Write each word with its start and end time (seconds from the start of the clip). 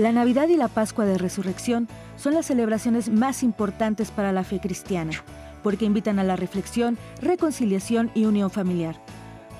La 0.00 0.12
Navidad 0.12 0.48
y 0.48 0.56
la 0.56 0.68
Pascua 0.68 1.04
de 1.04 1.18
Resurrección 1.18 1.86
son 2.16 2.32
las 2.32 2.46
celebraciones 2.46 3.10
más 3.10 3.42
importantes 3.42 4.10
para 4.10 4.32
la 4.32 4.44
fe 4.44 4.58
cristiana, 4.58 5.12
porque 5.62 5.84
invitan 5.84 6.18
a 6.18 6.24
la 6.24 6.36
reflexión, 6.36 6.96
reconciliación 7.20 8.10
y 8.14 8.24
unión 8.24 8.50
familiar. 8.50 8.96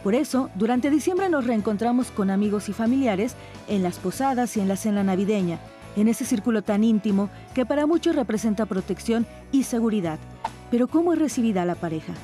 Por 0.02 0.14
eso, 0.14 0.48
durante 0.54 0.88
diciembre 0.88 1.28
nos 1.28 1.46
reencontramos 1.46 2.10
con 2.10 2.30
amigos 2.30 2.70
y 2.70 2.72
familiares 2.72 3.34
en 3.68 3.82
las 3.82 3.98
posadas 3.98 4.56
y 4.56 4.60
en 4.60 4.68
la 4.68 4.76
cena 4.76 5.04
navideña, 5.04 5.58
en 5.94 6.08
ese 6.08 6.24
círculo 6.24 6.62
tan 6.62 6.84
íntimo 6.84 7.28
que 7.54 7.66
para 7.66 7.84
muchos 7.84 8.16
representa 8.16 8.64
protección 8.64 9.26
y 9.52 9.64
seguridad. 9.64 10.18
Pero 10.70 10.88
¿cómo 10.88 11.12
es 11.12 11.18
recibida 11.18 11.66
la 11.66 11.74
pareja? 11.74 12.14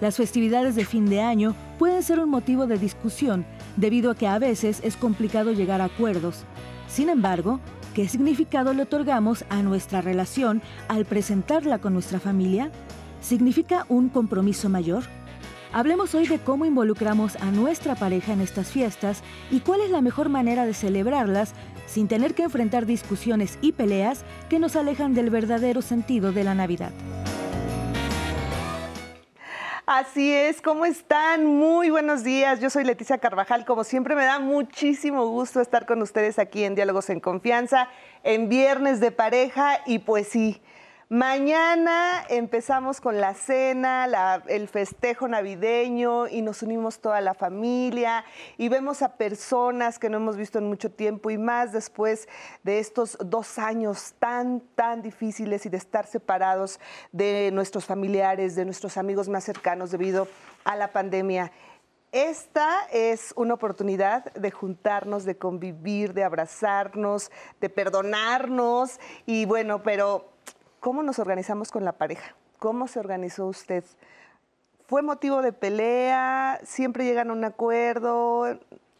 Las 0.00 0.16
festividades 0.16 0.74
de 0.74 0.84
fin 0.84 1.08
de 1.08 1.20
año 1.20 1.54
pueden 1.78 2.02
ser 2.02 2.18
un 2.18 2.28
motivo 2.28 2.66
de 2.66 2.76
discusión 2.76 3.46
debido 3.76 4.10
a 4.10 4.16
que 4.16 4.26
a 4.26 4.40
veces 4.40 4.80
es 4.82 4.96
complicado 4.96 5.52
llegar 5.52 5.80
a 5.80 5.84
acuerdos. 5.84 6.44
Sin 6.92 7.08
embargo, 7.08 7.58
¿qué 7.94 8.06
significado 8.06 8.74
le 8.74 8.82
otorgamos 8.82 9.46
a 9.48 9.62
nuestra 9.62 10.02
relación 10.02 10.60
al 10.88 11.06
presentarla 11.06 11.78
con 11.78 11.94
nuestra 11.94 12.20
familia? 12.20 12.70
¿Significa 13.22 13.86
un 13.88 14.10
compromiso 14.10 14.68
mayor? 14.68 15.02
Hablemos 15.72 16.14
hoy 16.14 16.26
de 16.26 16.38
cómo 16.38 16.66
involucramos 16.66 17.36
a 17.36 17.50
nuestra 17.50 17.94
pareja 17.94 18.34
en 18.34 18.42
estas 18.42 18.68
fiestas 18.70 19.22
y 19.50 19.60
cuál 19.60 19.80
es 19.80 19.90
la 19.90 20.02
mejor 20.02 20.28
manera 20.28 20.66
de 20.66 20.74
celebrarlas 20.74 21.54
sin 21.86 22.08
tener 22.08 22.34
que 22.34 22.42
enfrentar 22.42 22.84
discusiones 22.84 23.58
y 23.62 23.72
peleas 23.72 24.22
que 24.50 24.58
nos 24.58 24.76
alejan 24.76 25.14
del 25.14 25.30
verdadero 25.30 25.80
sentido 25.80 26.30
de 26.30 26.44
la 26.44 26.54
Navidad. 26.54 26.92
Así 29.84 30.32
es, 30.32 30.62
¿cómo 30.62 30.84
están? 30.84 31.44
Muy 31.44 31.90
buenos 31.90 32.22
días. 32.22 32.60
Yo 32.60 32.70
soy 32.70 32.84
Leticia 32.84 33.18
Carvajal. 33.18 33.64
Como 33.64 33.82
siempre, 33.82 34.14
me 34.14 34.24
da 34.24 34.38
muchísimo 34.38 35.26
gusto 35.26 35.60
estar 35.60 35.86
con 35.86 36.00
ustedes 36.02 36.38
aquí 36.38 36.62
en 36.62 36.76
Diálogos 36.76 37.10
en 37.10 37.18
Confianza, 37.18 37.88
en 38.22 38.48
Viernes 38.48 39.00
de 39.00 39.10
Pareja. 39.10 39.80
Y 39.84 39.98
pues 39.98 40.28
sí, 40.28 40.62
Mañana 41.12 42.24
empezamos 42.30 43.02
con 43.02 43.20
la 43.20 43.34
cena, 43.34 44.42
el 44.46 44.66
festejo 44.66 45.28
navideño 45.28 46.26
y 46.26 46.40
nos 46.40 46.62
unimos 46.62 47.00
toda 47.00 47.20
la 47.20 47.34
familia 47.34 48.24
y 48.56 48.70
vemos 48.70 49.02
a 49.02 49.18
personas 49.18 49.98
que 49.98 50.08
no 50.08 50.16
hemos 50.16 50.38
visto 50.38 50.58
en 50.58 50.68
mucho 50.68 50.90
tiempo 50.90 51.30
y 51.30 51.36
más 51.36 51.70
después 51.70 52.28
de 52.62 52.78
estos 52.78 53.18
dos 53.22 53.58
años 53.58 54.14
tan, 54.18 54.60
tan 54.74 55.02
difíciles 55.02 55.66
y 55.66 55.68
de 55.68 55.76
estar 55.76 56.06
separados 56.06 56.80
de 57.12 57.50
nuestros 57.52 57.84
familiares, 57.84 58.56
de 58.56 58.64
nuestros 58.64 58.96
amigos 58.96 59.28
más 59.28 59.44
cercanos 59.44 59.90
debido 59.90 60.28
a 60.64 60.76
la 60.76 60.92
pandemia. 60.92 61.52
Esta 62.12 62.86
es 62.90 63.34
una 63.36 63.52
oportunidad 63.52 64.32
de 64.32 64.50
juntarnos, 64.50 65.26
de 65.26 65.36
convivir, 65.36 66.14
de 66.14 66.24
abrazarnos, 66.24 67.30
de 67.60 67.68
perdonarnos 67.68 68.98
y 69.26 69.44
bueno, 69.44 69.82
pero 69.82 70.31
¿Cómo 70.82 71.04
nos 71.04 71.20
organizamos 71.20 71.70
con 71.70 71.84
la 71.84 71.92
pareja? 71.92 72.34
¿Cómo 72.58 72.88
se 72.88 72.98
organizó 72.98 73.46
usted? 73.46 73.84
¿Fue 74.88 75.00
motivo 75.00 75.40
de 75.40 75.52
pelea? 75.52 76.58
¿Siempre 76.64 77.04
llegan 77.04 77.30
a 77.30 77.34
un 77.34 77.44
acuerdo? 77.44 78.58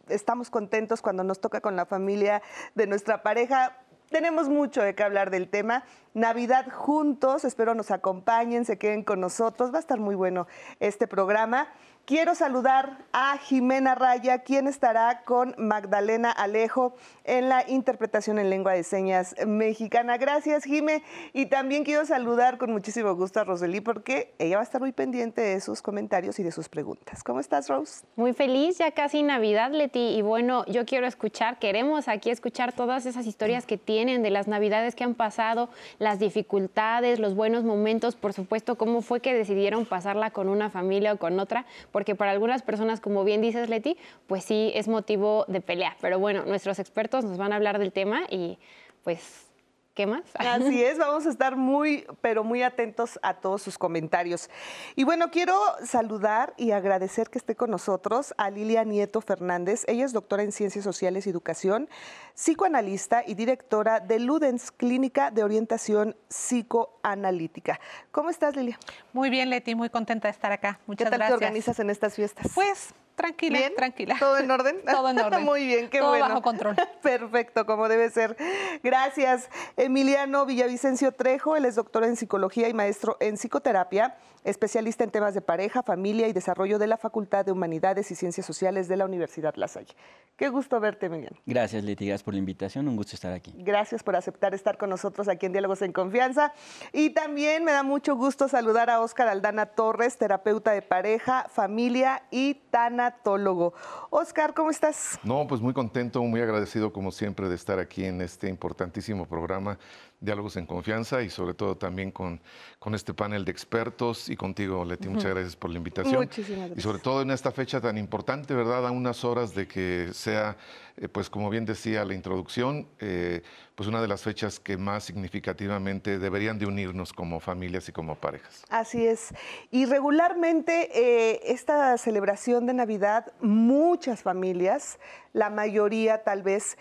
¿Estamos 0.08 0.48
contentos 0.48 1.02
cuando 1.02 1.24
nos 1.24 1.40
toca 1.40 1.60
con 1.60 1.74
la 1.74 1.84
familia 1.84 2.40
de 2.76 2.86
nuestra 2.86 3.24
pareja? 3.24 3.78
Tenemos 4.10 4.48
mucho 4.48 4.80
de 4.80 4.94
qué 4.94 5.02
hablar 5.02 5.30
del 5.30 5.48
tema. 5.48 5.82
Navidad 6.14 6.70
juntos, 6.70 7.44
espero 7.44 7.74
nos 7.74 7.90
acompañen, 7.90 8.64
se 8.64 8.78
queden 8.78 9.02
con 9.02 9.18
nosotros. 9.18 9.72
Va 9.72 9.78
a 9.78 9.80
estar 9.80 9.98
muy 9.98 10.14
bueno 10.14 10.46
este 10.78 11.08
programa. 11.08 11.66
Quiero 12.04 12.34
saludar 12.34 12.98
a 13.12 13.38
Jimena 13.38 13.94
Raya, 13.94 14.40
quien 14.40 14.66
estará 14.66 15.22
con 15.22 15.54
Magdalena 15.56 16.32
Alejo 16.32 16.96
en 17.22 17.48
la 17.48 17.64
interpretación 17.68 18.40
en 18.40 18.50
lengua 18.50 18.72
de 18.72 18.82
señas 18.82 19.36
mexicana. 19.46 20.16
Gracias, 20.16 20.64
Jime. 20.64 21.04
Y 21.32 21.46
también 21.46 21.84
quiero 21.84 22.04
saludar 22.04 22.58
con 22.58 22.72
muchísimo 22.72 23.14
gusto 23.14 23.38
a 23.38 23.44
Rosely 23.44 23.80
porque 23.80 24.34
ella 24.40 24.56
va 24.56 24.62
a 24.62 24.64
estar 24.64 24.80
muy 24.80 24.90
pendiente 24.90 25.42
de 25.42 25.60
sus 25.60 25.80
comentarios 25.80 26.40
y 26.40 26.42
de 26.42 26.50
sus 26.50 26.68
preguntas. 26.68 27.22
¿Cómo 27.22 27.38
estás, 27.38 27.68
Rose? 27.68 28.04
Muy 28.16 28.32
feliz, 28.32 28.78
ya 28.78 28.90
casi 28.90 29.22
Navidad, 29.22 29.70
Leti. 29.70 30.16
Y 30.16 30.22
bueno, 30.22 30.64
yo 30.66 30.84
quiero 30.84 31.06
escuchar, 31.06 31.60
queremos 31.60 32.08
aquí 32.08 32.30
escuchar 32.30 32.72
todas 32.72 33.06
esas 33.06 33.28
historias 33.28 33.64
que 33.64 33.78
tienen 33.78 34.24
de 34.24 34.30
las 34.30 34.48
Navidades 34.48 34.96
que 34.96 35.04
han 35.04 35.14
pasado, 35.14 35.68
las 36.00 36.18
dificultades, 36.18 37.20
los 37.20 37.36
buenos 37.36 37.62
momentos, 37.62 38.16
por 38.16 38.32
supuesto, 38.32 38.74
cómo 38.74 39.02
fue 39.02 39.20
que 39.20 39.34
decidieron 39.34 39.86
pasarla 39.86 40.32
con 40.32 40.48
una 40.48 40.68
familia 40.68 41.12
o 41.12 41.16
con 41.18 41.38
otra 41.38 41.64
porque 41.92 42.16
para 42.16 42.32
algunas 42.32 42.62
personas, 42.62 43.00
como 43.00 43.22
bien 43.22 43.40
dices, 43.40 43.68
Leti, 43.68 43.96
pues 44.26 44.44
sí 44.44 44.72
es 44.74 44.88
motivo 44.88 45.44
de 45.46 45.60
pelea. 45.60 45.96
Pero 46.00 46.18
bueno, 46.18 46.44
nuestros 46.44 46.78
expertos 46.78 47.24
nos 47.24 47.38
van 47.38 47.52
a 47.52 47.56
hablar 47.56 47.78
del 47.78 47.92
tema 47.92 48.22
y 48.28 48.58
pues 49.04 49.51
¿Qué 49.94 50.06
más? 50.06 50.22
Así 50.34 50.82
es, 50.82 50.98
vamos 50.98 51.26
a 51.26 51.28
estar 51.30 51.56
muy, 51.56 52.06
pero 52.20 52.44
muy 52.44 52.62
atentos 52.62 53.18
a 53.22 53.34
todos 53.34 53.62
sus 53.62 53.76
comentarios. 53.76 54.48
Y 54.96 55.04
bueno, 55.04 55.30
quiero 55.30 55.54
saludar 55.84 56.54
y 56.56 56.70
agradecer 56.70 57.28
que 57.28 57.38
esté 57.38 57.56
con 57.56 57.70
nosotros 57.70 58.32
a 58.38 58.50
Lilia 58.50 58.84
Nieto 58.84 59.20
Fernández. 59.20 59.84
Ella 59.88 60.04
es 60.04 60.12
doctora 60.12 60.42
en 60.42 60.52
Ciencias 60.52 60.84
Sociales 60.84 61.26
y 61.26 61.30
Educación, 61.30 61.88
psicoanalista 62.34 63.22
y 63.26 63.34
directora 63.34 64.00
de 64.00 64.18
Ludens, 64.18 64.70
Clínica 64.70 65.30
de 65.30 65.44
Orientación 65.44 66.16
Psicoanalítica. 66.28 67.78
¿Cómo 68.12 68.30
estás, 68.30 68.56
Lilia? 68.56 68.78
Muy 69.12 69.28
bien, 69.28 69.50
Leti, 69.50 69.74
muy 69.74 69.90
contenta 69.90 70.28
de 70.28 70.32
estar 70.32 70.52
acá. 70.52 70.80
Muchas 70.86 71.10
¿Qué 71.10 71.18
tal 71.18 71.28
te 71.28 71.34
organizas 71.34 71.78
en 71.80 71.90
estas 71.90 72.14
fiestas? 72.14 72.50
Pues 72.54 72.94
Tranquila, 73.14 73.58
tranquila. 73.76 74.16
¿Todo 74.18 74.38
en 74.38 74.50
orden? 74.50 74.80
Todo 74.90 75.10
en 75.10 75.18
orden. 75.20 75.44
Muy 75.44 75.66
bien, 75.66 75.88
qué 75.90 75.98
Todo 75.98 76.10
bueno. 76.10 76.28
bajo 76.28 76.42
control. 76.42 76.76
Perfecto, 77.02 77.66
como 77.66 77.88
debe 77.88 78.10
ser. 78.10 78.36
Gracias. 78.82 79.48
Emiliano 79.76 80.46
Villavicencio 80.46 81.12
Trejo, 81.12 81.56
él 81.56 81.64
es 81.64 81.74
doctor 81.74 82.04
en 82.04 82.16
psicología 82.16 82.68
y 82.68 82.74
maestro 82.74 83.16
en 83.20 83.36
psicoterapia, 83.36 84.16
especialista 84.44 85.04
en 85.04 85.10
temas 85.10 85.34
de 85.34 85.40
pareja, 85.40 85.82
familia 85.82 86.28
y 86.28 86.32
desarrollo 86.32 86.78
de 86.78 86.86
la 86.86 86.96
Facultad 86.96 87.44
de 87.44 87.52
Humanidades 87.52 88.10
y 88.10 88.14
Ciencias 88.14 88.46
Sociales 88.46 88.88
de 88.88 88.96
la 88.96 89.04
Universidad 89.04 89.54
La 89.56 89.68
Salle. 89.68 89.94
Qué 90.36 90.48
gusto 90.48 90.80
verte, 90.80 91.06
Emiliano. 91.06 91.36
Gracias, 91.46 91.84
Leti, 91.84 92.06
gracias 92.06 92.22
por 92.24 92.34
la 92.34 92.38
invitación, 92.38 92.88
un 92.88 92.96
gusto 92.96 93.14
estar 93.14 93.32
aquí. 93.32 93.54
Gracias 93.58 94.02
por 94.02 94.16
aceptar 94.16 94.54
estar 94.54 94.78
con 94.78 94.90
nosotros 94.90 95.28
aquí 95.28 95.46
en 95.46 95.52
Diálogos 95.52 95.82
en 95.82 95.92
Confianza. 95.92 96.52
Y 96.92 97.10
también 97.10 97.64
me 97.64 97.72
da 97.72 97.82
mucho 97.82 98.16
gusto 98.16 98.48
saludar 98.48 98.90
a 98.90 99.00
Óscar 99.00 99.28
Aldana 99.28 99.66
Torres, 99.66 100.16
terapeuta 100.18 100.72
de 100.72 100.82
pareja, 100.82 101.46
familia 101.48 102.22
y 102.30 102.54
tanatólogo. 103.02 103.74
Oscar, 104.10 104.54
¿cómo 104.54 104.70
estás? 104.70 105.18
No, 105.24 105.46
pues 105.46 105.60
muy 105.60 105.72
contento, 105.72 106.22
muy 106.22 106.40
agradecido 106.40 106.92
como 106.92 107.10
siempre 107.10 107.48
de 107.48 107.54
estar 107.54 107.78
aquí 107.78 108.04
en 108.04 108.20
este 108.20 108.48
importantísimo 108.48 109.26
programa 109.26 109.78
Diálogos 110.20 110.56
en 110.56 110.66
Confianza 110.66 111.22
y 111.22 111.30
sobre 111.30 111.54
todo 111.54 111.76
también 111.76 112.12
con, 112.12 112.40
con 112.78 112.94
este 112.94 113.12
panel 113.12 113.44
de 113.44 113.50
expertos 113.50 114.28
y 114.28 114.36
contigo, 114.36 114.84
Leti. 114.84 115.08
Muchas 115.08 115.32
gracias 115.32 115.56
por 115.56 115.70
la 115.70 115.78
invitación. 115.78 116.16
Muchísimas 116.16 116.58
gracias. 116.58 116.78
Y 116.78 116.80
sobre 116.82 116.98
todo 117.00 117.22
en 117.22 117.32
esta 117.32 117.50
fecha 117.50 117.80
tan 117.80 117.98
importante, 117.98 118.54
¿verdad? 118.54 118.86
A 118.86 118.92
unas 118.92 119.24
horas 119.24 119.52
de 119.54 119.66
que 119.66 120.10
sea, 120.12 120.56
eh, 120.96 121.08
pues 121.08 121.30
como 121.30 121.50
bien 121.50 121.64
decía 121.64 122.04
la 122.04 122.14
introducción, 122.14 122.86
eh, 123.00 123.42
pues 123.74 123.88
una 123.88 124.02
de 124.02 124.08
las 124.08 124.22
fechas 124.22 124.60
que 124.60 124.76
más 124.76 125.04
significativamente 125.04 126.18
deberían 126.18 126.58
de 126.58 126.66
unirnos 126.66 127.12
como 127.12 127.40
familias 127.40 127.88
y 127.88 127.92
como 127.92 128.14
parejas. 128.14 128.64
Así 128.68 129.06
es. 129.06 129.34
Y 129.70 129.86
regularmente 129.86 130.90
eh, 130.94 131.40
esta 131.44 131.96
celebración 131.98 132.66
de 132.66 132.74
Navidad, 132.74 133.32
muchas 133.40 134.22
familias, 134.22 134.98
la 135.32 135.50
mayoría 135.50 136.22
tal 136.24 136.42
vez, 136.42 136.76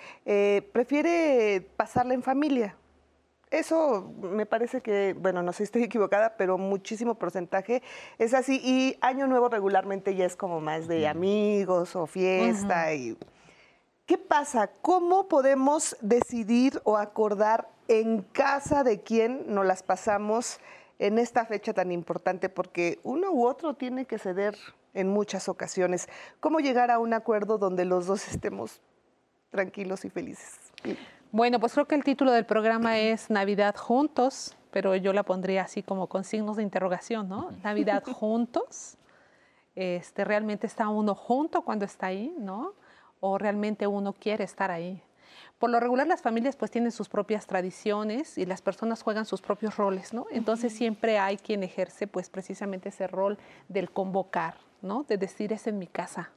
prefiere 0.74 1.66
pasarla 1.78 2.14
en 2.14 2.24
familia. 2.24 2.76
Eso 3.52 4.14
me 4.22 4.46
parece 4.46 4.80
que, 4.80 5.14
bueno, 5.14 5.44
no 5.44 5.52
sé 5.52 5.58
si 5.58 5.64
estoy 5.64 5.84
equivocada, 5.84 6.36
pero 6.38 6.58
muchísimo 6.58 7.16
porcentaje 7.16 7.84
es 8.18 8.34
así. 8.34 8.62
Y 8.64 8.98
Año 9.02 9.28
Nuevo 9.28 9.50
regularmente 9.50 10.16
ya 10.16 10.26
es 10.26 10.36
como 10.36 10.62
más 10.62 10.88
de 10.88 11.08
amigos 11.08 11.96
o 11.96 12.08
fiesta. 12.08 12.94
y 12.94 13.18
¿Qué 14.12 14.18
pasa? 14.18 14.68
¿Cómo 14.82 15.30
podemos 15.30 15.96
decidir 16.02 16.82
o 16.84 16.98
acordar 16.98 17.70
en 17.88 18.24
casa 18.24 18.84
de 18.84 19.00
quién 19.00 19.46
nos 19.48 19.66
las 19.66 19.84
pasamos 19.84 20.60
en 21.00 21.18
esta 21.18 21.46
fecha 21.46 21.72
tan 21.72 21.94
importante? 21.94 22.50
Porque 22.50 23.00
uno 23.04 23.32
u 23.32 23.48
otro 23.48 23.76
tiene 23.76 24.04
que 24.04 24.20
ceder 24.20 24.58
en 24.94 25.08
muchas 25.08 25.48
ocasiones. 25.48 26.10
¿Cómo 26.42 26.60
llegar 26.60 26.92
a 26.92 27.00
un 27.00 27.14
acuerdo 27.14 27.58
donde 27.58 27.86
los 27.86 28.06
dos 28.06 28.28
estemos 28.28 28.82
tranquilos 29.50 30.04
y 30.04 30.10
felices? 30.10 30.60
Bueno, 31.32 31.62
pues 31.62 31.72
creo 31.72 31.88
que 31.88 31.96
el 31.96 32.04
título 32.04 32.34
del 32.34 32.46
programa 32.46 33.00
es 33.00 33.30
Navidad 33.30 33.78
juntos, 33.78 34.58
pero 34.72 34.94
yo 34.98 35.14
la 35.14 35.24
pondría 35.24 35.62
así 35.62 35.84
como 35.84 36.08
con 36.08 36.26
signos 36.26 36.58
de 36.58 36.64
interrogación, 36.64 37.30
¿no? 37.30 37.52
Navidad 37.64 38.04
juntos. 38.04 38.98
Este, 39.74 40.26
realmente 40.26 40.68
está 40.68 40.90
uno 40.90 41.16
junto 41.16 41.62
cuando 41.62 41.86
está 41.86 42.08
ahí, 42.08 42.36
¿no? 42.38 42.74
O 43.22 43.38
realmente 43.38 43.88
uno 43.88 44.12
quiere 44.12 44.44
estar 44.44 44.70
ahí. 44.70 45.02
Por 45.58 45.70
lo 45.70 45.80
regular 45.80 46.08
las 46.08 46.22
familias 46.22 46.56
pues 46.56 46.72
tienen 46.72 46.92
sus 46.92 47.08
propias 47.08 47.48
tradiciones 47.48 48.38
y 48.38 48.46
las 48.46 48.62
personas 48.62 49.04
juegan 49.04 49.26
sus 49.26 49.42
propios 49.42 49.78
roles, 49.78 50.12
¿no? 50.12 50.26
Entonces 50.32 50.74
siempre 50.74 51.20
hay 51.20 51.38
quien 51.38 51.64
ejerce 51.64 52.08
pues 52.08 52.30
precisamente 52.30 52.90
ese 52.90 53.08
rol 53.08 53.38
del 53.70 53.92
convocar, 53.92 54.56
¿no? 54.82 55.04
De 55.04 55.18
decir 55.18 55.54
es 55.54 55.68
en 55.68 55.78
mi 55.78 55.88
casa, 55.88 56.32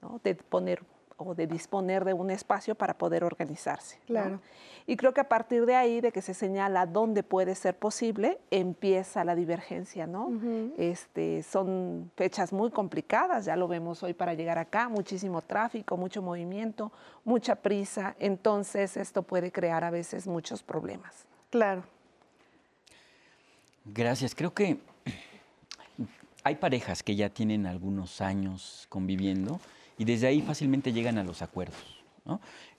¿no? 0.00 0.20
De 0.22 0.36
poner 0.36 0.82
o 1.22 1.34
de 1.34 1.46
disponer 1.46 2.04
de 2.04 2.12
un 2.12 2.30
espacio 2.30 2.74
para 2.74 2.94
poder 2.94 3.24
organizarse. 3.24 3.98
Claro. 4.06 4.40
Y 4.86 4.96
creo 4.96 5.14
que 5.14 5.20
a 5.20 5.28
partir 5.28 5.64
de 5.64 5.76
ahí, 5.76 6.00
de 6.00 6.10
que 6.10 6.22
se 6.22 6.34
señala 6.34 6.86
dónde 6.86 7.22
puede 7.22 7.54
ser 7.54 7.76
posible, 7.76 8.38
empieza 8.50 9.24
la 9.24 9.34
divergencia, 9.34 10.06
¿no? 10.06 10.30
este, 10.76 11.42
son 11.42 12.10
fechas 12.16 12.52
muy 12.52 12.70
complicadas, 12.70 13.44
ya 13.44 13.56
lo 13.56 13.68
vemos 13.68 14.02
hoy 14.02 14.14
para 14.14 14.34
llegar 14.34 14.58
acá, 14.58 14.88
muchísimo 14.88 15.42
tráfico, 15.42 15.96
mucho 15.96 16.20
movimiento, 16.20 16.90
mucha 17.24 17.54
prisa, 17.54 18.16
entonces 18.18 18.96
esto 18.96 19.22
puede 19.22 19.52
crear 19.52 19.84
a 19.84 19.90
veces 19.90 20.26
muchos 20.26 20.62
problemas. 20.62 21.26
Claro. 21.50 21.84
Gracias. 23.84 24.34
Creo 24.34 24.52
que 24.52 24.78
hay 26.44 26.56
parejas 26.56 27.02
que 27.02 27.14
ya 27.14 27.28
tienen 27.28 27.66
algunos 27.66 28.20
años 28.20 28.86
conviviendo 28.88 29.60
y 30.02 30.04
desde 30.04 30.26
ahí 30.26 30.42
fácilmente 30.42 30.92
llegan 30.92 31.16
a 31.16 31.22
los 31.22 31.42
acuerdos. 31.42 31.78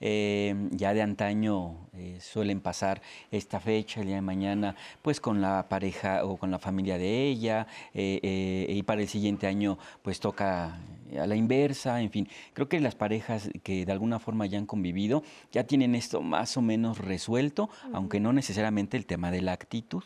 Eh, 0.02 0.54
ya 0.72 0.94
de 0.94 1.02
antaño 1.02 1.88
eh, 1.94 2.18
suelen 2.20 2.60
pasar 2.60 3.02
esta 3.32 3.62
fecha, 3.62 4.02
el 4.02 4.08
día 4.08 4.16
de 4.18 4.22
mañana, 4.22 4.76
pues 5.02 5.22
con 5.22 5.40
la 5.40 5.70
pareja 5.70 6.26
o 6.26 6.36
con 6.36 6.52
la 6.52 6.60
familia 6.60 6.98
de 6.98 7.28
ella, 7.28 7.68
eh, 7.94 8.66
y 8.68 8.84
para 8.84 9.02
el 9.02 9.08
siguiente 9.08 9.48
año 9.48 9.78
pues 10.02 10.20
toca 10.20 10.78
a 11.18 11.26
la 11.26 11.36
inversa, 11.38 12.02
en 12.02 12.12
fin. 12.12 12.28
Creo 12.52 12.68
que 12.68 12.82
las 12.82 12.96
parejas 12.96 13.50
que 13.64 13.86
de 13.86 13.92
alguna 13.94 14.20
forma 14.20 14.46
ya 14.46 14.58
han 14.58 14.66
convivido 14.66 15.24
ya 15.54 15.64
tienen 15.64 15.96
esto 15.96 16.20
más 16.20 16.58
o 16.58 16.62
menos 16.62 16.98
resuelto, 16.98 17.70
aunque 17.94 18.20
no 18.20 18.34
necesariamente 18.34 18.98
el 18.98 19.06
tema 19.06 19.32
de 19.32 19.42
la 19.42 19.54
actitud. 19.54 20.04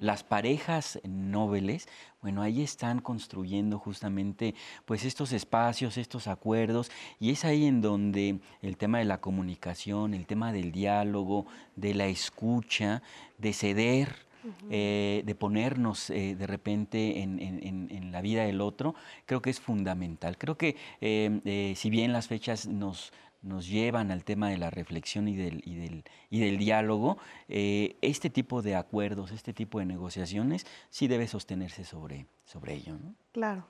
Las 0.00 0.24
parejas 0.24 1.00
nobles, 1.04 1.88
bueno, 2.22 2.42
ahí 2.42 2.62
están 2.62 3.00
construyendo 3.00 3.78
justamente 3.78 4.54
pues 4.84 5.04
estos 5.04 5.32
espacios, 5.32 5.96
estos 5.96 6.26
acuerdos, 6.26 6.90
y 7.20 7.30
es 7.30 7.44
ahí 7.44 7.66
en 7.66 7.80
donde 7.80 8.40
el 8.62 8.76
tema 8.76 8.98
de 8.98 9.04
la 9.04 9.20
comunicación, 9.20 10.14
el 10.14 10.26
tema 10.26 10.52
del 10.52 10.72
diálogo, 10.72 11.46
de 11.76 11.94
la 11.94 12.06
escucha, 12.06 13.02
de 13.38 13.52
ceder, 13.52 14.26
eh, 14.70 15.22
de 15.24 15.34
ponernos 15.34 16.10
eh, 16.10 16.36
de 16.36 16.46
repente 16.46 17.20
en, 17.20 18.12
la 18.12 18.20
vida 18.20 18.44
del 18.44 18.60
otro, 18.60 18.94
creo 19.26 19.42
que 19.42 19.50
es 19.50 19.60
fundamental. 19.60 20.38
Creo 20.38 20.56
que 20.56 20.76
eh, 21.00 21.74
si 21.76 21.90
bien 21.90 22.12
las 22.12 22.28
fechas 22.28 22.66
nos, 22.66 23.12
nos 23.46 23.68
llevan 23.68 24.10
al 24.10 24.24
tema 24.24 24.50
de 24.50 24.58
la 24.58 24.70
reflexión 24.70 25.28
y 25.28 25.36
del, 25.36 25.62
y 25.64 25.76
del, 25.76 26.04
y 26.30 26.40
del 26.40 26.58
diálogo, 26.58 27.18
eh, 27.48 27.96
este 28.02 28.28
tipo 28.28 28.60
de 28.60 28.74
acuerdos, 28.74 29.30
este 29.30 29.52
tipo 29.52 29.78
de 29.78 29.86
negociaciones, 29.86 30.66
sí 30.90 31.08
debe 31.08 31.28
sostenerse 31.28 31.84
sobre, 31.84 32.26
sobre 32.44 32.74
ello. 32.74 32.98
¿no? 33.02 33.14
Claro. 33.32 33.66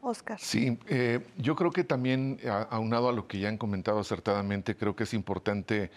Oscar. 0.00 0.38
Sí, 0.38 0.78
eh, 0.88 1.26
yo 1.38 1.56
creo 1.56 1.72
que 1.72 1.84
también, 1.84 2.38
aunado 2.70 3.08
a 3.08 3.12
lo 3.12 3.26
que 3.26 3.40
ya 3.40 3.48
han 3.48 3.58
comentado 3.58 3.98
acertadamente, 3.98 4.76
creo 4.76 4.94
que 4.94 5.04
es 5.04 5.14
importante 5.14 5.90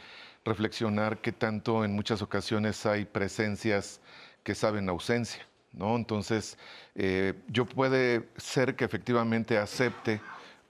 reflexionar 0.44 1.20
que 1.20 1.32
tanto 1.32 1.86
en 1.86 1.94
muchas 1.94 2.22
ocasiones 2.22 2.86
hay 2.86 3.06
presencias 3.06 4.02
que 4.44 4.56
saben 4.56 4.90
ausencia, 4.90 5.46
¿no? 5.72 5.96
Entonces, 5.96 6.58
eh, 6.96 7.34
yo 7.48 7.66
puede 7.66 8.28
ser 8.38 8.76
que 8.76 8.86
efectivamente 8.86 9.58
acepte 9.58 10.20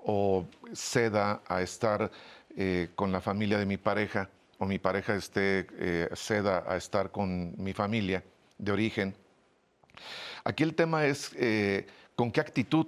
o 0.05 0.45
ceda 0.73 1.41
a 1.47 1.61
estar 1.61 2.11
eh, 2.57 2.89
con 2.95 3.11
la 3.11 3.21
familia 3.21 3.57
de 3.57 3.65
mi 3.65 3.77
pareja 3.77 4.29
o 4.57 4.65
mi 4.65 4.77
pareja 4.77 5.15
esté, 5.15 5.67
eh, 5.79 6.09
ceda 6.13 6.63
a 6.67 6.77
estar 6.77 7.09
con 7.09 7.53
mi 7.57 7.73
familia 7.73 8.23
de 8.57 8.71
origen. 8.71 9.15
Aquí 10.43 10.63
el 10.63 10.75
tema 10.75 11.05
es 11.05 11.31
eh, 11.35 11.87
con 12.15 12.31
qué 12.31 12.41
actitud 12.41 12.87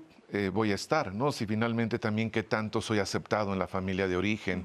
voy 0.52 0.72
a 0.72 0.76
estar, 0.76 1.14
¿no? 1.14 1.32
Si 1.32 1.46
finalmente 1.46 2.00
también 2.00 2.32
qué 2.32 2.42
tanto 2.42 2.82
soy 2.82 2.98
aceptado 2.98 3.54
en 3.54 3.60
la 3.60 3.68
familia 3.68 4.08
de 4.08 4.18
origen, 4.18 4.64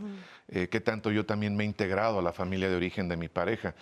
qué 0.51 0.81
tanto 0.81 1.11
yo 1.11 1.27
también 1.27 1.57
me 1.57 1.65
he 1.65 1.67
integrado 1.67 2.19
a 2.19 2.23
la 2.23 2.33
familia 2.33 2.69
de 2.69 2.77
origen 2.77 3.09
de 3.09 3.17
mi 3.17 3.29
pareja. 3.29 3.75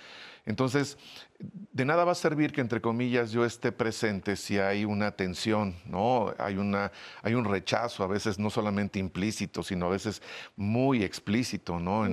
Entonces, 0.46 0.96
de 1.40 1.84
nada 1.84 2.04
va 2.04 2.12
a 2.12 2.14
servir 2.14 2.52
que, 2.52 2.60
entre 2.60 2.80
comillas, 2.80 3.32
yo 3.32 3.44
esté 3.44 3.72
presente 3.72 4.36
si 4.36 4.58
hay 4.58 4.84
una 4.84 5.10
tensión, 5.10 5.74
¿no? 5.84 6.32
Hay, 6.38 6.56
una, 6.56 6.92
hay 7.22 7.34
un 7.34 7.44
rechazo, 7.44 8.04
a 8.04 8.06
veces 8.06 8.38
no 8.38 8.48
solamente 8.48 9.00
implícito, 9.00 9.64
sino 9.64 9.86
a 9.86 9.90
veces 9.90 10.22
muy 10.54 11.02
explícito, 11.02 11.80
¿no? 11.80 12.06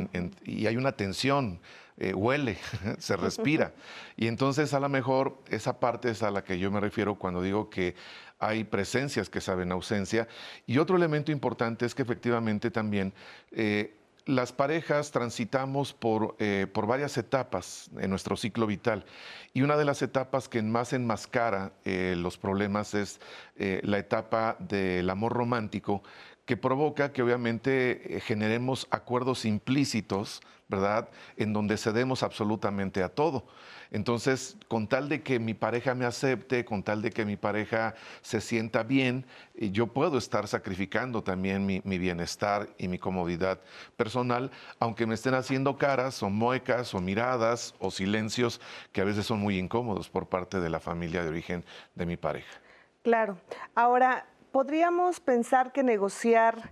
y 0.44 0.66
hay 0.66 0.76
una 0.78 0.94
tensión, 0.94 1.60
eh, 1.98 2.14
huele, 2.16 2.58
se 2.98 3.16
respira. 3.16 3.72
Y 4.18 4.28
entonces, 4.28 4.74
a 4.74 4.80
lo 4.80 4.90
mejor, 4.90 5.40
esa 5.50 5.80
parte 5.80 6.10
es 6.10 6.22
a 6.22 6.30
la 6.30 6.44
que 6.44 6.60
yo 6.60 6.70
me 6.72 6.80
refiero 6.80 7.16
cuando 7.16 7.42
digo 7.42 7.70
que 7.70 7.96
hay 8.40 8.64
presencias 8.64 9.30
que 9.30 9.42
saben 9.42 9.72
ausencia. 9.72 10.28
Y 10.68 10.78
otro 10.78 10.98
elemento 10.98 11.32
importante 11.32 11.86
es 11.86 11.94
que 11.94 12.02
efectivamente 12.02 12.72
también... 12.72 13.14
Eh, 13.52 14.00
las 14.25 14.54
parejas 14.54 15.12
transitamos 15.12 15.94
por, 15.94 16.36
eh, 16.40 16.68
por, 16.72 16.88
varias 16.88 17.18
etapas 17.18 17.90
en 17.98 18.10
nuestro 18.10 18.38
ciclo 18.38 18.68
vital. 18.68 19.06
Y 19.54 19.62
una 19.62 19.75
de 19.75 19.86
las 19.86 20.02
etapas 20.02 20.48
que 20.48 20.62
más 20.62 20.94
enmascara 20.94 21.74
eh, 21.84 22.16
los 22.18 22.38
problemas 22.38 22.94
es 22.94 23.20
eh, 23.56 23.81
la 23.84 23.98
etapa 23.98 24.56
del 24.60 25.10
amor 25.10 25.34
romántico 25.34 26.04
que 26.45 26.57
provoca 26.57 27.13
que 27.13 27.22
obviamente 27.22 28.22
generemos 28.25 28.88
acuerdos 28.92 29.45
implícitos, 29.45 30.42
¿verdad? 30.68 31.10
En 31.38 31.54
donde 31.54 31.78
cedemos 31.78 32.24
absolutamente 32.24 33.04
a 33.04 33.10
todo. 33.10 33.45
Entonces, 33.94 34.57
con 34.68 34.88
tal 34.88 35.07
de 35.07 35.22
que 35.22 35.38
mi 35.40 35.54
pareja 35.54 35.94
me 35.94 36.06
acepte, 36.06 36.66
con 36.66 36.81
tal 36.81 37.04
de 37.04 37.12
que 37.12 37.25
mi 37.25 37.38
pareja 37.38 37.94
se 38.24 38.42
sienta 38.42 38.81
bien, 38.81 39.24
eh, 39.54 39.69
yo 39.69 39.86
puedo 39.86 40.18
estar 40.18 40.48
sacrificando 40.48 41.24
también 41.24 41.63
mi, 41.63 41.80
bienestar 42.00 42.69
y 42.80 42.88
mi 42.88 42.98
comodidad 42.98 43.62
personal, 43.95 44.50
aunque 44.80 45.06
me 45.06 45.13
estén 45.13 45.36
haciendo 45.36 45.78
caras 45.78 46.24
o 46.24 46.31
muecas 46.31 46.95
o 46.95 47.01
miradas 47.01 47.75
o 47.78 47.92
silencios 47.92 48.60
que 48.92 49.01
a 49.01 49.06
veces 49.06 49.28
son 49.28 49.40
muy 49.40 49.60
incómodos 49.60 50.10
por 50.10 50.28
parte 50.28 50.60
de 50.60 50.72
la 50.72 50.80
familia 50.80 51.22
de 51.22 51.30
origen 51.30 51.63
de 51.94 52.07
mi 52.07 52.18
pareja. 52.18 52.64
Claro. 53.04 53.38
Ahora, 53.76 54.26
¿podríamos 54.54 55.19
pensar 55.19 55.72
que 55.72 55.81
negociar 55.81 56.72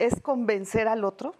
es 0.00 0.20
convencer 0.20 0.88
al 0.88 1.04
otro? 1.04 1.32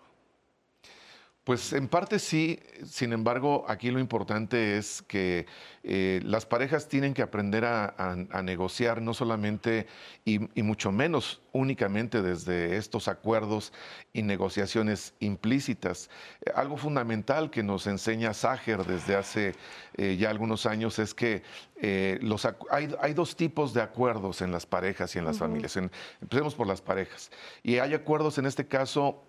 Pues 1.45 1.73
en 1.73 1.89
parte 1.89 2.19
sí, 2.19 2.61
sin 2.85 3.15
embargo, 3.15 3.65
aquí 3.67 3.91
lo 3.91 3.99
importante 3.99 4.77
es 4.77 5.01
que 5.01 5.47
eh, 5.83 6.21
las 6.23 6.45
parejas 6.45 6.87
tienen 6.87 7.15
que 7.15 7.23
aprender 7.23 7.65
a, 7.65 8.43
negociar, 8.43 9.01
no 9.01 9.15
solamente 9.15 9.87
y, 10.27 10.39
mucho 10.63 10.93
menos 10.93 11.41
únicamente 11.53 12.21
desde 12.21 12.77
estos 12.77 13.09
acuerdos 13.09 13.73
y 14.13 14.21
negociaciones 14.21 15.15
implícitas. 15.19 16.11
algo 16.55 16.77
fundamental 16.77 17.51
que 17.51 17.63
nos 17.63 17.87
enseña 17.87 18.35
Sager 18.35 18.85
desde 18.85 19.17
hace 19.17 19.55
eh, 19.97 20.19
ya 20.21 20.29
algunos 20.29 20.67
años 20.67 20.99
es 20.99 21.15
que 21.15 21.43
eh, 21.81 22.19
los, 22.21 22.47
hay, 22.71 23.15
dos 23.15 23.35
tipos 23.35 23.73
de 23.73 23.81
acuerdos 23.81 24.43
en 24.43 24.53
las 24.53 24.67
parejas 24.67 25.17
y 25.17 25.19
en 25.19 25.25
las 25.25 25.39
familias. 25.39 25.75
empecemos 26.21 26.55
por 26.55 26.67
las 26.67 26.83
parejas. 26.83 27.31
Y 27.63 27.79
hay 27.79 27.95
acuerdos 27.95 28.37
en 28.37 28.45
este 28.45 28.67
caso 28.67 29.25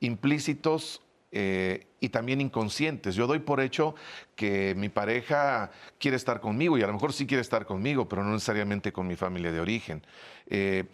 implícitos 0.00 1.02
eh, 1.30 1.86
y 2.00 2.08
también 2.08 2.40
inconscientes. 2.40 3.14
Yo 3.14 3.26
doy 3.26 3.40
por 3.40 3.60
hecho 3.60 3.94
que 4.34 4.74
mi 4.76 4.88
pareja 4.88 5.70
quiere 5.98 6.16
estar 6.16 6.40
conmigo 6.40 6.78
y 6.78 6.82
a 6.82 6.86
lo 6.86 6.94
mejor 6.94 7.12
sí 7.12 7.26
quiere 7.26 7.42
estar 7.42 7.66
conmigo, 7.66 8.08
pero 8.08 8.24
no 8.24 8.32
necesariamente 8.32 8.92
con 8.92 9.06
mi 9.06 9.16
familia 9.16 9.52
de 9.52 9.60
origen. 9.60 10.02
Eh, 10.46 10.84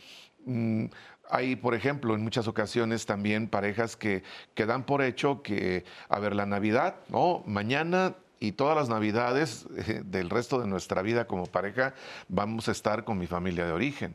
mm, 0.45 0.87
hay, 1.31 1.57
por 1.57 1.75
ejemplo, 1.75 2.15
en 2.15 2.23
muchas 2.23 2.49
ocasiones 2.49 3.07
también 3.07 3.49
parejas 3.49 3.97
que, 3.97 4.23
que 4.55 4.67
dan 4.67 4.85
por 4.85 5.03
hecho 5.03 5.43
que, 5.43 5.85
a 6.09 6.19
ver, 6.19 6.35
la 6.35 6.47
Navidad, 6.47 6.97
¿no? 7.09 7.43
Mañana 7.47 8.15
y 8.41 8.53
todas 8.53 8.77
las 8.77 8.89
navidades 8.89 9.67
eh, 9.77 10.03
del 10.05 10.31
resto 10.31 10.61
de 10.61 10.67
nuestra 10.67 11.03
vida 11.03 11.27
como 11.27 11.47
pareja 11.47 11.95
vamos 12.29 12.69
a 12.69 12.73
estar 12.73 13.05
con 13.05 13.19
mi 13.19 13.27
familia 13.27 13.67
de 13.67 13.73
origen. 13.73 14.15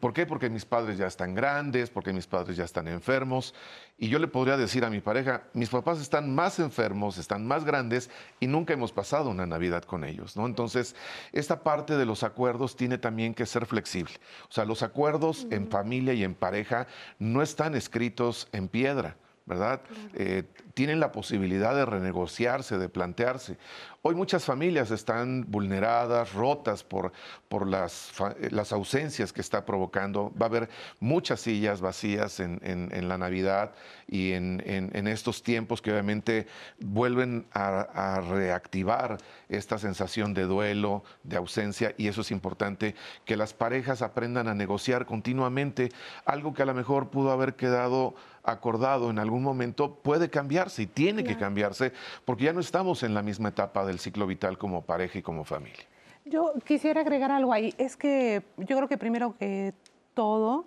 ¿Por 0.00 0.12
qué? 0.12 0.26
Porque 0.26 0.50
mis 0.50 0.64
padres 0.64 0.98
ya 0.98 1.06
están 1.06 1.34
grandes, 1.34 1.90
porque 1.90 2.12
mis 2.12 2.26
padres 2.26 2.56
ya 2.56 2.64
están 2.64 2.88
enfermos. 2.88 3.54
Y 3.98 4.08
yo 4.08 4.18
le 4.18 4.26
podría 4.26 4.56
decir 4.56 4.84
a 4.84 4.90
mi 4.90 5.00
pareja, 5.00 5.44
mis 5.52 5.68
papás 5.68 6.00
están 6.00 6.34
más 6.34 6.58
enfermos, 6.58 7.18
están 7.18 7.46
más 7.46 7.64
grandes 7.64 8.10
y 8.40 8.46
nunca 8.46 8.72
hemos 8.72 8.92
pasado 8.92 9.30
una 9.30 9.46
Navidad 9.46 9.84
con 9.84 10.04
ellos. 10.04 10.36
¿no? 10.36 10.46
Entonces, 10.46 10.96
esta 11.32 11.62
parte 11.62 11.96
de 11.96 12.04
los 12.04 12.24
acuerdos 12.24 12.76
tiene 12.76 12.98
también 12.98 13.34
que 13.34 13.46
ser 13.46 13.66
flexible. 13.66 14.14
O 14.48 14.52
sea, 14.52 14.64
los 14.64 14.82
acuerdos 14.82 15.46
en 15.50 15.68
familia 15.68 16.14
y 16.14 16.24
en 16.24 16.34
pareja 16.34 16.86
no 17.18 17.42
están 17.42 17.74
escritos 17.74 18.48
en 18.52 18.68
piedra. 18.68 19.16
¿Verdad? 19.46 19.80
Eh, 20.14 20.44
tienen 20.74 21.00
la 21.00 21.12
posibilidad 21.12 21.74
de 21.74 21.84
renegociarse, 21.84 22.78
de 22.78 22.88
plantearse. 22.88 23.58
Hoy 24.04 24.16
muchas 24.16 24.44
familias 24.44 24.90
están 24.90 25.44
vulneradas, 25.48 26.32
rotas 26.32 26.82
por, 26.82 27.12
por 27.48 27.68
las, 27.68 28.12
eh, 28.40 28.48
las 28.50 28.72
ausencias 28.72 29.32
que 29.32 29.40
está 29.40 29.64
provocando. 29.64 30.32
Va 30.40 30.46
a 30.46 30.48
haber 30.48 30.68
muchas 30.98 31.40
sillas 31.40 31.80
vacías 31.80 32.40
en, 32.40 33.08
la 33.08 33.18
Navidad 33.18 33.72
y 34.08 34.32
en, 34.32 35.06
estos 35.06 35.42
tiempos 35.42 35.82
que 35.82 35.92
obviamente 35.92 36.46
vuelven 36.80 37.46
a, 37.52 38.20
reactivar 38.28 39.18
esta 39.48 39.78
sensación 39.78 40.34
de 40.34 40.44
duelo, 40.44 41.04
de 41.22 41.36
ausencia, 41.36 41.94
y 41.96 42.08
eso 42.08 42.22
es 42.22 42.30
importante, 42.30 42.94
que 43.24 43.36
las 43.36 43.54
parejas 43.54 44.02
aprendan 44.02 44.48
a 44.48 44.54
negociar 44.54 45.06
continuamente 45.06 45.90
algo 46.24 46.54
que 46.54 46.62
a 46.62 46.66
lo 46.66 46.74
mejor 46.74 47.10
pudo 47.10 47.30
haber 47.30 47.54
quedado 47.54 48.14
acordado 48.42 49.10
en 49.10 49.18
algún 49.18 49.42
momento 49.42 49.94
puede 49.96 50.28
cambiarse 50.28 50.82
y 50.82 50.86
tiene 50.86 51.24
que 51.24 51.36
cambiarse 51.36 51.92
porque 52.24 52.44
ya 52.44 52.52
no 52.52 52.60
estamos 52.60 53.02
en 53.02 53.14
la 53.14 53.22
misma 53.22 53.50
etapa 53.50 53.84
del 53.84 53.98
ciclo 53.98 54.26
vital 54.26 54.58
como 54.58 54.82
pareja 54.82 55.18
y 55.18 55.22
como 55.22 55.44
familia. 55.44 55.84
Yo 56.24 56.54
quisiera 56.64 57.00
agregar 57.00 57.30
algo 57.30 57.52
ahí. 57.52 57.74
Es 57.78 57.96
que 57.96 58.42
yo 58.56 58.76
creo 58.76 58.88
que 58.88 58.98
primero 58.98 59.36
que 59.38 59.74
todo 60.14 60.66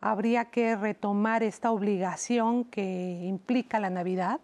habría 0.00 0.46
que 0.46 0.76
retomar 0.76 1.42
esta 1.42 1.70
obligación 1.70 2.64
que 2.64 3.20
implica 3.24 3.80
la 3.80 3.90
Navidad 3.90 4.40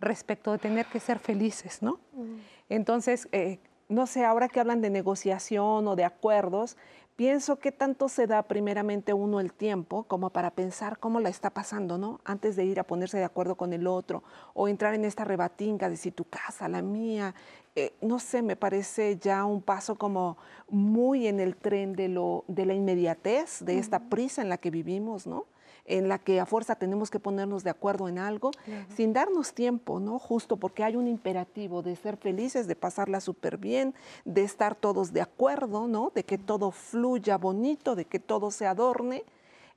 respecto 0.00 0.52
de 0.52 0.58
tener 0.58 0.86
que 0.86 1.00
ser 1.00 1.18
felices, 1.18 1.82
¿no? 1.82 2.00
Mm. 2.12 2.36
Entonces, 2.68 3.28
eh, 3.32 3.58
no 3.88 4.06
sé, 4.06 4.24
ahora 4.24 4.48
que 4.48 4.60
hablan 4.60 4.80
de 4.80 4.90
negociación 4.90 5.86
o 5.86 5.96
de 5.96 6.04
acuerdos, 6.04 6.76
pienso 7.16 7.58
que 7.58 7.72
tanto 7.72 8.08
se 8.08 8.26
da 8.26 8.42
primeramente 8.42 9.14
uno 9.14 9.40
el 9.40 9.52
tiempo 9.52 10.04
como 10.04 10.30
para 10.30 10.50
pensar 10.50 10.98
cómo 10.98 11.18
la 11.18 11.30
está 11.30 11.50
pasando, 11.50 11.98
¿no? 11.98 12.20
Antes 12.24 12.56
de 12.56 12.64
ir 12.64 12.78
a 12.78 12.84
ponerse 12.84 13.16
de 13.16 13.24
acuerdo 13.24 13.56
con 13.56 13.72
el 13.72 13.86
otro 13.86 14.22
o 14.52 14.68
entrar 14.68 14.94
en 14.94 15.04
esta 15.04 15.24
rebatinga 15.24 15.88
de 15.88 15.96
si 15.96 16.10
tu 16.10 16.24
casa, 16.24 16.68
la 16.68 16.82
mía, 16.82 17.34
eh, 17.74 17.94
no 18.02 18.18
sé, 18.18 18.42
me 18.42 18.56
parece 18.56 19.18
ya 19.18 19.44
un 19.46 19.62
paso 19.62 19.96
como 19.96 20.36
muy 20.68 21.26
en 21.26 21.40
el 21.40 21.56
tren 21.56 21.94
de, 21.94 22.08
lo, 22.08 22.44
de 22.48 22.66
la 22.66 22.74
inmediatez, 22.74 23.64
de 23.64 23.78
esta 23.78 23.98
prisa 23.98 24.42
en 24.42 24.50
la 24.50 24.58
que 24.58 24.70
vivimos, 24.70 25.26
¿no? 25.26 25.46
En 25.86 26.08
la 26.08 26.18
que 26.18 26.40
a 26.40 26.46
fuerza 26.46 26.74
tenemos 26.76 27.10
que 27.10 27.20
ponernos 27.20 27.64
de 27.64 27.70
acuerdo 27.70 28.08
en 28.08 28.18
algo, 28.18 28.50
sin 28.94 29.12
darnos 29.12 29.54
tiempo, 29.54 30.00
¿no? 30.00 30.18
Justo 30.18 30.56
porque 30.56 30.84
hay 30.84 30.96
un 30.96 31.06
imperativo 31.06 31.82
de 31.82 31.96
ser 31.96 32.16
felices, 32.16 32.66
de 32.66 32.76
pasarla 32.76 33.20
súper 33.20 33.56
bien, 33.56 33.94
de 34.24 34.42
estar 34.42 34.74
todos 34.74 35.12
de 35.12 35.20
acuerdo, 35.20 35.86
¿no? 35.86 36.12
De 36.14 36.24
que 36.24 36.38
todo 36.38 36.70
fluya 36.70 37.38
bonito, 37.38 37.94
de 37.94 38.04
que 38.04 38.18
todo 38.18 38.50
se 38.50 38.66
adorne. 38.66 39.24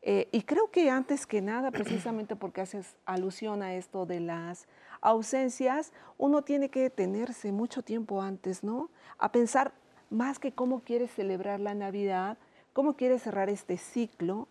Eh, 0.02 0.30
y 0.32 0.44
creo 0.44 0.72
que 0.72 0.90
antes 0.90 1.28
que 1.28 1.42
nada, 1.42 1.72
precisamente 1.72 2.36
porque 2.36 2.62
haces 2.62 2.96
alusión 3.06 3.62
a 3.62 3.76
esto 3.76 4.06
de 4.06 4.20
las 4.20 4.68
ausencias, 5.02 5.94
uno 6.18 6.44
tiene 6.44 6.70
que 6.70 6.82
detenerse 6.82 7.52
mucho 7.52 7.84
tiempo 7.84 8.22
antes, 8.22 8.64
¿no? 8.64 8.90
A 9.18 9.32
pensar 9.32 9.74
más 10.10 10.40
que 10.40 10.52
cómo 10.52 10.82
quieres 10.82 11.12
celebrar 11.12 11.60
la 11.60 11.76
Navidad, 11.76 12.38
cómo 12.74 12.96
quieres 12.96 13.22
cerrar 13.22 13.50
este 13.50 13.78
ciclo, 13.78 14.48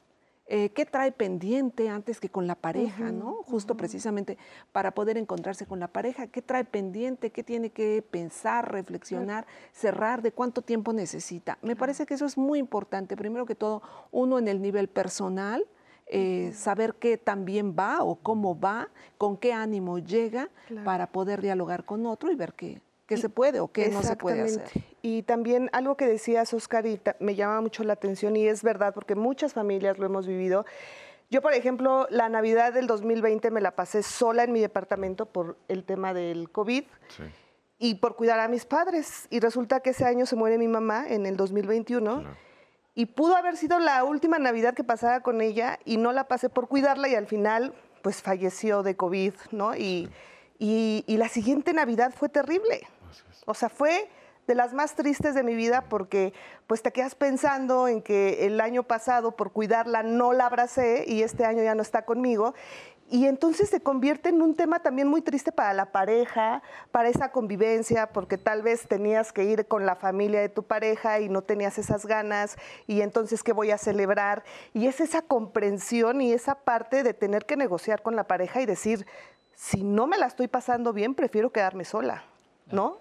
eh, 0.51 0.71
qué 0.71 0.87
trae 0.87 1.13
pendiente 1.13 1.91
antes 1.91 2.21
que 2.21 2.31
con 2.31 2.47
la 2.47 2.55
pareja, 2.55 3.13
¿no? 3.13 3.43
Justo 3.45 3.77
precisamente 3.77 4.39
para 4.73 4.93
poder 4.93 5.19
encontrarse 5.19 5.67
con 5.67 5.79
la 5.79 5.89
pareja, 5.89 6.27
qué 6.29 6.41
trae 6.41 6.65
pendiente, 6.65 7.31
qué 7.31 7.45
tiene 7.45 7.69
que 7.69 8.03
pensar, 8.03 8.73
reflexionar, 8.73 9.47
cerrar, 9.73 10.23
de 10.23 10.33
cuánto 10.33 10.63
tiempo 10.63 10.95
necesita. 10.95 11.59
Me 11.61 11.77
parece 11.77 12.07
que 12.07 12.15
eso 12.15 12.25
es 12.25 12.39
muy 12.39 12.59
importante. 12.59 13.15
Primero 13.15 13.45
que 13.45 13.55
todo, 13.55 13.83
uno 14.11 14.39
en 14.39 14.49
el 14.49 14.63
nivel 14.63 14.89
personal, 14.89 15.67
eh, 16.07 16.53
saber 16.55 16.95
qué 16.95 17.19
también 17.19 17.77
va 17.79 18.03
o 18.03 18.17
cómo 18.17 18.59
va, 18.59 18.89
con 19.19 19.37
qué 19.37 19.53
ánimo 19.53 19.99
llega 19.99 20.49
para 20.83 21.09
poder 21.09 21.43
dialogar 21.43 21.85
con 21.85 22.07
otro 22.07 22.33
y 22.33 22.35
ver 22.35 22.55
qué, 22.55 22.81
qué 23.09 23.17
se 23.17 23.31
puede 23.31 23.59
o 23.59 23.69
qué 23.69 23.89
no 23.89 24.03
se 24.03 24.17
puede 24.17 24.43
hacer. 24.43 24.69
Y 25.01 25.23
también 25.23 25.71
algo 25.73 25.97
que 25.97 26.07
decías, 26.07 26.53
Oscar, 26.53 26.87
y 26.87 27.01
me 27.21 27.35
llama 27.35 27.63
mucho 27.63 27.83
la 27.83 27.95
atención 27.95 28.37
y 28.37 28.47
es 28.47 28.63
verdad, 28.63 28.93
porque 28.93 29.15
muchas 29.15 29.55
familias 29.55 29.99
lo 29.99 30.05
hemos 30.07 30.27
vivido. 30.27 30.67
Yo, 31.31 31.41
por 31.41 31.55
ejemplo, 31.55 32.07
la 32.11 32.29
Navidad 32.29 32.73
del 32.73 32.87
2020 32.87 33.51
me 33.51 33.63
la 33.63 33.75
pasé 33.75 34.03
sola 34.03 34.45
en 34.45 34.53
mi 34.53 34.61
departamento 34.61 35.27
por 35.27 35.57
el 35.69 35.85
tema 35.85 36.13
del 36.13 36.51
COVID 36.51 36.85
y 37.79 37.95
por 37.97 38.15
cuidar 38.15 38.41
a 38.41 38.49
mis 38.49 38.67
padres. 38.67 39.27
Y 39.31 39.41
resulta 39.41 39.81
que 39.81 39.91
ese 39.91 40.05
año 40.05 40.27
se 40.27 40.37
muere 40.37 40.59
mi 40.59 40.69
mamá 40.69 41.07
en 41.09 41.25
el 41.25 41.37
2021. 41.37 42.25
Y 42.95 43.07
pudo 43.07 43.37
haber 43.37 43.57
sido 43.57 43.79
la 43.79 44.05
última 44.05 44.39
Navidad 44.39 44.75
que 44.75 44.85
pasara 44.85 45.23
con 45.23 45.41
ella 45.41 45.79
y 45.87 45.97
no 45.97 46.13
la 46.13 46.29
pasé 46.29 46.51
por 46.51 46.69
cuidarla 46.69 47.09
y 47.09 47.15
al 47.15 47.27
final 47.27 47.73
pues 48.03 48.21
falleció 48.21 48.83
de 48.83 48.97
COVID, 48.97 49.33
¿no? 49.53 49.75
Y, 49.77 50.11
y, 50.59 51.05
y 51.07 51.17
la 51.17 51.29
siguiente 51.29 51.73
Navidad 51.73 52.13
fue 52.15 52.29
terrible. 52.29 52.87
O 53.49 53.55
sea, 53.55 53.71
fue 53.71 54.11
de 54.47 54.55
las 54.55 54.75
más 54.75 54.95
tristes 54.95 55.35
de 55.35 55.43
mi 55.43 55.55
vida 55.55 55.87
porque 55.89 56.35
pues 56.67 56.83
te 56.83 56.93
quedas 56.93 57.15
pensando 57.15 57.89
en 57.89 58.03
que 58.03 58.47
el 58.47 58.61
año 58.61 58.83
pasado 58.83 59.37
por 59.37 59.53
cuidarla 59.53 60.03
no 60.03 60.35
la 60.35 60.45
abracé 60.45 61.05
y 61.07 61.23
este 61.23 61.47
año 61.47 61.63
ya 61.63 61.75
no 61.75 61.81
está 61.81 62.05
conmigo. 62.05 62.55
Y 63.11 63.25
entonces 63.25 63.71
se 63.71 63.81
convierte 63.81 64.29
en 64.29 64.43
un 64.43 64.55
tema 64.55 64.81
también 64.81 65.09
muy 65.09 65.23
triste 65.23 65.51
para 65.51 65.73
la 65.73 65.93
pareja, 65.93 66.63
para 66.91 67.09
esa 67.09 67.33
convivencia, 67.33 68.11
porque 68.11 68.37
tal 68.37 68.61
vez 68.61 68.87
tenías 68.87 69.33
que 69.33 69.45
ir 69.45 69.67
con 69.67 69.87
la 69.87 69.97
familia 69.97 70.43
de 70.43 70.51
tu 70.51 70.63
pareja 70.63 71.21
y 71.21 71.31
no 71.31 71.41
tenías 71.41 71.79
esas 71.79 72.05
ganas, 72.05 72.59
y 72.87 73.01
entonces 73.01 73.43
qué 73.43 73.55
voy 73.55 73.71
a 73.71 73.79
celebrar. 73.79 74.45
Y 74.75 74.89
es 74.89 75.01
esa 75.01 75.23
comprensión 75.23 76.21
y 76.21 76.35
esa 76.35 76.57
parte 76.57 77.03
de 77.03 77.15
tener 77.15 77.47
que 77.47 77.57
negociar 77.57 78.03
con 78.03 78.15
la 78.15 78.25
pareja 78.25 78.61
y 78.61 78.67
decir, 78.67 79.07
si 79.55 79.85
no 79.85 80.07
me 80.07 80.19
la 80.19 80.27
estoy 80.27 80.49
pasando 80.49 80.93
bien, 80.93 81.15
prefiero 81.15 81.51
quedarme 81.51 81.87
sola, 81.87 82.25
¿no? 82.71 82.99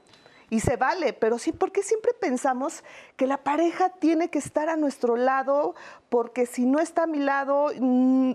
Y 0.49 0.61
se 0.61 0.77
vale, 0.77 1.13
pero 1.13 1.37
sí, 1.37 1.51
porque 1.51 1.83
siempre 1.83 2.13
pensamos 2.13 2.83
que 3.15 3.27
la 3.27 3.37
pareja 3.43 3.89
tiene 3.89 4.29
que 4.29 4.39
estar 4.39 4.69
a 4.69 4.77
nuestro 4.77 5.17
lado, 5.17 5.75
porque 6.09 6.45
si 6.45 6.65
no 6.65 6.79
está 6.79 7.03
a 7.03 7.07
mi 7.07 7.19
lado, 7.19 7.71
mm, 7.79 8.31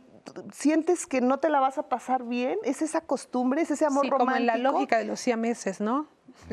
sientes 0.52 1.06
que 1.06 1.20
no 1.20 1.38
te 1.38 1.48
la 1.48 1.60
vas 1.60 1.78
a 1.78 1.88
pasar 1.88 2.24
bien, 2.24 2.58
es 2.64 2.82
esa 2.82 3.00
costumbre, 3.00 3.62
es 3.62 3.70
ese 3.70 3.86
amor 3.86 4.04
sí, 4.04 4.10
romántico. 4.10 4.34
Como 4.34 4.36
en 4.36 4.46
la 4.46 4.56
lógica 4.58 4.98
de 4.98 5.04
los 5.04 5.20
siameses, 5.20 5.80
¿no? 5.80 6.06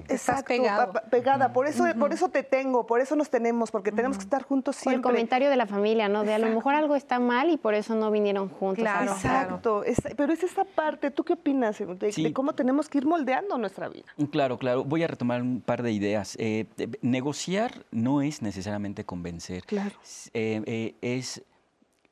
Estás 0.07 0.43
pegada. 0.43 1.53
Por 1.53 1.67
eso, 1.67 1.83
por 1.98 2.13
eso 2.13 2.29
te 2.29 2.43
tengo, 2.43 2.86
por 2.86 3.01
eso 3.01 3.15
nos 3.15 3.29
tenemos, 3.29 3.71
porque 3.71 3.91
tenemos 3.91 4.17
que 4.17 4.24
estar 4.24 4.43
juntos 4.43 4.75
siempre. 4.75 4.98
el 4.98 5.01
comentario 5.01 5.50
de 5.50 5.55
la 5.55 5.65
familia, 5.65 6.09
¿no? 6.09 6.24
De 6.24 6.33
a 6.33 6.39
lo 6.39 6.48
mejor 6.48 6.75
algo 6.75 6.95
está 6.95 7.19
mal 7.19 7.50
y 7.50 7.57
por 7.57 7.74
eso 7.74 7.95
no 7.95 8.12
vinieron 8.12 8.50
juntos. 8.50 8.83
Claro, 8.83 9.12
Exacto. 9.12 9.83
pero 10.15 10.33
es 10.33 10.43
esa 10.43 10.65
parte. 10.65 11.12
¿Tú 11.12 11.24
qué 11.24 11.33
opinas 11.33 11.77
de, 11.79 12.33
cómo 12.33 12.53
tenemos 12.53 12.89
que 12.89 13.00
ir 13.00 13.05
moldeando 13.05 13.57
nuestra 13.57 13.89
vida? 13.89 14.05
Claro, 14.31 14.57
claro. 14.57 14.83
Voy 14.83 15.03
a 15.03 15.07
retomar 15.07 15.41
un 15.41 15.62
par 15.62 15.83
de 15.83 15.91
ideas. 15.91 16.36
Eh, 16.39 16.65
negociar 17.01 17.86
no 17.91 18.21
es 18.21 18.41
necesariamente 18.41 19.05
convencer. 19.05 19.63
Claro. 19.65 19.95
Eh, 20.33 20.62
eh, 20.65 20.95
es 21.01 21.43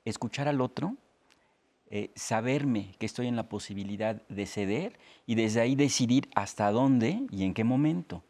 escuchar 0.05 0.47
al 0.47 0.62
otro 0.62 0.95
eh, 1.89 2.12
saberme 2.15 2.96
que 3.00 3.06
estoy 3.06 3.27
en 3.27 3.38
la 3.38 3.48
posibilidad 3.48 4.22
de 4.27 4.46
ceder 4.46 5.00
y 5.25 5.36
desde 5.36 5.62
ahí 5.62 5.75
decidir 5.75 6.27
hasta 6.36 6.70
dónde 6.70 7.22
y 7.32 7.44
en 7.44 7.53
qué 7.53 7.63
momento. 7.63 8.24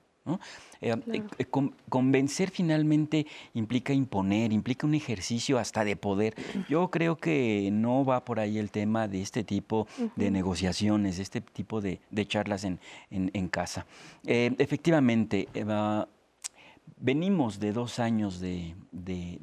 Eh, 0.82 0.94
eh, 1.40 1.46
convencer 1.90 2.52
finalmente 2.52 3.26
implica 3.54 3.94
imponer, 3.94 4.52
implica 4.52 4.86
un 4.86 4.94
ejercicio 4.94 5.58
hasta 5.58 5.86
de 5.86 5.96
poder. 5.96 6.36
Yo 6.70 6.92
creo 6.92 7.18
que 7.18 7.70
no 7.72 8.06
va 8.06 8.26
por 8.26 8.40
ahí 8.40 8.60
el 8.60 8.70
tema 8.70 9.08
de 9.08 9.22
este 9.22 9.44
tipo 9.44 9.88
de 10.16 10.30
negociaciones, 10.30 11.18
de 11.18 11.24
este 11.24 11.42
tipo 11.42 11.82
de, 11.82 12.00
charlas 12.28 12.64
en, 12.66 13.48
casa. 13.48 13.88
efectivamente, 14.26 15.48
venimos 16.98 17.60
de 17.60 17.72
dos 17.72 17.98
años 18.00 18.40
de 18.40 18.76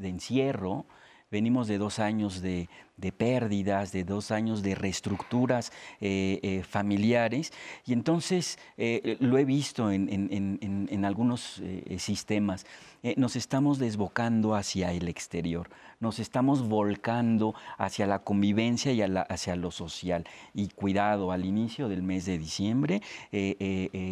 encierro, 0.02 0.85
venimos 1.30 1.66
de 1.66 1.78
dos 1.78 1.99
años 1.99 2.42
de, 2.42 2.68
de 2.96 3.12
pérdidas, 3.12 3.92
de 3.92 4.04
dos 4.04 4.30
años 4.30 4.62
de 4.62 4.74
reestructuras 4.74 5.72
eh, 6.00 6.38
eh, 6.42 6.62
familiares. 6.62 7.52
Y 7.86 7.92
entonces 7.92 8.58
eh, 8.76 9.16
lo 9.20 9.38
he 9.38 9.44
visto 9.44 9.90
en, 9.90 10.08
en 10.10 11.04
algunos 11.04 11.62
sistemas. 11.98 12.66
nos 13.16 13.36
estamos 13.36 13.78
desbocando 13.78 14.54
hacia 14.54 14.92
el 14.92 15.08
exterior, 15.08 15.68
nos 16.00 16.18
estamos 16.18 16.68
volcando 16.68 17.54
hacia 17.78 18.06
la 18.06 18.20
convivencia 18.20 18.92
y 18.92 19.02
hacia 19.02 19.56
lo 19.56 19.70
social. 19.70 20.24
Y 20.54 20.68
cuidado, 20.68 21.32
al 21.32 21.44
inicio 21.44 21.88
del 21.88 22.02
mes 22.02 22.24
de 22.26 22.38
diciembre, 22.38 23.02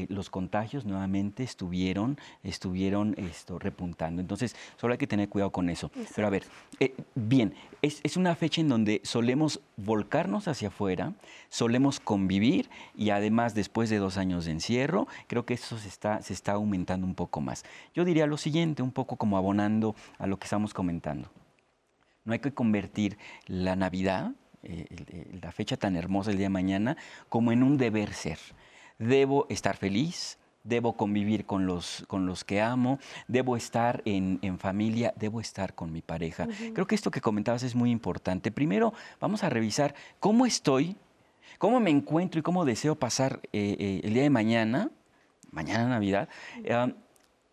los 0.08 0.30
contagios 0.30 0.84
nuevamente 0.84 1.42
estuvieron, 1.42 2.18
estuvieron 2.42 3.14
esto, 3.16 3.58
repuntando. 3.58 4.20
Entonces, 4.20 4.56
solo 4.76 4.92
hay 4.92 4.98
que 4.98 5.06
tener 5.06 5.28
cuidado 5.28 5.50
con 5.50 5.70
eso. 5.70 5.90
Pero 6.14 6.26
a 6.26 6.30
ver, 6.30 6.44
bien, 7.14 7.54
es, 7.80 8.00
es 8.02 8.16
una 8.16 8.34
fecha 8.34 8.60
en 8.60 8.71
donde 8.72 9.00
solemos 9.04 9.60
volcarnos 9.76 10.48
hacia 10.48 10.68
afuera, 10.68 11.12
solemos 11.48 12.00
convivir 12.00 12.68
y 12.96 13.10
además 13.10 13.54
después 13.54 13.90
de 13.90 13.98
dos 13.98 14.16
años 14.16 14.44
de 14.44 14.52
encierro, 14.52 15.06
creo 15.26 15.46
que 15.46 15.54
eso 15.54 15.78
se 15.78 15.88
está, 15.88 16.22
se 16.22 16.32
está 16.32 16.52
aumentando 16.52 17.06
un 17.06 17.14
poco 17.14 17.40
más. 17.40 17.64
Yo 17.94 18.04
diría 18.04 18.26
lo 18.26 18.36
siguiente, 18.36 18.82
un 18.82 18.92
poco 18.92 19.16
como 19.16 19.36
abonando 19.36 19.94
a 20.18 20.26
lo 20.26 20.38
que 20.38 20.44
estamos 20.44 20.74
comentando. 20.74 21.30
No 22.24 22.32
hay 22.32 22.38
que 22.38 22.52
convertir 22.52 23.18
la 23.46 23.76
Navidad 23.76 24.32
la 25.42 25.52
fecha 25.52 25.76
tan 25.76 25.96
hermosa 25.96 26.30
el 26.30 26.36
día 26.36 26.46
de 26.46 26.50
mañana 26.50 26.96
como 27.28 27.52
en 27.52 27.62
un 27.62 27.76
deber 27.76 28.12
ser. 28.12 28.38
Debo 28.98 29.46
estar 29.48 29.76
feliz, 29.76 30.38
debo 30.64 30.96
convivir 30.96 31.44
con 31.44 31.66
los, 31.66 32.04
con 32.08 32.26
los 32.26 32.44
que 32.44 32.60
amo, 32.60 32.98
debo 33.28 33.56
estar 33.56 34.02
en, 34.04 34.40
familia, 34.58 35.12
debo 35.16 35.40
estar 35.40 35.74
con 35.74 35.92
mi 35.92 36.02
pareja. 36.02 36.46
Creo 36.74 36.86
que 36.86 36.94
esto 36.94 37.10
que 37.10 37.20
comentabas 37.20 37.62
es 37.62 37.74
muy 37.74 37.90
importante. 37.90 38.50
Primero, 38.50 38.92
vamos 39.20 39.42
a 39.42 39.50
revisar 39.50 39.94
cómo 40.20 40.46
estoy, 40.46 40.96
cómo 41.58 41.80
me 41.80 41.90
encuentro 41.90 42.38
y 42.38 42.42
cómo 42.42 42.64
deseo 42.64 42.94
pasar 42.94 43.40
eh, 43.52 43.76
eh, 43.78 44.00
el 44.04 44.14
día 44.14 44.22
de 44.22 44.30
mañana, 44.30 44.90
mañana 45.50 45.88
Navidad, 45.88 46.28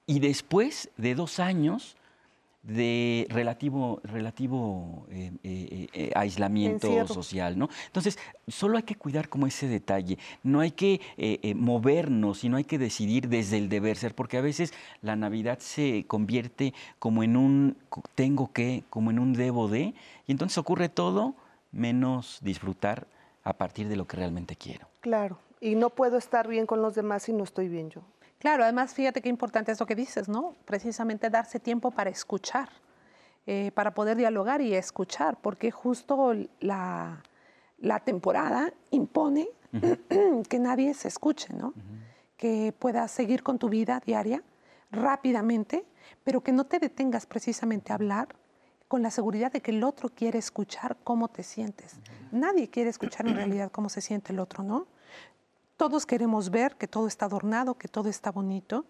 y 0.06 0.20
después 0.20 0.90
de 0.98 1.16
dos 1.16 1.40
años, 1.40 1.96
de 2.64 3.26
relativo, 3.30 4.02
relativo 4.04 5.08
eh, 5.10 5.32
eh, 5.44 5.88
eh, 5.94 6.12
aislamiento 6.14 7.08
social, 7.08 7.58
¿no? 7.58 7.70
Entonces, 7.88 8.20
solo 8.48 8.78
hay 8.78 8.84
que 8.84 8.96
cuidar 8.96 9.30
como 9.30 9.48
ese 9.48 9.68
detalle. 9.68 10.18
No 10.44 10.60
hay 10.60 10.72
que 10.72 11.00
movernos 11.56 12.44
y 12.44 12.50
no 12.50 12.58
hay 12.58 12.66
que 12.66 12.78
decidir 12.78 13.30
desde 13.30 13.58
el 13.58 13.70
deber 13.70 13.98
ser, 13.98 14.14
porque 14.14 14.38
a 14.38 14.42
veces 14.42 14.74
la 15.02 15.16
Navidad 15.16 15.60
se 15.60 16.06
convierte 16.08 16.74
como 17.00 17.24
en 17.24 17.38
un 17.38 17.78
tengo 18.16 18.52
que, 18.52 18.84
como 18.90 19.12
en 19.12 19.20
un 19.20 19.34
debo 19.34 19.68
de, 19.68 19.94
y 20.28 20.32
entonces 20.32 20.58
ocurre 20.58 20.90
todo 20.90 21.36
menos 21.72 22.40
disfrutar 22.42 23.08
a 23.44 23.54
partir 23.54 23.88
de 23.88 23.96
lo 23.96 24.06
que 24.06 24.18
realmente 24.18 24.56
quiero. 24.56 24.88
Claro, 25.02 25.40
y 25.62 25.76
no 25.76 25.90
puedo 25.92 26.18
estar 26.18 26.48
bien 26.48 26.66
con 26.66 26.82
los 26.82 26.96
demás 26.96 27.24
si 27.24 27.34
no 27.34 27.44
estoy 27.44 27.70
bien 27.70 27.90
yo. 27.90 28.02
Claro, 28.40 28.64
además 28.64 28.94
fíjate 28.94 29.22
qué 29.22 29.30
importante 29.30 29.72
es 29.72 29.80
lo 29.80 29.86
que 29.86 29.96
dices, 29.96 30.30
¿no? 30.30 30.56
Precisamente 30.66 31.30
darse 31.30 31.60
tiempo 31.60 31.92
para 31.92 32.10
escuchar, 32.10 32.70
eh, 33.46 33.72
para 33.74 33.94
poder 33.94 34.16
dialogar 34.16 34.62
y 34.62 34.74
escuchar, 34.74 35.38
porque 35.42 35.72
justo 35.72 36.34
la, 36.62 37.22
temporada 38.06 38.74
impone 38.92 39.50
que 40.50 40.60
nadie 40.60 40.94
se 40.94 41.10
escuche, 41.10 41.54
¿no? 41.54 41.74
Que 42.38 42.74
puedas 42.80 43.12
seguir 43.12 43.44
con 43.44 43.60
tu 43.60 43.68
vida 43.68 44.02
diaria 44.06 44.42
rápidamente, 44.90 45.86
pero 46.24 46.42
que 46.42 46.54
no 46.54 46.66
te 46.66 46.80
detengas 46.80 47.26
precisamente 47.26 47.92
a 47.92 47.96
hablar 47.96 48.30
con 48.88 49.04
la 49.04 49.12
seguridad 49.12 49.52
de 49.52 49.62
que 49.62 49.72
el 49.72 49.84
otro 49.84 50.10
quiere 50.10 50.40
escuchar 50.40 50.98
cómo 51.04 51.28
te 51.28 51.44
sientes. 51.44 52.00
Nadie 52.32 52.70
quiere 52.70 52.90
escuchar 52.90 53.28
en 53.28 53.36
realidad 53.36 53.70
cómo 53.70 53.90
se 53.90 54.02
siente 54.02 54.32
el 54.32 54.40
otro, 54.40 54.64
¿no? 54.64 54.88
Todos 55.80 56.06
queremos 56.06 56.50
ver 56.50 56.76
que 56.76 56.90
todo 56.90 57.08
está 57.08 57.28
adornado, 57.28 57.76
que 57.76 57.88
todo 57.88 58.10
está 58.10 58.34
bonito, 58.34 58.84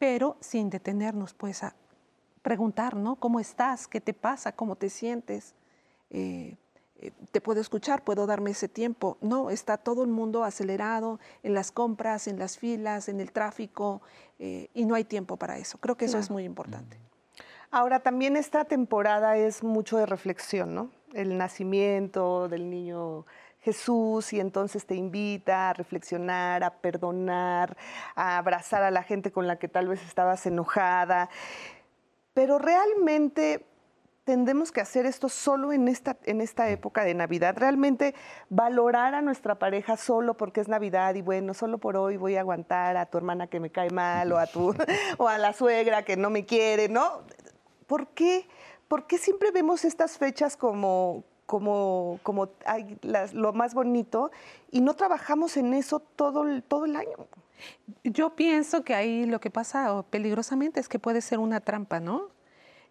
pero 0.00 0.36
sin 0.40 0.68
detenernos 0.68 1.32
pues 1.32 1.62
a 1.62 1.76
preguntar, 2.42 2.96
¿no? 2.96 3.14
¿Cómo 3.14 3.38
estás? 3.38 3.86
¿Qué 3.86 4.00
te 4.00 4.14
pasa? 4.14 4.50
¿Cómo 4.50 4.74
te 4.74 4.90
sientes? 4.90 5.54
Eh, 6.10 6.56
eh, 6.96 7.12
te 7.30 7.40
puedo 7.40 7.60
escuchar, 7.60 8.02
puedo 8.02 8.26
darme 8.26 8.50
ese 8.50 8.66
tiempo. 8.66 9.16
No, 9.20 9.48
está 9.48 9.76
todo 9.76 10.02
el 10.02 10.10
mundo 10.10 10.42
acelerado 10.42 11.20
en 11.44 11.54
las 11.54 11.70
compras, 11.70 12.26
en 12.26 12.40
las 12.40 12.58
filas, 12.58 13.08
en 13.08 13.20
el 13.20 13.30
tráfico, 13.30 14.02
eh, 14.40 14.70
y 14.74 14.86
no 14.86 14.96
hay 14.96 15.04
tiempo 15.04 15.36
para 15.36 15.58
eso. 15.58 15.78
Creo 15.78 15.96
que 15.96 16.06
eso 16.06 16.18
es 16.18 16.32
muy 16.32 16.42
importante. 16.42 16.98
Ahora, 17.70 18.00
también 18.00 18.36
esta 18.36 18.64
temporada 18.64 19.36
es 19.36 19.62
mucho 19.62 19.98
de 19.98 20.06
reflexión, 20.06 20.74
¿no? 20.74 20.90
El 21.12 21.38
nacimiento 21.38 22.48
del 22.48 22.70
niño 22.70 23.24
Jesús 23.64 24.32
y 24.34 24.40
entonces 24.40 24.84
te 24.86 24.94
invita 24.94 25.70
a 25.70 25.72
reflexionar, 25.72 26.62
a 26.62 26.70
perdonar, 26.70 27.76
a 28.14 28.36
abrazar 28.36 28.82
a 28.82 28.90
la 28.90 29.02
gente 29.02 29.32
con 29.32 29.46
la 29.46 29.58
que 29.58 29.68
tal 29.68 29.88
vez 29.88 30.02
estabas 30.02 30.44
enojada. 30.44 31.30
Pero 32.34 32.58
realmente 32.58 33.64
tendemos 34.24 34.70
que 34.70 34.80
hacer 34.80 35.06
esto 35.06 35.28
solo 35.28 35.72
en 35.72 35.88
esta, 35.88 36.18
en 36.24 36.42
esta 36.42 36.68
época 36.68 37.04
de 37.04 37.14
Navidad. 37.14 37.54
Realmente 37.56 38.14
valorar 38.50 39.14
a 39.14 39.22
nuestra 39.22 39.58
pareja 39.58 39.96
solo 39.96 40.34
porque 40.36 40.60
es 40.60 40.68
Navidad 40.68 41.14
y 41.14 41.22
bueno, 41.22 41.54
solo 41.54 41.78
por 41.78 41.96
hoy 41.96 42.18
voy 42.18 42.36
a 42.36 42.40
aguantar 42.40 42.98
a 42.98 43.06
tu 43.06 43.16
hermana 43.16 43.46
que 43.46 43.60
me 43.60 43.70
cae 43.70 43.90
mal 43.90 44.30
o 44.32 44.38
a, 44.38 44.46
tu, 44.46 44.74
o 45.18 45.28
a 45.28 45.38
la 45.38 45.54
suegra 45.54 46.02
que 46.04 46.18
no 46.18 46.28
me 46.28 46.44
quiere, 46.44 46.88
¿no? 46.88 47.22
¿Por 47.86 48.08
qué? 48.08 48.46
¿Por 48.88 49.06
qué 49.06 49.16
siempre 49.16 49.50
vemos 49.50 49.84
estas 49.86 50.18
fechas 50.18 50.56
como, 50.56 51.24
como, 51.46 52.20
como 52.22 52.48
hay 52.64 52.98
lo 53.32 53.52
más 53.52 53.74
bonito 53.74 54.30
y 54.70 54.80
no 54.80 54.94
trabajamos 54.94 55.56
en 55.56 55.74
eso 55.74 56.00
todo, 56.00 56.44
todo 56.62 56.84
el 56.84 56.96
año. 56.96 57.26
Yo 58.02 58.34
pienso 58.34 58.82
que 58.82 58.94
ahí 58.94 59.26
lo 59.26 59.40
que 59.40 59.50
pasa 59.50 60.04
peligrosamente 60.10 60.80
es 60.80 60.88
que 60.88 60.98
puede 60.98 61.20
ser 61.20 61.38
una 61.38 61.60
trampa, 61.60 62.00
¿no? 62.00 62.28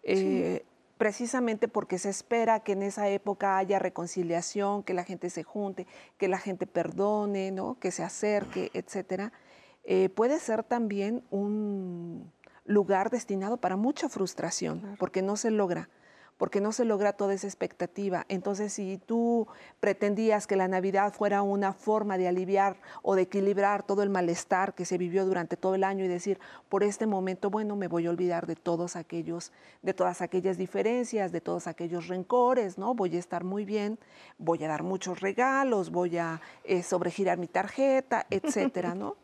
Eh, 0.02 0.64
precisamente 0.98 1.68
porque 1.68 1.98
se 1.98 2.08
espera 2.08 2.60
que 2.60 2.72
en 2.72 2.82
esa 2.82 3.08
época 3.08 3.58
haya 3.58 3.78
reconciliación, 3.78 4.82
que 4.82 4.94
la 4.94 5.04
gente 5.04 5.30
se 5.30 5.42
junte, 5.42 5.86
que 6.18 6.28
la 6.28 6.38
gente 6.38 6.66
perdone, 6.66 7.50
¿no? 7.50 7.78
que 7.78 7.90
se 7.90 8.02
acerque, 8.02 8.70
etcétera. 8.74 9.32
Eh, 9.84 10.08
puede 10.08 10.38
ser 10.38 10.62
también 10.62 11.22
un 11.30 12.32
lugar 12.64 13.10
destinado 13.10 13.58
para 13.58 13.76
mucha 13.76 14.08
frustración, 14.08 14.96
porque 14.98 15.20
no 15.20 15.36
se 15.36 15.50
logra 15.50 15.88
porque 16.36 16.60
no 16.60 16.72
se 16.72 16.84
logra 16.84 17.12
toda 17.12 17.34
esa 17.34 17.46
expectativa. 17.46 18.26
Entonces, 18.28 18.72
si 18.72 18.98
tú 18.98 19.46
pretendías 19.80 20.46
que 20.46 20.56
la 20.56 20.68
Navidad 20.68 21.12
fuera 21.12 21.42
una 21.42 21.72
forma 21.72 22.18
de 22.18 22.28
aliviar 22.28 22.76
o 23.02 23.14
de 23.14 23.22
equilibrar 23.22 23.84
todo 23.84 24.02
el 24.02 24.10
malestar 24.10 24.74
que 24.74 24.84
se 24.84 24.98
vivió 24.98 25.24
durante 25.24 25.56
todo 25.56 25.74
el 25.74 25.84
año 25.84 26.04
y 26.04 26.08
decir, 26.08 26.38
por 26.68 26.82
este 26.82 27.06
momento, 27.06 27.50
bueno, 27.50 27.76
me 27.76 27.88
voy 27.88 28.06
a 28.06 28.10
olvidar 28.10 28.46
de 28.46 28.56
todos 28.56 28.96
aquellos, 28.96 29.52
de 29.82 29.94
todas 29.94 30.22
aquellas 30.22 30.58
diferencias, 30.58 31.30
de 31.30 31.40
todos 31.40 31.66
aquellos 31.66 32.08
rencores, 32.08 32.78
¿no? 32.78 32.94
Voy 32.94 33.16
a 33.16 33.18
estar 33.18 33.44
muy 33.44 33.64
bien, 33.64 33.98
voy 34.38 34.64
a 34.64 34.68
dar 34.68 34.82
muchos 34.82 35.20
regalos, 35.20 35.90
voy 35.90 36.18
a 36.18 36.40
eh, 36.64 36.82
sobregirar 36.82 37.38
mi 37.38 37.46
tarjeta, 37.46 38.26
etcétera, 38.30 38.94
¿no? 38.94 39.16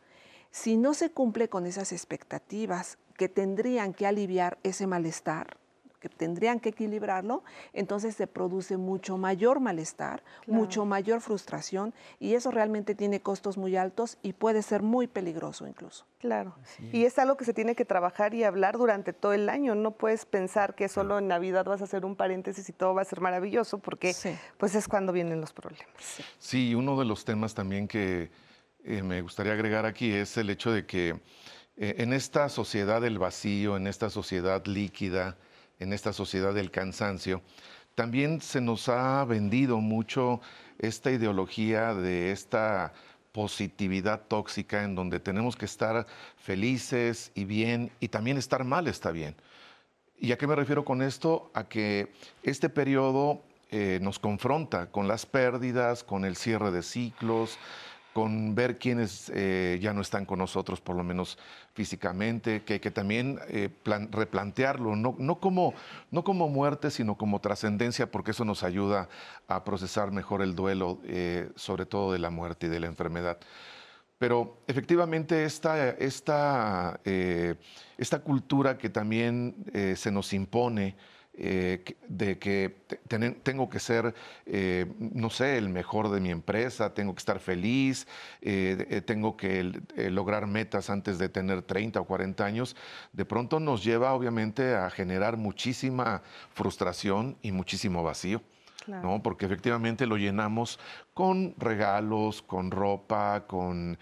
Si 0.53 0.77
no 0.77 0.94
se 0.94 1.11
cumple 1.11 1.49
con 1.49 1.66
esas 1.66 1.92
expectativas 1.92 2.99
que 3.16 3.29
tendrían 3.29 3.94
que 3.94 4.07
aliviar 4.07 4.59
ese 4.62 4.87
malestar, 4.87 5.60
que 6.00 6.08
tendrían 6.08 6.58
que 6.58 6.70
equilibrarlo, 6.70 7.44
entonces 7.72 8.16
se 8.16 8.26
produce 8.26 8.76
mucho 8.76 9.18
mayor 9.18 9.60
malestar, 9.60 10.22
mucho 10.46 10.84
mayor 10.84 11.20
frustración 11.20 11.94
y 12.18 12.34
eso 12.34 12.50
realmente 12.50 12.94
tiene 12.94 13.20
costos 13.20 13.58
muy 13.58 13.76
altos 13.76 14.18
y 14.22 14.32
puede 14.32 14.62
ser 14.62 14.82
muy 14.82 15.06
peligroso 15.06 15.66
incluso. 15.66 16.06
Claro. 16.18 16.54
Y 16.92 17.04
es 17.04 17.18
algo 17.18 17.36
que 17.36 17.44
se 17.44 17.54
tiene 17.54 17.74
que 17.74 17.84
trabajar 17.84 18.34
y 18.34 18.44
hablar 18.44 18.76
durante 18.76 19.12
todo 19.12 19.32
el 19.32 19.48
año. 19.48 19.74
No 19.74 19.92
puedes 19.92 20.26
pensar 20.26 20.74
que 20.74 20.88
solo 20.88 21.18
en 21.18 21.28
Navidad 21.28 21.64
vas 21.64 21.80
a 21.80 21.84
hacer 21.84 22.04
un 22.04 22.16
paréntesis 22.16 22.68
y 22.68 22.72
todo 22.72 22.94
va 22.94 23.02
a 23.02 23.04
ser 23.04 23.20
maravilloso 23.20 23.78
porque 23.78 24.14
pues 24.58 24.74
es 24.74 24.88
cuando 24.88 25.12
vienen 25.12 25.40
los 25.40 25.52
problemas. 25.52 26.20
Sí, 26.38 26.74
uno 26.74 26.98
de 26.98 27.04
los 27.04 27.24
temas 27.24 27.54
también 27.54 27.86
que 27.86 28.30
eh, 28.84 29.02
me 29.02 29.20
gustaría 29.20 29.52
agregar 29.52 29.84
aquí 29.84 30.12
es 30.12 30.36
el 30.38 30.48
hecho 30.48 30.72
de 30.72 30.86
que 30.86 31.20
eh, 31.76 31.94
en 31.98 32.12
esta 32.12 32.48
sociedad 32.48 33.00
del 33.00 33.18
vacío, 33.18 33.76
en 33.76 33.86
esta 33.86 34.10
sociedad 34.10 34.64
líquida, 34.66 35.36
en 35.81 35.93
esta 35.93 36.12
sociedad 36.12 36.55
del 36.55 36.71
cansancio, 36.71 37.43
también 37.95 38.40
se 38.40 38.61
nos 38.61 38.88
ha 38.88 39.25
vendido 39.25 39.79
mucho 39.79 40.40
esta 40.79 41.11
ideología 41.11 41.95
de 41.95 42.31
esta 42.31 42.93
positividad 43.33 44.23
tóxica 44.29 44.83
en 44.85 44.95
donde 44.95 45.21
tenemos 45.21 45.57
que 45.57 45.64
estar 45.64 46.07
felices 46.37 47.33
y 47.35 47.45
bien 47.45 47.90
y 48.01 48.09
también 48.09 48.38
estar 48.38 48.64
mal 48.64 48.87
está 48.88 49.11
bien. 49.11 49.35
¿Y 50.19 50.33
a 50.33 50.38
qué 50.38 50.47
me 50.47 50.55
refiero 50.55 50.85
con 50.85 51.03
esto? 51.03 51.51
A 51.55 51.64
que 51.64 52.12
este 52.43 52.69
periodo 52.69 53.43
eh, 53.71 53.99
nos 54.03 54.19
confronta 54.19 54.90
con 54.90 55.09
las 55.09 55.27
pérdidas, 55.27 56.05
con 56.05 56.25
el 56.25 56.37
cierre 56.37 56.71
de 56.71 56.83
ciclos, 56.83 57.59
con 58.12 58.55
ver 58.55 58.79
quiénes 58.79 59.31
eh, 59.35 59.79
ya 59.81 59.92
no 59.92 60.01
están 60.01 60.25
con 60.25 60.38
nosotros, 60.38 60.81
por 60.81 60.96
lo 60.96 61.05
menos 61.05 61.38
físicamente, 61.75 62.62
que, 62.62 62.81
que 62.81 62.90
también 62.90 63.38
eh, 63.49 63.68
replantearlo, 64.11 64.96
no, 64.96 65.14
no, 65.18 65.38
como, 65.38 65.75
no 66.11 66.25
como 66.25 66.49
muerte, 66.49 66.90
sino 66.90 67.16
como 67.16 67.40
trascendencia, 67.40 68.11
porque 68.11 68.33
eso 68.33 68.44
nos 68.44 68.62
ayuda 68.62 69.09
a 69.46 69.64
procesar 69.64 70.11
mejor 70.11 70.42
el 70.42 70.55
duelo, 70.55 70.99
eh, 71.05 71.51
sobre 71.55 71.87
todo 71.87 72.12
de 72.12 72.18
la 72.18 72.31
muerte 72.31 72.66
y 72.66 72.70
de 72.70 72.81
la 72.81 72.87
enfermedad. 72.87 73.38
Pero 74.18 74.59
efectivamente 74.66 75.44
esta, 75.44 75.90
esta, 75.90 77.01
esta 77.05 78.18
cultura 78.18 78.77
que 78.77 78.90
también 78.90 79.55
se 79.96 80.11
nos 80.11 80.35
impone, 80.35 80.94
eh, 81.42 81.83
de 82.07 82.38
que 82.38 82.83
tengo 83.42 83.70
que 83.70 83.81
ser, 83.81 84.14
eh, 84.44 84.85
no 84.98 85.31
sé, 85.31 85.57
el 85.57 85.70
mejor 85.70 86.11
de 86.11 86.20
mi 86.20 86.31
empresa, 86.31 86.92
tengo 86.92 87.14
que 87.14 87.20
estar 87.20 87.40
feliz, 87.40 88.07
eh, 88.42 89.00
tengo 89.07 89.38
que 89.38 89.72
lograr 90.11 90.46
metas 90.46 90.90
antes 90.90 91.18
de 91.18 91.31
tener 91.31 91.62
30 91.62 91.98
o 91.98 92.05
40 92.05 92.44
años, 92.44 92.76
de 93.14 93.24
pronto 93.24 93.59
nos 93.59 93.83
lleva 93.83 94.12
obviamente 94.12 94.74
a 94.74 94.90
generar 94.90 95.38
muchísima 95.38 96.20
frustración 96.53 97.38
y 97.40 97.53
muchísimo 97.53 98.03
vacío. 98.03 98.42
¿no? 98.87 99.22
Porque 99.22 99.46
efectivamente 99.46 100.07
lo 100.07 100.16
llenamos 100.16 100.79
con 101.14 101.55
regalos, 101.59 102.42
con 102.42 102.70
ropa, 102.70 103.46
con 103.46 103.98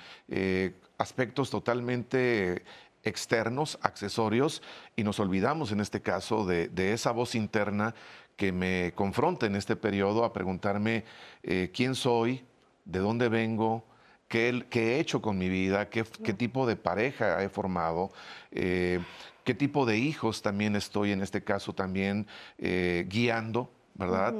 aspectos 0.98 1.50
totalmente 1.50 2.64
externos, 3.08 3.78
accesorios, 3.82 4.62
y 4.96 5.02
nos 5.02 5.20
olvidamos 5.20 5.72
en 5.72 5.80
este 5.80 6.00
caso 6.00 6.46
de, 6.46 6.70
esa 6.92 7.10
voz 7.12 7.34
interna 7.34 7.94
que 8.36 8.52
me 8.52 8.92
confronta 8.94 9.46
en 9.46 9.56
este 9.56 9.76
periodo 9.76 10.24
a 10.24 10.32
preguntarme 10.32 11.04
eh, 11.42 11.70
quién 11.74 11.94
soy, 11.94 12.44
de 12.84 13.00
dónde 13.00 13.28
vengo, 13.28 13.84
qué, 14.28 14.64
he 14.70 15.00
hecho 15.00 15.20
con 15.20 15.36
mi 15.38 15.48
vida, 15.48 15.88
qué, 15.88 16.04
tipo 16.04 16.66
de 16.66 16.76
pareja 16.76 17.42
he 17.42 17.48
formado, 17.48 18.10
eh, 18.52 19.00
qué 19.44 19.54
tipo 19.54 19.86
de 19.86 19.98
hijos 19.98 20.42
también 20.42 20.76
estoy 20.76 21.12
en 21.12 21.22
este 21.22 21.42
caso 21.42 21.74
también 21.74 22.26
eh, 22.58 23.06
guiando, 23.08 23.70
¿verdad? 23.94 24.34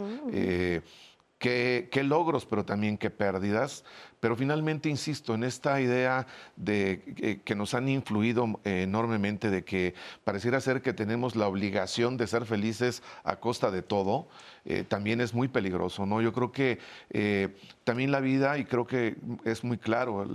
Qué, 1.38 2.03
logros, 2.05 2.46
pero 2.46 2.64
también 2.64 2.98
qué 2.98 3.11
pérdidas. 3.11 3.85
Pero 4.20 4.35
finalmente, 4.35 4.88
insisto, 4.88 5.35
en 5.35 5.44
esta 5.44 5.81
idea 5.81 6.27
de 6.57 7.40
que 7.44 7.55
nos 7.55 7.74
han 7.74 7.88
influido 7.88 8.61
eh, 8.64 8.83
enormemente 8.83 9.48
de 9.48 9.64
que 9.64 9.94
pareciera 10.24 10.61
ser 10.61 10.83
que 10.83 10.92
tenemos 10.92 11.37
la 11.37 11.46
obligación 11.46 12.16
de 12.16 12.27
ser 12.27 12.44
felices 12.44 13.05
a 13.22 13.37
costa 13.37 13.70
de 13.70 13.83
todo, 13.83 14.29
eh, 14.64 14.83
también 14.83 15.20
es 15.20 15.35
muy 15.35 15.46
peligroso, 15.46 16.05
¿no? 16.05 16.20
Yo 16.20 16.33
creo 16.33 16.51
que 16.51 16.81
eh, 17.11 17.57
también 17.85 18.11
la 18.11 18.18
vida, 18.18 18.59
y 18.59 18.64
creo 18.64 18.88
que 18.88 19.16
es 19.44 19.62
muy 19.62 19.79
claro, 19.79 20.27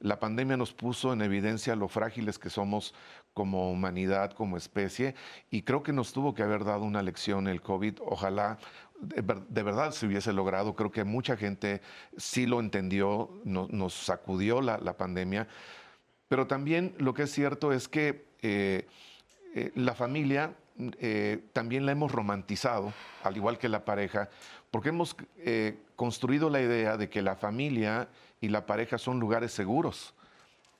la 0.00 0.20
pandemia 0.20 0.56
nos 0.56 0.72
puso 0.72 1.12
en 1.14 1.22
evidencia 1.22 1.74
lo 1.74 1.88
frágiles 1.88 2.38
que 2.38 2.50
somos 2.50 2.94
como 3.32 3.70
humanidad, 3.70 4.32
como 4.32 4.56
especie, 4.56 5.14
y 5.50 5.62
creo 5.62 5.82
que 5.82 5.92
nos 5.92 6.12
tuvo 6.12 6.34
que 6.34 6.42
haber 6.42 6.64
dado 6.64 6.82
una 6.82 7.02
lección 7.02 7.48
el 7.48 7.62
COVID. 7.62 7.98
Ojalá 8.04 8.58
de, 9.00 9.62
verdad 9.62 9.92
se 9.92 10.06
hubiese 10.06 10.32
logrado. 10.32 10.74
Creo 10.74 10.90
que 10.90 11.04
mucha 11.04 11.36
gente 11.36 11.80
sí 12.16 12.46
lo 12.46 12.60
entendió, 12.60 13.30
nos 13.44 13.94
sacudió 13.94 14.60
la, 14.60 14.96
pandemia. 14.96 15.48
Pero 16.28 16.46
también 16.46 16.94
lo 16.98 17.14
que 17.14 17.24
es 17.24 17.32
cierto 17.32 17.72
es 17.72 17.88
que 17.88 18.26
eh, 18.42 18.86
eh, 19.54 19.72
la 19.74 19.94
familia 19.94 20.54
eh, 20.98 21.44
también 21.52 21.86
la 21.86 21.92
hemos 21.92 22.12
romantizado, 22.12 22.92
al 23.24 23.36
igual 23.36 23.58
que 23.58 23.68
la 23.68 23.84
pareja, 23.84 24.30
porque 24.70 24.90
hemos 24.90 25.16
construido 25.96 26.48
la 26.48 26.60
idea 26.60 26.96
de 26.96 27.08
que 27.08 27.22
la 27.22 27.36
familia 27.36 28.08
y 28.40 28.48
la 28.48 28.66
pareja 28.66 28.98
son 28.98 29.18
lugares 29.18 29.52
seguros 29.52 30.14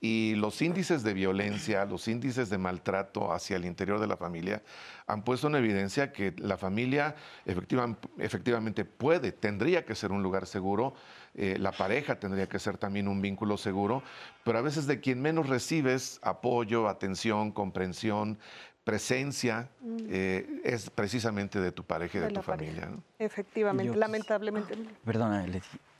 y 0.00 0.34
los 0.36 0.62
índices 0.62 1.02
de 1.02 1.12
violencia, 1.12 1.84
los 1.84 2.08
índices 2.08 2.48
de 2.48 2.56
maltrato 2.56 3.32
hacia 3.32 3.56
el 3.56 3.66
interior 3.66 4.00
de 4.00 4.06
la 4.06 4.16
familia 4.16 4.62
han 5.06 5.22
puesto 5.22 5.48
en 5.48 5.56
evidencia 5.56 6.10
que 6.10 6.32
la 6.38 6.56
familia 6.56 7.14
efectivamente 7.44 8.84
puede, 8.86 9.32
tendría 9.32 9.84
que 9.84 9.94
ser 9.94 10.10
un 10.10 10.22
lugar 10.22 10.46
seguro, 10.46 10.94
eh, 11.34 11.58
la 11.58 11.72
pareja 11.72 12.18
tendría 12.18 12.48
que 12.48 12.58
ser 12.58 12.78
también 12.78 13.08
un 13.08 13.20
vínculo 13.20 13.58
seguro, 13.58 14.02
pero 14.42 14.58
a 14.58 14.62
veces 14.62 14.86
de 14.86 15.00
quien 15.00 15.20
menos 15.20 15.48
recibes 15.48 16.18
apoyo, 16.22 16.88
atención, 16.88 17.52
comprensión, 17.52 18.38
presencia 18.84 19.68
mm. 19.82 19.96
eh, 20.08 20.60
es 20.64 20.88
precisamente 20.88 21.60
de 21.60 21.72
tu 21.72 21.84
pareja 21.84 22.18
y 22.18 22.20
de, 22.22 22.28
tu 22.30 22.40
familia. 22.40 22.88
Efectivamente, 23.18 23.94
lamentablemente. 23.94 24.78
Perdona, 25.04 25.44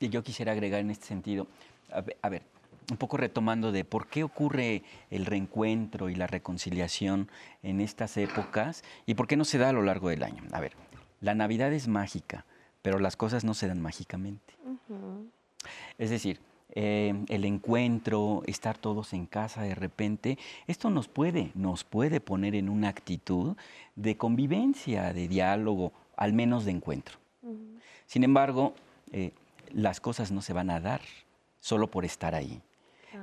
yo 0.01 0.23
quisiera 0.23 0.53
agregar 0.53 0.81
en 0.81 0.91
este 0.91 1.07
sentido, 1.07 1.47
a 1.91 2.29
ver 2.31 2.43
un 2.91 2.97
poco 2.97 3.17
retomando 3.17 3.73
de 3.73 3.85
por 3.85 4.07
qué 4.07 4.25
ocurre 4.25 4.83
el 5.11 5.27
reencuentro 5.27 6.09
y 6.09 6.15
la 6.15 6.27
reconciliación 6.27 7.29
en 7.63 7.81
estas 7.81 8.17
épocas 8.17 8.85
y 9.07 9.15
por 9.15 9.27
qué 9.27 9.37
no 9.37 9.45
se 9.45 9.59
da 9.59 9.69
a 9.69 9.73
lo 9.73 9.83
largo 9.83 10.09
del 10.09 10.23
año. 10.23 10.43
A 10.53 10.61
ver, 10.61 10.73
la 11.21 11.35
Navidad 11.35 11.73
es 11.73 11.89
mágica, 11.89 12.45
pero 12.83 12.99
las 12.99 13.17
cosas 13.17 13.45
no 13.45 13.55
se 13.55 13.69
dan 13.69 13.81
mágicamente. 13.81 14.55
Es 15.99 16.11
decir, 16.11 16.41
eh, 16.73 17.15
el 17.29 17.45
encuentro, 17.45 18.43
estar 18.47 18.79
todos 18.79 19.13
en 19.13 19.27
casa 19.27 19.63
de 19.63 19.75
repente, 19.75 20.39
esto 20.67 20.89
nos 20.91 21.09
puede, 21.09 21.51
nos 21.55 21.85
puede 21.85 22.21
poner 22.21 22.55
en 22.55 22.69
una 22.69 22.89
actitud 22.89 23.57
de 23.97 24.17
convivencia, 24.17 25.13
de 25.13 25.29
diálogo, 25.29 25.93
al 26.17 26.33
menos 26.33 26.65
de 26.65 26.71
encuentro. 26.73 27.19
Sin 28.07 28.25
embargo, 28.25 28.75
eh, 29.13 29.33
las 29.73 30.01
cosas 30.01 30.31
no 30.31 30.43
se 30.43 30.53
van 30.53 30.71
a 30.71 30.81
dar 30.81 31.01
solo 31.61 31.91
por 31.91 32.05
estar 32.05 32.35
ahí. 32.35 32.61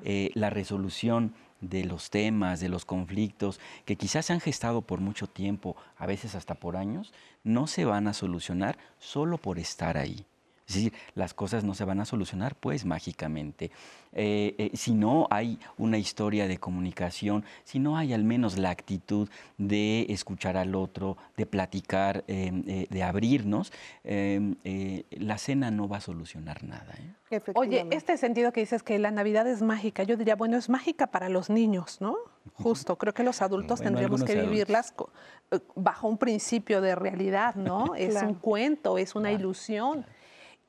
Eh, 0.04 0.32
la 0.34 0.50
resolución 0.50 1.34
de 1.62 1.86
los 1.86 2.10
temas, 2.10 2.60
de 2.60 2.70
los 2.70 2.86
conflictos, 2.86 3.60
que 3.86 3.96
quizás 3.96 4.26
se 4.26 4.34
han 4.34 4.40
gestado 4.40 4.82
por 4.82 5.00
mucho 5.00 5.28
tiempo, 5.28 5.76
a 5.98 6.06
veces 6.06 6.36
hasta 6.36 6.56
por 6.56 6.78
años, 6.78 7.14
no 7.44 7.68
se 7.68 7.86
van 7.86 8.08
a 8.08 8.14
solucionar 8.14 8.78
solo 9.00 9.38
por 9.38 9.60
estar 9.60 9.98
ahí. 9.98 10.26
Es 10.68 10.76
decir, 10.76 10.94
las 11.16 11.34
cosas 11.34 11.64
no 11.64 11.74
se 11.74 11.86
van 11.86 12.02
a 12.02 12.06
solucionar 12.06 12.56
pues 12.56 12.84
mágicamente. 12.84 13.72
Eh, 14.12 14.54
eh, 14.58 14.72
si 14.74 14.94
no 14.94 15.28
hay 15.30 15.60
una 15.78 15.98
historia 15.98 16.48
de 16.48 16.58
comunicación, 16.58 17.46
si 17.64 17.80
no 17.80 17.98
hay 17.98 18.12
al 18.12 18.26
menos 18.26 18.58
la 18.58 18.70
actitud 18.70 19.30
de 19.58 20.06
escuchar 20.10 20.58
al 20.58 20.76
otro, 20.76 21.16
de 21.38 21.46
platicar, 21.46 22.26
em, 22.28 22.64
eh, 22.68 22.88
de 22.90 23.04
abrirnos, 23.04 23.72
em, 24.04 24.56
la 25.12 25.38
cena 25.38 25.72
no 25.72 25.88
va 25.88 25.98
a 25.98 26.02
solucionar 26.02 26.64
nada. 26.66 26.96
Oye, 27.56 27.88
este 27.92 28.18
sentido 28.18 28.52
que 28.52 28.60
dices 28.60 28.84
que 28.84 29.00
la 29.00 29.12
Navidad 29.12 29.48
es 29.48 29.62
mágica, 29.62 30.04
yo 30.04 30.18
diría, 30.18 30.36
bueno, 30.36 30.58
es 30.58 30.68
mágica 30.68 31.08
para 31.08 31.30
los 31.30 31.50
niños, 31.50 32.02
¿no? 32.02 32.18
Justo, 32.56 32.98
creo 32.98 33.14
que 33.14 33.24
los 33.24 33.42
adultos 33.42 33.82
tendríamos 33.82 34.24
que 34.24 34.42
vivirlas 34.42 34.94
bajo 35.76 36.08
un 36.08 36.18
principio 36.18 36.82
de 36.82 36.96
realidad, 36.96 37.56
¿no? 37.56 37.94
Es 37.96 38.22
un 38.22 38.36
cuento, 38.36 38.98
es 38.98 39.16
una 39.16 39.32
ilusión. 39.32 40.06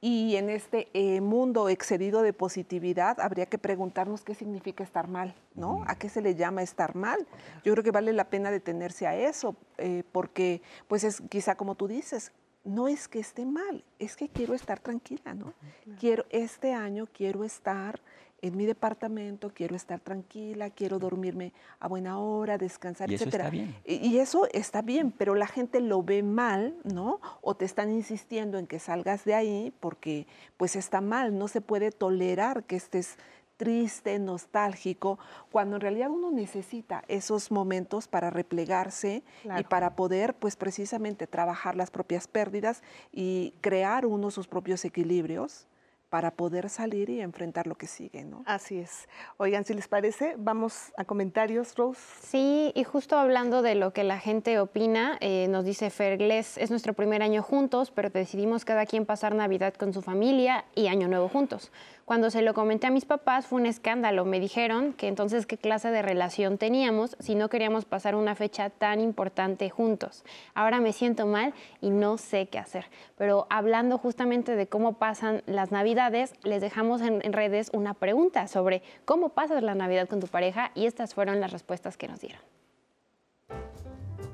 Y 0.01 0.37
en 0.37 0.49
este 0.49 0.89
eh, 0.95 1.21
mundo 1.21 1.69
excedido 1.69 2.23
de 2.23 2.33
positividad, 2.33 3.19
habría 3.21 3.47
que 3.47 3.59
preguntarnos 3.59 4.23
qué 4.23 4.35
significa 4.35 4.85
estar 4.85 5.09
mal, 5.09 5.35
¿no? 5.57 5.83
¿A 5.89 5.97
qué 5.97 6.09
se 6.09 6.23
le 6.23 6.37
llama 6.37 6.63
estar 6.63 6.95
mal? 6.95 7.27
Yo 7.65 7.73
creo 7.73 7.83
que 7.83 7.91
vale 7.91 8.13
la 8.13 8.31
pena 8.31 8.53
detenerse 8.53 9.09
a 9.09 9.17
eso, 9.17 9.57
eh, 9.77 10.05
porque, 10.13 10.63
pues 10.87 11.03
es 11.03 11.21
quizá 11.29 11.57
como 11.57 11.75
tú 11.75 11.89
dices, 11.89 12.31
no 12.63 12.87
es 12.87 13.09
que 13.09 13.19
esté 13.19 13.45
mal, 13.45 13.85
es 13.99 14.15
que 14.15 14.29
quiero 14.29 14.55
estar 14.55 14.79
tranquila, 14.79 15.35
¿no? 15.35 15.55
Quiero, 15.99 16.27
este 16.31 16.75
año 16.75 17.09
quiero 17.13 17.43
estar 17.43 18.01
en 18.41 18.57
mi 18.57 18.67
departamento, 18.67 19.51
quiero 19.53 19.75
estar 19.75 20.01
tranquila, 20.01 20.71
quiero 20.71 20.99
dormirme 20.99 21.53
a 21.81 21.89
buena 21.89 22.19
hora, 22.19 22.59
descansar, 22.59 23.11
y 23.11 23.15
eso 23.15 23.25
Está 23.25 23.51
bien. 23.51 23.75
Y, 23.85 24.19
eso 24.19 24.47
está 24.53 24.83
bien, 24.83 25.11
pero 25.11 25.35
la 25.35 25.47
gente 25.47 25.81
lo 25.81 26.03
ve 26.03 26.23
mal, 26.23 26.77
¿no? 26.85 27.21
O 27.41 27.55
te 27.55 27.65
están 27.65 27.91
insistiendo 27.91 28.59
en 28.59 28.67
que 28.67 28.79
salgas 28.79 29.25
de 29.25 29.35
ahí 29.35 29.73
porque 29.81 30.27
pues 30.57 30.77
está 30.77 31.01
mal, 31.01 31.37
no 31.37 31.49
se 31.49 31.61
puede 31.61 31.91
tolerar 31.91 32.65
que 32.65 32.77
estés 32.77 33.17
triste, 33.57 34.19
nostálgico, 34.21 35.19
cuando 35.51 35.77
en 35.77 35.83
realidad 35.83 36.11
uno 36.11 36.31
necesita 36.31 37.05
esos 37.09 37.51
momentos 37.51 38.07
para 38.07 38.31
replegarse 38.31 39.25
y 39.59 39.65
para 39.65 39.97
poder, 39.97 40.35
pues 40.35 40.55
precisamente, 40.55 41.27
trabajar 41.27 41.75
las 41.75 41.91
propias 41.91 42.29
pérdidas 42.29 42.83
y 43.13 43.53
crear 43.61 44.07
uno 44.07 44.31
sus 44.31 44.47
propios 44.47 44.85
equilibrios 44.85 45.67
para 46.11 46.31
poder 46.31 46.69
salir 46.69 47.11
y 47.11 47.21
enfrentar 47.21 47.67
lo 47.67 47.75
que 47.75 47.87
sigue, 47.87 48.25
¿no? 48.25 48.43
Así 48.47 48.79
es. 48.79 49.09
Oigan, 49.37 49.65
si 49.65 49.75
les 49.75 49.89
parece, 49.89 50.35
vamos 50.39 50.93
a 50.97 51.05
comentarios, 51.05 51.75
Rose. 51.77 52.01
Sí, 52.23 52.73
y 52.75 52.85
justo 52.85 53.17
hablando 53.17 53.63
de 53.63 53.75
lo 53.75 53.93
que 53.93 54.05
la 54.05 54.19
gente 54.19 54.59
opina, 54.59 55.19
eh, 55.21 55.47
nos 55.49 55.65
dice 55.65 55.91
Fergles, 55.91 56.59
es 56.59 56.71
nuestro 56.71 56.95
primer 56.95 57.23
año 57.23 57.43
juntos, 57.43 57.91
pero 57.91 58.11
decidimos 58.11 58.65
cada 58.65 58.87
quien 58.87 59.07
pasar 59.07 59.35
Navidad 59.35 59.75
con 59.75 59.93
su 59.93 60.03
familia 60.03 60.65
y 60.75 60.87
Año 60.89 61.09
Nuevo 61.09 61.29
juntos. 61.29 61.71
Cuando 62.09 62.31
se 62.31 62.41
lo 62.41 62.55
comenté 62.55 62.87
a 62.87 62.91
mis 62.91 63.05
papás 63.05 63.47
fue 63.47 63.61
un 63.61 63.67
escándalo. 63.67 64.25
Me 64.25 64.41
dijeron 64.41 64.95
que 64.95 65.09
entonces 65.09 65.45
qué 65.45 65.59
clase 65.59 65.91
de 65.91 66.01
relación 66.01 66.57
teníamos 66.57 67.19
si 67.21 67.35
no 67.35 67.51
queríamos 67.51 67.85
pasar 67.85 68.15
una 68.15 68.35
fecha 68.35 68.71
tan 68.71 68.99
importante 68.99 69.69
juntos. 69.69 70.25
Ahora 70.55 70.81
me 70.81 70.95
siento 70.95 71.27
mal 71.27 71.53
y 71.83 71.91
no 71.91 72.17
sé 72.17 72.47
qué 72.47 72.59
hacer. 72.59 72.87
Pero 73.19 73.47
hablando 73.51 73.99
justamente 73.99 74.57
de 74.57 74.67
cómo 74.69 74.95
pasan 74.95 75.43
las 75.45 75.71
Navidades, 75.71 76.33
les 76.45 76.63
dejamos 76.63 77.03
en 77.03 77.31
redes 77.31 77.69
una 77.75 77.93
pregunta 77.93 78.49
sobre 78.49 78.81
cómo 79.05 79.29
pasas 79.29 79.63
la 79.63 79.75
Navidad 79.75 80.09
con 80.09 80.21
tu 80.21 80.29
pareja 80.29 80.71
y 80.75 80.87
estas 80.87 81.13
fueron 81.13 81.41
las 81.41 81.53
respuestas 81.53 81.99
que 81.99 82.09
nos 82.09 82.23
dieron. 82.23 82.41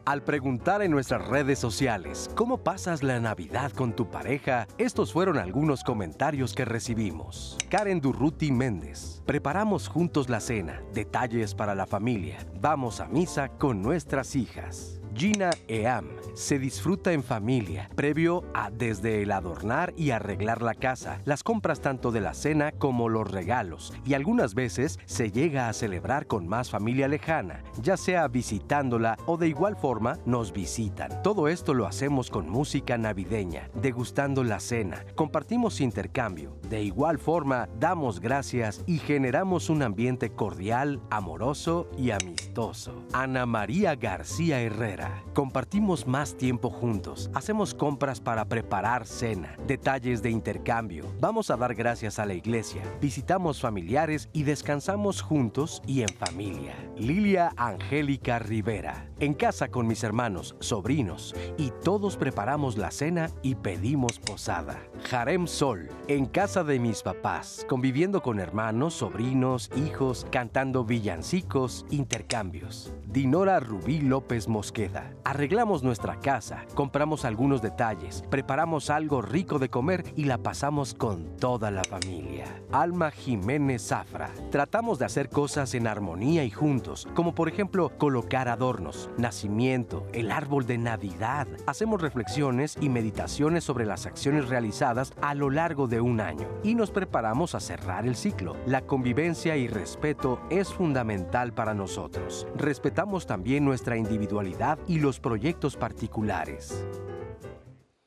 Al 0.07 0.23
preguntar 0.23 0.83
en 0.83 0.91
nuestras 0.91 1.27
redes 1.29 1.59
sociales 1.59 2.29
cómo 2.35 2.59
pasas 2.59 3.03
la 3.03 3.21
Navidad 3.21 3.73
con 3.73 3.97
tu 3.97 4.11
pareja, 4.11 4.67
estos 4.77 5.15
fueron 5.15 5.39
algunos 5.39 5.83
comentarios 5.83 6.53
que 6.53 6.67
recibimos. 6.67 7.57
Karen 7.71 8.03
Durruti 8.03 8.53
Méndez. 8.53 9.23
Preparamos 9.25 9.89
juntos 9.89 10.29
la 10.29 10.41
cena, 10.41 10.83
detalles 10.93 11.55
para 11.55 11.75
la 11.75 11.87
familia. 11.87 12.37
Vamos 12.61 13.01
a 13.01 13.07
misa 13.07 13.49
con 13.49 13.81
nuestras 13.81 14.37
hijas. 14.37 15.01
Gina 15.17 15.51
Eam 15.69 16.09
se 16.35 16.59
disfruta 16.59 17.13
en 17.13 17.23
familia, 17.23 17.89
previo 17.95 18.43
a 18.55 18.71
desde 18.71 19.23
el 19.23 19.31
adornar 19.31 19.95
y 19.97 20.11
arreglar 20.11 20.63
la 20.63 20.75
casa, 20.75 21.21
las 21.25 21.45
compras 21.45 21.81
tanto 21.81 22.11
de 22.11 22.21
la 22.21 22.35
cena 22.35 22.73
como 22.73 23.09
los 23.09 23.31
regalos, 23.31 23.93
y 24.05 24.15
algunas 24.15 24.55
veces 24.55 24.99
se 25.07 25.31
llega 25.31 25.69
a 25.69 25.73
celebrar 25.73 26.27
con 26.27 26.49
más 26.49 26.71
familia 26.71 27.07
lejana, 27.07 27.63
ya 27.81 27.97
sea 27.97 28.27
visitándola 28.27 29.17
o 29.27 29.37
de 29.37 29.49
igual 29.49 29.77
forma 29.77 30.19
nos 30.27 30.53
visitan. 30.53 31.23
Todo 31.23 31.47
esto 31.47 31.73
lo 31.73 31.87
hacemos 31.87 32.31
con 32.31 32.49
música 32.49 32.99
navideña, 32.99 33.71
degustando 33.75 34.43
la 34.43 34.59
cena, 34.59 35.05
compartimos 35.15 35.81
intercambio, 35.81 36.59
de 36.69 36.83
igual 36.83 37.19
forma 37.19 37.69
damos 37.79 38.19
gracias 38.19 38.83
y 38.87 38.99
generamos 38.99 39.71
un 39.71 39.83
ambiente 39.83 40.31
cordial, 40.31 41.01
amoroso 41.11 41.89
y 41.97 42.11
amistoso. 42.11 43.05
Ana 43.13 43.47
María 43.47 43.95
García 43.95 44.61
Herrera, 44.61 45.04
compartimos 45.33 46.07
más 46.07 46.37
tiempo 46.37 46.71
juntos, 46.71 47.31
hacemos 47.35 47.75
compras 47.75 48.21
para 48.21 48.45
preparar 48.45 49.07
cena, 49.07 49.57
detalles 49.67 50.23
de 50.23 50.31
intercambio, 50.31 51.07
vamos 51.21 51.51
a 51.51 51.57
dar 51.57 51.75
gracias 51.75 52.19
a 52.19 52.27
la 52.27 52.35
iglesia, 52.35 52.83
visitamos 53.01 53.61
familiares 53.61 54.29
y 54.33 54.45
descansamos 54.45 55.23
juntos 55.23 55.83
y 55.87 56.03
en 56.03 56.09
familia. 56.09 56.75
Lilia 56.97 57.53
Angélica 57.57 58.39
Rivera, 58.39 59.09
en 59.19 59.35
casa 59.35 59.69
con 59.69 59.87
mis 59.87 60.05
hermanos, 60.05 60.57
sobrinos 60.61 61.35
y 61.59 61.73
todos 61.83 62.17
preparamos 62.17 62.77
la 62.77 62.91
cena 62.91 63.31
y 63.43 63.57
pedimos 63.57 64.19
posada. 64.19 64.79
Jarem 65.11 65.47
Sol, 65.47 65.89
en 66.09 66.27
casa 66.27 66.65
de 66.65 66.79
mis 66.79 67.03
papás, 67.03 67.67
conviviendo 67.69 68.23
con 68.23 68.39
hermanos, 68.39 68.95
sobrinos, 68.95 69.71
hijos, 69.77 70.27
cantando 70.31 70.85
villancicos, 70.85 71.85
intercambios. 71.91 72.93
Dinora 73.07 73.61
Rubí 73.61 74.01
López 74.01 74.49
Mosqueda, 74.49 74.94
arreglamos 75.25 75.83
nuestra 75.83 76.19
casa, 76.21 76.65
compramos 76.75 77.25
algunos 77.25 77.63
detalles, 77.63 78.25
preparamos 78.31 78.91
algo 78.91 79.23
rico 79.23 79.59
de 79.59 79.69
comer 79.69 80.05
y 80.17 80.25
la 80.25 80.39
pasamos 80.39 80.95
con 80.95 81.37
toda 81.37 81.71
la 81.71 81.85
familia. 81.85 82.45
Alma 82.73 83.11
Jiménez 83.11 83.89
Zafra. 83.89 84.31
Tratamos 84.51 84.99
de 84.99 85.07
hacer 85.07 85.29
cosas 85.29 85.75
en 85.75 85.87
armonía 85.87 86.45
y 86.45 86.51
juntos, 86.51 87.09
como 87.15 87.35
por 87.35 87.49
ejemplo 87.49 87.93
colocar 87.99 88.49
adornos, 88.49 89.11
nacimiento, 89.17 90.07
el 90.13 90.31
árbol 90.31 90.67
de 90.67 90.79
Navidad. 90.79 91.47
Hacemos 91.67 92.01
reflexiones 92.01 92.77
y 92.81 92.89
meditaciones 92.89 93.65
sobre 93.65 93.87
las 93.87 94.07
acciones 94.07 94.49
realizadas 94.49 95.13
a 95.21 95.35
lo 95.35 95.51
largo 95.51 95.87
de 95.87 96.01
un 96.01 96.21
año 96.21 96.49
y 96.63 96.75
nos 96.75 96.91
preparamos 96.91 97.55
a 97.55 97.61
cerrar 97.61 98.07
el 98.07 98.17
ciclo. 98.17 98.57
La 98.67 98.83
convivencia 98.83 99.57
y 99.57 99.69
respeto 99.69 100.41
es 100.51 100.73
fundamental 100.73 101.53
para 101.53 101.75
nosotros. 101.75 102.47
Respetamos 102.57 103.27
también 103.27 103.65
nuestra 103.65 103.97
individualidad 103.97 104.79
y 104.87 104.99
los 104.99 105.21
proyectos 105.21 105.77
particulares. 105.77 106.87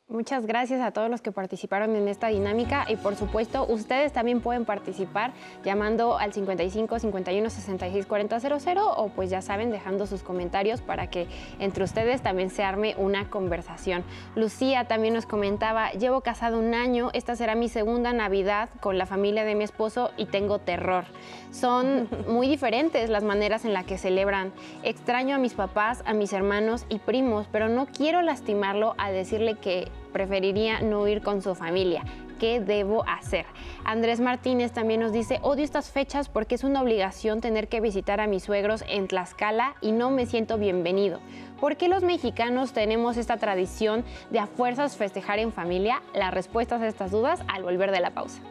Muchas 0.09 0.45
gracias 0.45 0.79
a 0.79 0.91
todos 0.91 1.09
los 1.09 1.21
que 1.21 1.33
participaron 1.33 1.93
en 1.97 2.07
esta 2.07 2.29
dinámica 2.29 2.85
y 2.87 2.95
por 2.95 3.17
supuesto 3.17 3.65
ustedes 3.67 4.13
también 4.13 4.39
pueden 4.39 4.63
participar 4.63 5.33
llamando 5.65 6.17
al 6.17 6.31
55 6.31 6.99
51 6.99 7.49
66 7.49 8.05
40 8.05 8.39
00 8.39 8.93
o 8.95 9.09
pues 9.09 9.29
ya 9.29 9.41
saben 9.41 9.69
dejando 9.69 10.07
sus 10.07 10.23
comentarios 10.23 10.79
para 10.79 11.09
que 11.09 11.27
entre 11.59 11.83
ustedes 11.83 12.21
también 12.21 12.51
se 12.51 12.63
arme 12.63 12.95
una 12.97 13.29
conversación. 13.29 14.05
Lucía 14.33 14.85
también 14.85 15.13
nos 15.13 15.25
comentaba, 15.25 15.91
llevo 15.91 16.21
casado 16.21 16.57
un 16.57 16.73
año, 16.73 17.09
esta 17.11 17.35
será 17.35 17.55
mi 17.55 17.67
segunda 17.67 18.13
Navidad 18.13 18.69
con 18.79 18.97
la 18.97 19.07
familia 19.07 19.43
de 19.43 19.55
mi 19.55 19.65
esposo 19.65 20.11
y 20.15 20.27
tengo 20.27 20.59
terror. 20.59 21.03
Son 21.51 22.07
muy 22.29 22.47
diferentes 22.47 23.09
las 23.09 23.25
maneras 23.25 23.65
en 23.65 23.73
las 23.73 23.83
que 23.83 23.97
celebran. 23.97 24.53
Extraño 24.83 25.35
a 25.35 25.37
mis 25.37 25.53
papás, 25.53 26.01
a 26.05 26.13
mis 26.13 26.31
hermanos 26.31 26.85
y 26.87 26.99
primos, 26.99 27.49
pero 27.51 27.67
no 27.67 27.87
quiero 27.87 28.21
lastimarlo 28.21 28.95
a 28.97 29.11
decirle 29.11 29.55
que 29.55 29.91
preferiría 30.17 30.81
no 30.81 31.07
ir 31.07 31.21
con 31.21 31.43
su 31.43 31.53
familia. 31.53 32.03
¿Qué 32.39 32.59
debo 32.59 33.07
hacer? 33.07 33.45
Andrés 33.85 34.19
Martínez 34.19 34.71
también 34.71 34.99
nos 34.99 35.11
dice, 35.11 35.37
odio 35.43 35.63
estas 35.63 35.91
fechas 35.91 36.27
porque 36.27 36.55
es 36.55 36.63
una 36.63 36.81
obligación 36.81 37.39
tener 37.39 37.67
que 37.67 37.81
visitar 37.81 38.19
a 38.19 38.25
mis 38.25 38.41
suegros 38.41 38.83
en 38.89 39.07
Tlaxcala 39.07 39.75
y 39.79 39.91
no 39.91 40.09
me 40.09 40.25
siento 40.25 40.57
bienvenido. 40.57 41.19
¿Por 41.59 41.77
qué 41.77 41.87
los 41.87 42.03
mexicanos 42.03 42.73
tenemos 42.73 43.15
esta 43.15 43.37
tradición 43.37 44.03
de 44.31 44.39
a 44.39 44.47
fuerzas 44.47 44.97
festejar 44.97 45.37
en 45.37 45.51
familia? 45.51 46.01
Las 46.15 46.33
respuestas 46.33 46.81
a 46.81 46.87
estas 46.87 47.11
dudas 47.11 47.39
al 47.47 47.61
volver 47.61 47.91
de 47.91 47.99
la 47.99 48.09
pausa. 48.09 48.41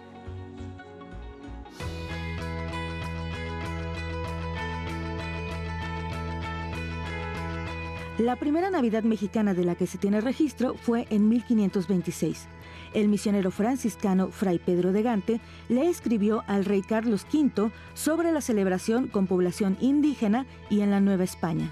La 8.18 8.36
primera 8.36 8.70
Navidad 8.70 9.02
mexicana 9.02 9.52
de 9.52 9.62
la 9.62 9.74
que 9.74 9.86
se 9.86 9.98
tiene 9.98 10.22
registro 10.22 10.74
fue 10.74 11.06
en 11.10 11.28
1526. 11.28 12.48
El 12.94 13.08
misionero 13.08 13.50
franciscano 13.50 14.28
Fray 14.28 14.58
Pedro 14.58 14.92
de 14.92 15.02
Gante 15.02 15.40
le 15.68 15.90
escribió 15.90 16.42
al 16.46 16.64
rey 16.64 16.80
Carlos 16.80 17.26
V 17.30 17.70
sobre 17.92 18.32
la 18.32 18.40
celebración 18.40 19.08
con 19.08 19.26
población 19.26 19.76
indígena 19.82 20.46
y 20.70 20.80
en 20.80 20.92
la 20.92 21.00
Nueva 21.00 21.24
España. 21.24 21.70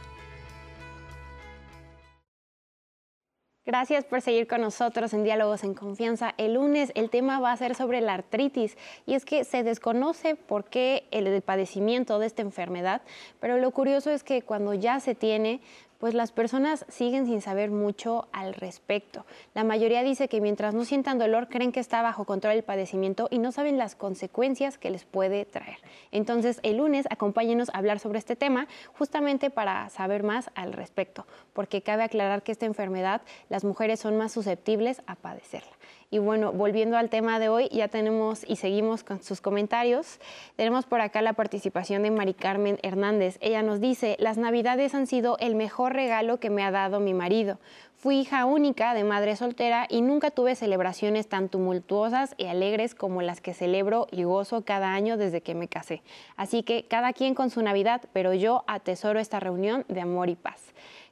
Gracias 3.67 4.05
por 4.05 4.21
seguir 4.21 4.47
con 4.47 4.61
nosotros 4.61 5.15
en 5.15 5.25
Diálogos 5.25 5.65
en 5.65 5.73
Confianza. 5.73 6.35
El 6.37 6.53
lunes 6.53 6.93
el 6.95 7.09
tema 7.09 7.41
va 7.41 7.51
a 7.51 7.57
ser 7.57 7.75
sobre 7.75 8.03
la 8.03 8.13
artritis 8.13 8.77
y 9.07 9.15
es 9.15 9.25
que 9.25 9.45
se 9.45 9.63
desconoce 9.63 10.37
por 10.37 10.65
qué 10.65 11.09
el 11.11 11.41
padecimiento 11.41 12.19
de 12.19 12.27
esta 12.27 12.43
enfermedad, 12.43 13.01
pero 13.41 13.57
lo 13.57 13.71
curioso 13.71 14.11
es 14.11 14.23
que 14.23 14.43
cuando 14.43 14.75
ya 14.75 15.01
se 15.01 15.15
tiene, 15.15 15.63
pues 16.05 16.13
las 16.13 16.33
personas 16.33 16.85
siguen 16.91 17.25
sin 17.25 17.41
saber 17.41 17.71
mucho 17.71 18.29
al 18.31 18.53
respecto. 18.53 19.25
La 19.55 19.65
mayoría 19.65 20.03
dice 20.03 20.29
que 20.29 20.43
mientras 20.43 20.75
no 20.75 20.85
sientan 20.85 21.19
dolor 21.19 21.49
creen 21.49 21.73
que 21.73 21.81
está 21.81 22.03
bajo 22.03 22.27
control 22.27 22.57
el 22.57 22.63
padecimiento 22.63 23.27
y 23.31 23.39
no 23.39 23.53
saben 23.53 23.79
las 23.79 23.95
consecuencias 23.95 24.77
que 24.77 24.91
les 24.91 25.07
puede 25.07 25.47
traer. 25.47 25.79
Entonces 26.13 26.61
el 26.63 26.77
lunes 26.77 27.07
acompáñenos 27.09 27.71
a 27.71 27.79
hablar 27.79 28.01
sobre 28.01 28.19
este 28.19 28.37
tema 28.37 28.69
justamente 28.99 29.49
para 29.49 29.89
saber 29.89 30.25
más 30.25 30.51
al 30.55 30.75
respecto, 30.75 31.27
porque 31.55 31.81
cabe 31.81 32.03
aclarar 32.03 32.43
que 32.43 32.53
esta 32.53 32.67
enfermedad 32.67 33.23
las 33.49 33.65
mujeres 33.65 33.99
son 33.99 34.19
más 34.19 34.31
susceptibles 34.33 35.01
a 35.07 35.15
padecerla. 35.15 35.73
Y 36.15 36.19
bueno, 36.21 36.53
volviendo 36.53 36.97
al 36.97 37.11
tema 37.11 37.41
de 37.41 37.49
hoy, 37.49 37.69
ya 37.73 37.89
tenemos 37.89 38.49
y 38.49 38.55
seguimos 38.55 39.03
con 39.03 39.21
sus 39.21 39.41
comentarios. 39.41 40.21
Tenemos 40.55 40.87
por 40.87 41.01
acá 41.01 41.23
la 41.23 41.33
participación 41.33 42.05
de 42.05 42.13
Mari 42.13 42.35
Carmen 42.35 42.79
Hernández. 42.85 43.37
Ella 43.41 43.65
nos 43.65 43.81
dice, 43.81 44.15
las 44.21 44.39
navidades 44.39 44.95
han 44.95 45.09
sido 45.09 45.37
el 45.39 45.57
mejor 45.57 45.93
regalo 45.93 46.39
que 46.39 46.51
me 46.51 46.63
ha 46.63 46.71
dado 46.71 47.01
mi 47.01 47.15
marido. 47.15 47.59
Fui 47.97 48.21
hija 48.21 48.45
única 48.45 48.95
de 48.95 49.03
madre 49.03 49.35
soltera 49.35 49.89
y 49.91 50.03
nunca 50.03 50.31
tuve 50.31 50.55
celebraciones 50.55 51.27
tan 51.27 51.49
tumultuosas 51.49 52.37
y 52.37 52.47
alegres 52.47 52.95
como 52.95 53.21
las 53.21 53.41
que 53.41 53.53
celebro 53.53 54.07
y 54.13 54.23
gozo 54.23 54.65
cada 54.65 54.95
año 54.95 55.17
desde 55.17 55.41
que 55.41 55.57
me 55.57 55.67
casé. 55.67 56.01
Así 56.37 56.63
que 56.63 56.85
cada 56.85 57.13
quien 57.13 57.35
con 57.35 57.51
su 57.51 57.61
Navidad, 57.61 58.03
pero 58.13 58.35
yo 58.35 58.63
atesoro 58.69 59.19
esta 59.19 59.41
reunión 59.41 59.85
de 59.89 60.03
amor 60.03 60.29
y 60.29 60.37
paz. 60.37 60.61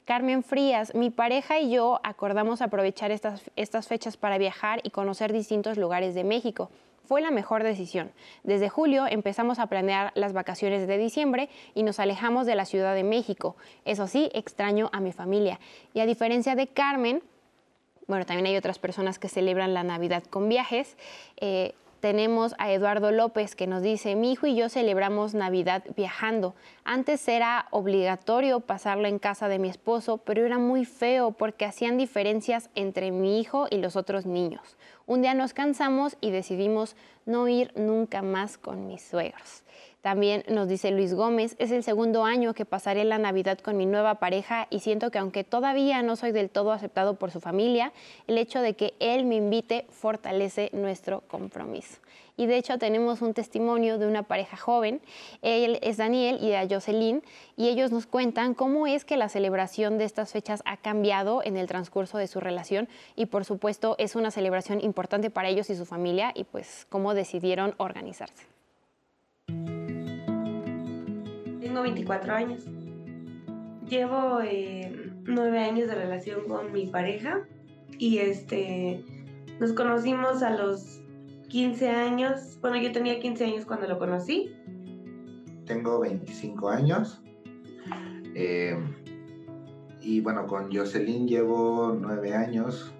Carmen 0.05 0.43
Frías, 0.43 0.93
mi 0.95 1.09
pareja 1.09 1.59
y 1.59 1.71
yo 1.71 2.01
acordamos 2.03 2.61
aprovechar 2.61 3.11
estas, 3.11 3.41
estas 3.55 3.87
fechas 3.87 4.17
para 4.17 4.37
viajar 4.37 4.81
y 4.83 4.89
conocer 4.89 5.31
distintos 5.31 5.77
lugares 5.77 6.13
de 6.13 6.23
México. 6.23 6.69
Fue 7.05 7.21
la 7.21 7.31
mejor 7.31 7.63
decisión. 7.63 8.11
Desde 8.43 8.69
julio 8.69 9.05
empezamos 9.07 9.59
a 9.59 9.67
planear 9.67 10.11
las 10.15 10.33
vacaciones 10.33 10.87
de 10.87 10.97
diciembre 10.97 11.49
y 11.73 11.83
nos 11.83 11.99
alejamos 11.99 12.45
de 12.45 12.55
la 12.55 12.65
Ciudad 12.65 12.95
de 12.95 13.03
México. 13.03 13.55
Eso 13.85 14.07
sí, 14.07 14.29
extraño 14.33 14.89
a 14.93 14.99
mi 14.99 15.11
familia. 15.11 15.59
Y 15.93 15.99
a 15.99 16.05
diferencia 16.05 16.55
de 16.55 16.67
Carmen, 16.67 17.21
bueno, 18.07 18.25
también 18.25 18.47
hay 18.47 18.57
otras 18.57 18.79
personas 18.79 19.19
que 19.19 19.29
celebran 19.29 19.73
la 19.73 19.83
Navidad 19.83 20.23
con 20.29 20.49
viajes. 20.49 20.97
Eh, 21.37 21.73
tenemos 22.03 22.53
a 22.57 22.69
Eduardo 22.69 23.13
López 23.13 23.55
que 23.55 23.65
nos 23.65 23.81
dice, 23.81 24.17
mi 24.17 24.33
hijo 24.33 24.45
y 24.45 24.57
yo 24.57 24.67
celebramos 24.67 25.33
Navidad 25.33 25.85
viajando. 25.95 26.53
Antes 26.83 27.25
era 27.29 27.67
obligatorio 27.71 28.59
pasarlo 28.59 29.07
en 29.07 29.19
casa 29.19 29.47
de 29.47 29.57
mi 29.57 29.69
esposo, 29.69 30.17
pero 30.17 30.45
era 30.45 30.57
muy 30.57 30.83
feo 30.83 31.31
porque 31.31 31.63
hacían 31.63 31.97
diferencias 31.97 32.69
entre 32.75 33.11
mi 33.11 33.39
hijo 33.39 33.67
y 33.71 33.77
los 33.77 33.95
otros 33.95 34.25
niños. 34.25 34.75
Un 35.05 35.21
día 35.21 35.33
nos 35.33 35.53
cansamos 35.53 36.17
y 36.19 36.31
decidimos 36.31 36.97
no 37.25 37.47
ir 37.47 37.71
nunca 37.77 38.21
más 38.21 38.57
con 38.57 38.85
mis 38.85 39.01
suegros. 39.01 39.62
También 40.03 40.43
nos 40.49 40.67
dice 40.67 40.91
Luis 40.91 41.13
Gómez, 41.13 41.55
es 41.59 41.71
el 41.71 41.81
segundo 41.81 42.25
año 42.25 42.53
que 42.53 42.65
pasaré 42.65 43.05
la 43.05 43.19
Navidad 43.19 43.57
con 43.59 43.77
mi 43.77 43.85
nueva 43.85 44.15
pareja 44.15 44.67
y 44.69 44.79
siento 44.79 45.11
que 45.11 45.17
aunque 45.17 45.45
todavía 45.45 46.01
no 46.01 46.17
soy 46.17 46.33
del 46.33 46.49
todo 46.49 46.73
aceptado 46.73 47.15
por 47.15 47.31
su 47.31 47.39
familia, 47.39 47.93
el 48.27 48.37
hecho 48.37 48.59
de 48.59 48.73
que 48.73 48.95
él 48.99 49.23
me 49.23 49.35
invite 49.35 49.85
fortalece 49.91 50.69
nuestro 50.73 51.21
compromiso. 51.21 51.99
Y 52.35 52.47
de 52.47 52.57
hecho 52.57 52.77
tenemos 52.77 53.21
un 53.21 53.33
testimonio 53.33 53.97
de 53.97 54.05
una 54.05 54.23
pareja 54.23 54.57
joven, 54.57 54.99
él 55.41 55.79
es 55.81 55.95
Daniel 55.95 56.37
y 56.41 56.51
a 56.51 56.67
Jocelyn, 56.69 57.23
y 57.55 57.69
ellos 57.69 57.93
nos 57.93 58.05
cuentan 58.05 58.55
cómo 58.55 58.87
es 58.87 59.05
que 59.05 59.15
la 59.15 59.29
celebración 59.29 59.97
de 59.97 60.03
estas 60.03 60.33
fechas 60.33 60.63
ha 60.65 60.75
cambiado 60.75 61.41
en 61.45 61.55
el 61.55 61.67
transcurso 61.67 62.17
de 62.17 62.27
su 62.27 62.41
relación 62.41 62.89
y 63.15 63.27
por 63.27 63.45
supuesto 63.45 63.95
es 63.99 64.17
una 64.17 64.31
celebración 64.31 64.81
importante 64.81 65.29
para 65.29 65.47
ellos 65.47 65.69
y 65.69 65.77
su 65.77 65.85
familia 65.85 66.33
y 66.35 66.43
pues 66.43 66.87
cómo 66.89 67.13
decidieron 67.13 67.73
organizarse. 67.77 68.51
Tengo 71.63 71.81
24 71.81 72.33
años. 72.33 72.65
llevo 73.87 74.41
eh, 74.41 75.11
nueve 75.23 75.59
años 75.59 75.87
de 75.87 75.95
relación 75.95 76.45
con 76.47 76.73
mi 76.73 76.87
pareja 76.87 77.47
y 77.97 78.17
este 78.17 79.05
nos 79.61 79.71
conocimos 79.71 80.43
a 80.43 80.49
los 80.49 81.01
15 81.47 81.89
años. 81.89 82.57
Bueno, 82.59 82.81
yo 82.81 82.91
tenía 82.91 83.17
15 83.17 83.45
años 83.45 83.65
cuando 83.65 83.87
lo 83.87 83.97
conocí. 83.97 84.53
Tengo 85.65 86.01
25 86.01 86.67
años. 86.67 87.21
Eh, 88.35 88.77
y 90.01 90.19
bueno, 90.19 90.47
con 90.47 90.69
Jocelyn 90.69 91.29
llevo 91.29 91.97
nueve 91.97 92.33
años. 92.33 92.93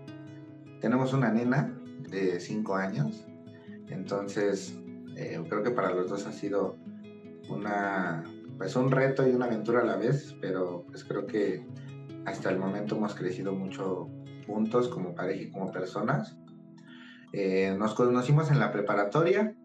Tenemos 0.80 1.12
una 1.12 1.34
nena 1.34 1.78
de 2.10 2.40
5 2.40 2.76
años. 2.76 3.26
Entonces, 3.90 4.80
eh, 5.18 5.44
creo 5.50 5.64
que 5.64 5.72
para 5.72 5.94
los 5.94 6.10
dos 6.10 6.26
ha 6.28 6.32
sido 6.32 6.78
una, 7.50 8.24
pues 8.58 8.76
un 8.76 8.92
reto 8.92 9.28
y 9.28 9.32
una 9.32 9.46
aventura 9.46 9.82
a 9.82 9.86
la 9.86 9.96
vez, 9.96 10.36
pero 10.42 10.86
pues 10.88 11.04
creo 11.04 11.26
que 11.26 11.66
hasta 12.26 12.50
el 12.50 12.58
momento 12.58 12.96
hemos 12.96 13.16
crecido 13.16 13.54
mucho 13.54 14.10
juntos 14.46 14.88
como 14.88 15.16
pareja 15.16 15.44
y 15.44 15.52
como 15.52 15.72
personas. 15.72 16.38
Eh, 17.32 17.76
nos 17.78 17.94
conocimos 17.96 18.52
en 18.52 18.60
la 18.60 18.72
preparatoria. 18.72 19.56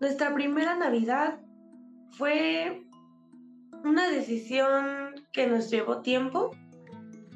Nuestra 0.00 0.34
primera 0.34 0.76
Navidad 0.76 1.40
fue 2.12 2.84
una 3.84 4.08
decisión 4.08 5.14
que 5.32 5.46
nos 5.46 5.70
llevó 5.70 6.02
tiempo, 6.02 6.50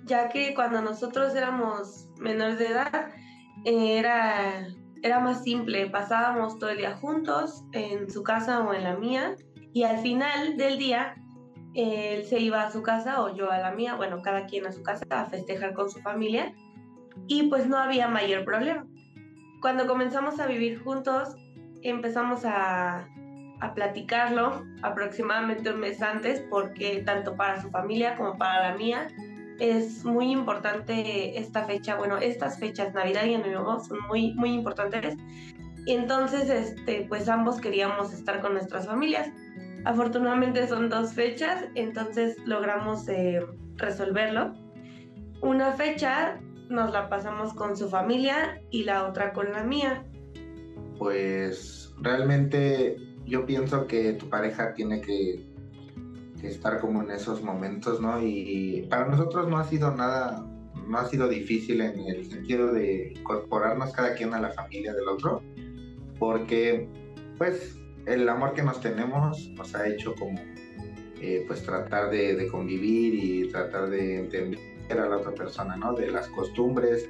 ya 0.05 0.29
que 0.29 0.55
cuando 0.55 0.83
nosotros 0.83 1.35
éramos 1.35 2.09
menores 2.19 2.59
de 2.59 2.69
edad 2.69 3.11
era, 3.65 4.67
era 5.03 5.21
más 5.21 5.45
simple, 5.45 5.89
pasábamos 5.89 6.59
todo 6.59 6.71
el 6.71 6.79
día 6.79 6.97
juntos 6.97 7.65
en 7.73 8.11
su 8.11 8.23
casa 8.23 8.61
o 8.61 8.75
en 8.75 8.85
la 8.85 8.97
mía 8.97 9.37
y 9.73 9.85
al 9.85 9.99
final 9.99 10.57
del 10.57 10.79
día 10.79 11.15
él 11.75 12.25
se 12.25 12.39
iba 12.39 12.63
a 12.63 12.71
su 12.71 12.83
casa 12.83 13.23
o 13.23 13.35
yo 13.35 13.51
a 13.51 13.59
la 13.59 13.73
mía, 13.73 13.95
bueno, 13.95 14.21
cada 14.23 14.47
quien 14.47 14.67
a 14.67 14.73
su 14.73 14.83
casa 14.83 15.05
a 15.11 15.27
festejar 15.27 15.73
con 15.73 15.91
su 15.91 16.01
familia 16.01 16.53
y 17.27 17.45
pues 17.45 17.67
no 17.67 17.79
había 17.79 18.09
mayor 18.09 18.45
problema. 18.45 18.87
Cuando 19.61 19.87
comenzamos 19.87 20.41
a 20.41 20.47
vivir 20.47 20.83
juntos, 20.83 21.37
empezamos 21.83 22.45
a, 22.45 23.09
platicarlo 23.77 24.65
aproximadamente 24.83 25.71
un 25.71 25.79
mes 25.79 26.03
antes 26.03 26.41
porque 26.51 27.01
tanto 27.07 27.37
para 27.37 27.63
su 27.63 27.71
familia 27.71 28.17
como 28.17 28.37
para 28.37 28.71
la 28.71 28.77
mía 28.77 29.07
es 29.61 30.05
muy 30.05 30.33
importante 30.33 31.39
esta 31.39 31.65
fecha, 31.65 31.95
bueno, 31.95 32.19
estas 32.19 32.59
fechas, 32.59 32.93
Navidad 32.93 33.25
y 33.25 33.35
Año 33.35 33.79
son 33.79 34.01
muy, 34.09 34.35
muy 34.35 34.51
importantes. 34.51 35.17
Entonces, 35.87 36.51
este, 36.51 37.07
pues 37.09 37.29
ambos 37.29 37.61
queríamos 37.61 38.13
estar 38.13 38.41
con 38.41 38.55
nuestras 38.55 38.87
familias. 38.87 39.31
Afortunadamente 39.85 40.67
son 40.69 40.89
dos 40.89 41.13
fechas, 41.13 41.65
entonces 41.75 42.37
logramos 42.47 43.09
eh, 43.09 43.45
resolverlo. 43.77 44.53
Una 45.41 45.73
fecha 45.73 46.41
nos 46.69 46.93
la 46.93 47.09
pasamos 47.09 47.53
con 47.55 47.77
su 47.77 47.89
familia 47.89 48.63
y 48.71 48.85
la 48.85 49.09
otra 49.09 49.33
con 49.33 49.53
la 49.53 49.65
mía. 49.65 50.05
Pues 50.99 51.93
realmente 52.01 52.97
yo 53.27 53.45
pienso 53.45 53.87
que 53.87 54.13
tu 54.15 54.29
pareja 54.29 54.73
tiene 54.75 55.01
que, 55.01 55.51
estar 56.43 56.81
como 56.81 57.03
en 57.03 57.13
esos 57.13 57.41
momentos, 57.41 58.01
¿no? 58.01 58.21
Y 58.21 58.85
para 58.91 59.07
nosotros 59.07 59.49
no 59.49 59.59
ha 59.59 59.65
sido 59.65 59.95
nada, 59.95 60.45
no 60.89 60.99
ha 60.99 61.09
sido 61.09 61.29
difícil 61.29 61.81
en 61.81 62.01
el 62.01 62.29
sentido 62.29 62.73
de 62.73 63.13
incorporarnos 63.17 63.93
cada 63.93 64.15
quien 64.15 64.35
a 64.35 64.41
la 64.41 64.51
familia 64.51 64.93
del 64.93 65.07
otro, 65.07 65.41
porque 66.19 66.89
pues 67.39 67.79
el 68.07 68.29
amor 68.29 68.53
que 68.55 68.63
nos 68.63 68.81
tenemos 68.81 69.51
nos 69.51 69.75
ha 69.75 69.87
hecho 69.87 70.15
como 70.15 70.41
eh, 71.21 71.45
pues 71.47 71.63
tratar 71.63 72.11
de, 72.11 72.49
convivir 72.49 73.15
y 73.15 73.49
tratar 73.49 73.89
de 73.91 74.19
entender 74.19 74.59
a 74.91 75.09
la 75.09 75.19
otra 75.19 75.33
persona, 75.33 75.77
¿no? 75.77 75.95
De 75.95 76.11
las 76.11 76.27
costumbres, 76.29 77.09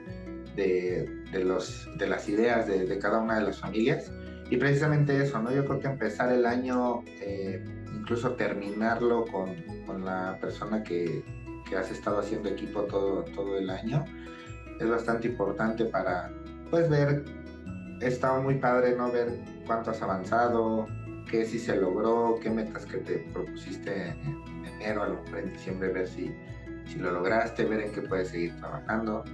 de, 0.54 1.08
los, 1.42 1.88
de 1.96 2.06
las 2.06 2.28
ideas 2.28 2.66
de, 2.66 2.84
de, 2.84 2.98
cada 2.98 3.20
una 3.20 3.38
de 3.38 3.44
las 3.46 3.58
familias. 3.58 4.12
Y 4.50 4.58
precisamente 4.58 5.16
eso, 5.16 5.40
¿no? 5.40 5.50
Yo 5.50 5.64
creo 5.64 5.80
que 5.80 5.86
empezar 5.86 6.30
el 6.30 6.44
año, 6.44 7.02
eh, 7.22 7.64
incluso 7.94 8.34
terminarlo 8.34 9.24
con, 9.24 9.56
con 9.86 10.04
la 10.04 10.36
persona 10.42 10.82
que, 10.82 11.24
que, 11.66 11.76
has 11.76 11.90
estado 11.90 12.18
haciendo 12.18 12.50
equipo 12.50 12.82
todo, 12.82 13.24
todo 13.34 13.56
el 13.56 13.70
año, 13.70 14.04
es 14.78 14.90
bastante 14.90 15.28
importante 15.28 15.86
para, 15.86 16.30
pues, 16.70 16.90
ver, 16.90 17.24
está 18.02 18.38
muy 18.40 18.56
padre, 18.56 18.94
¿no? 18.96 19.10
Ver 19.10 19.28
cuánto 19.66 19.90
has 19.90 20.02
avanzado, 20.02 20.86
qué 21.30 21.44
sí 21.44 21.58
se 21.58 21.76
logró, 21.76 22.38
qué 22.42 22.50
metas 22.50 22.84
que 22.86 22.98
te 22.98 23.18
propusiste 23.32 24.10
en 24.10 24.64
enero, 24.74 25.02
a 25.02 25.08
lo 25.08 25.22
mejor 25.22 25.38
en 25.40 25.52
diciembre, 25.52 25.88
ver 25.88 26.08
si, 26.08 26.34
si 26.86 26.98
lo 26.98 27.10
lograste, 27.10 27.64
ver 27.64 27.80
en 27.80 27.92
qué 27.92 28.02
puedes 28.02 28.28
seguir 28.28 28.56
trabajando. 28.56 29.24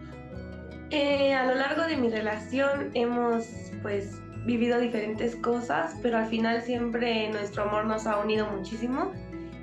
Eh, 0.90 1.34
a 1.34 1.46
lo 1.46 1.54
largo 1.54 1.82
de 1.82 1.96
mi 1.96 2.08
relación 2.08 2.90
hemos 2.94 3.46
pues 3.82 4.20
vivido 4.46 4.80
diferentes 4.80 5.36
cosas, 5.36 5.94
pero 6.02 6.18
al 6.18 6.26
final 6.26 6.62
siempre 6.62 7.28
nuestro 7.30 7.64
amor 7.64 7.84
nos 7.84 8.06
ha 8.06 8.18
unido 8.18 8.48
muchísimo. 8.48 9.12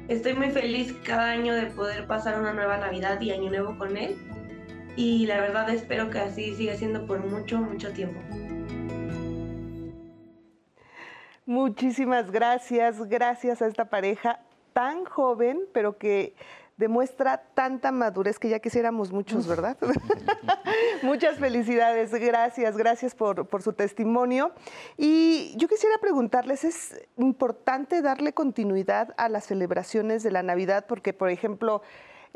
Estoy 0.07 0.35
muy 0.35 0.51
feliz 0.51 0.93
cada 1.03 1.31
año 1.31 1.55
de 1.55 1.65
poder 1.67 2.05
pasar 2.05 2.39
una 2.39 2.53
nueva 2.53 2.77
Navidad 2.77 3.19
y 3.21 3.31
Año 3.31 3.49
Nuevo 3.49 3.75
con 3.77 3.97
él. 3.97 4.15
Y 4.95 5.25
la 5.25 5.41
verdad 5.41 5.69
espero 5.71 6.11
que 6.11 6.19
así 6.19 6.53
siga 6.55 6.75
siendo 6.75 7.05
por 7.07 7.25
mucho, 7.25 7.57
mucho 7.57 7.91
tiempo. 7.91 8.19
Muchísimas 11.45 12.31
gracias, 12.31 13.07
gracias 13.07 13.61
a 13.61 13.67
esta 13.67 13.85
pareja 13.85 14.39
tan 14.73 15.05
joven, 15.05 15.61
pero 15.73 15.97
que 15.97 16.35
demuestra 16.77 17.43
tanta 17.53 17.91
madurez 17.91 18.39
que 18.39 18.49
ya 18.49 18.59
quisiéramos 18.59 19.11
muchos, 19.11 19.47
¿verdad? 19.47 19.77
Muchas 21.03 21.37
felicidades, 21.37 22.11
gracias, 22.11 22.75
gracias 22.75 23.15
por, 23.15 23.47
por, 23.47 23.61
su 23.61 23.73
testimonio. 23.73 24.51
Y 24.97 25.53
yo 25.55 25.67
quisiera 25.67 25.97
preguntarles, 25.99 26.63
¿es 26.65 27.01
importante 27.17 28.01
darle 28.01 28.33
continuidad 28.33 29.13
a 29.17 29.29
las 29.29 29.45
celebraciones 29.45 30.23
de 30.23 30.31
la 30.31 30.43
Navidad? 30.43 30.85
Porque, 30.87 31.13
por 31.13 31.29
ejemplo, 31.29 31.81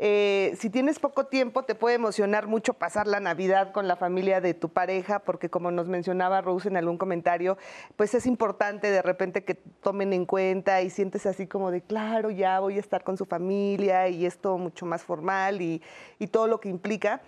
eh, 0.02 0.56
si 0.58 0.70
tienes 0.70 0.98
poco 0.98 1.26
tiempo, 1.26 1.64
te 1.64 1.74
puede 1.74 1.96
emocionar 1.96 2.46
mucho 2.46 2.72
pasar 2.72 3.06
la 3.06 3.20
Navidad 3.20 3.70
con 3.70 3.86
la 3.86 3.96
familia 3.96 4.40
de 4.40 4.54
tu 4.54 4.70
pareja, 4.70 5.18
porque 5.18 5.50
como 5.50 5.70
nos 5.70 5.88
mencionaba 5.88 6.40
Rose 6.40 6.70
en 6.70 6.78
algún 6.78 6.96
comentario, 6.96 7.58
pues 7.96 8.14
es 8.14 8.24
importante 8.24 8.90
de 8.90 9.02
repente 9.02 9.44
que 9.44 9.56
tomen 9.56 10.14
en 10.14 10.24
cuenta 10.24 10.80
y 10.80 10.88
sientes 10.88 11.26
así 11.26 11.46
como 11.46 11.70
de, 11.70 11.82
claro, 11.82 12.30
ya 12.30 12.60
voy 12.60 12.78
a 12.78 12.80
estar 12.80 13.04
con 13.04 13.18
su 13.18 13.26
familia 13.26 14.08
y 14.08 14.24
esto 14.24 14.56
mucho 14.56 14.86
más 14.86 15.02
formal 15.02 15.60
y, 15.60 15.82
y 16.18 16.28
todo 16.28 16.46
lo 16.46 16.60
que 16.60 16.70
implica. 16.70 17.20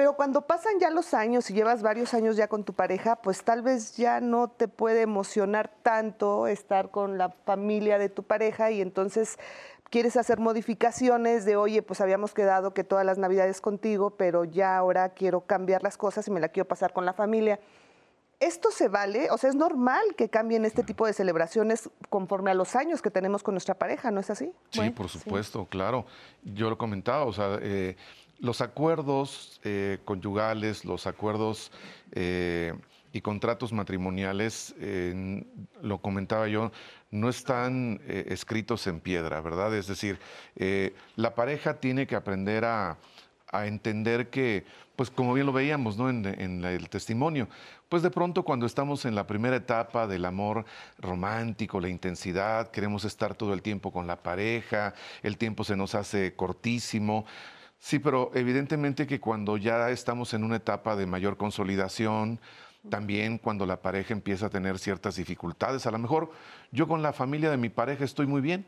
Pero 0.00 0.14
cuando 0.14 0.46
pasan 0.46 0.78
ya 0.80 0.88
los 0.88 1.14
años 1.14 1.50
y 1.50 1.54
llevas 1.54 1.82
varios 1.82 2.14
años 2.14 2.36
ya 2.36 2.48
con 2.48 2.64
tu 2.64 2.72
pareja, 2.72 3.16
pues 3.16 3.42
tal 3.42 3.62
vez 3.62 3.96
ya 3.96 4.20
no 4.20 4.48
te 4.48 4.68
puede 4.68 5.02
emocionar 5.02 5.70
tanto 5.82 6.46
estar 6.46 6.90
con 6.90 7.18
la 7.18 7.30
familia 7.44 7.98
de 7.98 8.08
tu 8.08 8.22
pareja 8.22 8.70
y 8.70 8.80
entonces 8.80 9.38
quieres 9.90 10.16
hacer 10.16 10.38
modificaciones 10.38 11.44
de, 11.44 11.56
oye, 11.56 11.82
pues 11.82 12.00
habíamos 12.00 12.32
quedado 12.32 12.72
que 12.72 12.84
todas 12.84 13.04
las 13.04 13.18
navidades 13.18 13.60
contigo, 13.60 14.10
pero 14.10 14.44
ya 14.44 14.76
ahora 14.76 15.10
quiero 15.10 15.42
cambiar 15.42 15.82
las 15.82 15.96
cosas 15.96 16.26
y 16.28 16.30
me 16.30 16.40
la 16.40 16.48
quiero 16.48 16.68
pasar 16.68 16.92
con 16.92 17.04
la 17.04 17.12
familia. 17.12 17.60
¿Esto 18.38 18.70
se 18.70 18.88
vale? 18.88 19.30
O 19.30 19.36
sea, 19.36 19.50
es 19.50 19.56
normal 19.56 20.02
que 20.16 20.30
cambien 20.30 20.64
este 20.64 20.82
tipo 20.82 21.06
de 21.06 21.12
celebraciones 21.12 21.90
conforme 22.08 22.50
a 22.50 22.54
los 22.54 22.74
años 22.74 23.02
que 23.02 23.10
tenemos 23.10 23.42
con 23.42 23.52
nuestra 23.52 23.74
pareja, 23.74 24.10
¿no 24.10 24.20
es 24.20 24.30
así? 24.30 24.50
Sí, 24.70 24.88
por 24.90 25.08
supuesto, 25.08 25.66
claro. 25.66 26.06
Yo 26.42 26.70
lo 26.70 26.78
comentaba, 26.78 27.24
o 27.24 27.34
sea, 27.34 27.58
eh, 27.60 27.96
los 28.38 28.62
acuerdos 28.62 29.60
eh, 29.62 29.98
conyugales, 30.06 30.86
los 30.86 31.06
acuerdos 31.06 31.70
eh, 32.12 32.72
y 33.12 33.20
contratos 33.20 33.74
matrimoniales, 33.74 34.74
lo 35.82 35.98
comentaba 35.98 36.48
yo, 36.48 36.70
no 37.10 37.28
están 37.28 38.00
eh, 38.04 38.26
escritos 38.28 38.86
en 38.86 39.00
piedra, 39.00 39.40
¿verdad? 39.40 39.74
Es 39.74 39.86
decir, 39.86 40.18
eh, 40.56 40.94
la 41.16 41.34
pareja 41.34 41.80
tiene 41.80 42.06
que 42.06 42.16
aprender 42.16 42.64
a, 42.64 42.98
entender 43.52 44.30
que, 44.30 44.64
pues 44.94 45.10
como 45.10 45.34
bien 45.34 45.44
lo 45.44 45.52
veíamos 45.52 45.96
¿no? 45.96 46.08
en, 46.08 46.24
en, 46.24 46.64
el 46.64 46.88
testimonio, 46.88 47.48
pues 47.88 48.00
de 48.00 48.10
pronto 48.10 48.44
cuando 48.44 48.64
estamos 48.64 49.04
en 49.06 49.16
la 49.16 49.26
primera 49.26 49.56
etapa 49.56 50.06
del 50.06 50.24
amor 50.24 50.64
romántico, 50.98 51.80
la 51.80 51.88
intensidad, 51.88 52.70
queremos 52.70 53.04
estar 53.04 53.34
todo 53.34 53.52
el 53.52 53.60
tiempo 53.60 53.90
con 53.90 54.06
la 54.06 54.22
pareja, 54.22 54.94
el 55.24 55.36
tiempo 55.36 55.64
se 55.64 55.76
nos 55.76 55.96
hace 55.96 56.34
cortísimo. 56.36 57.26
Sí, 57.80 57.98
pero 57.98 58.30
evidentemente 58.34 59.08
que 59.08 59.18
cuando 59.18 59.56
ya 59.56 59.90
estamos 59.90 60.32
en 60.32 60.44
una 60.44 60.56
etapa 60.56 60.94
de 60.94 61.06
mayor 61.06 61.36
consolidación, 61.36 62.38
también 62.88 63.38
cuando 63.38 63.66
la 63.66 63.80
pareja 63.80 64.14
empieza 64.14 64.46
a 64.46 64.50
tener 64.50 64.78
ciertas 64.78 65.16
dificultades. 65.16 65.86
A 65.86 65.90
lo 65.90 65.98
mejor 65.98 66.30
yo 66.72 66.88
con 66.88 67.02
la 67.02 67.12
familia 67.12 67.50
de 67.50 67.56
mi 67.56 67.68
pareja 67.68 68.04
estoy 68.04 68.26
muy 68.26 68.40
bien, 68.40 68.64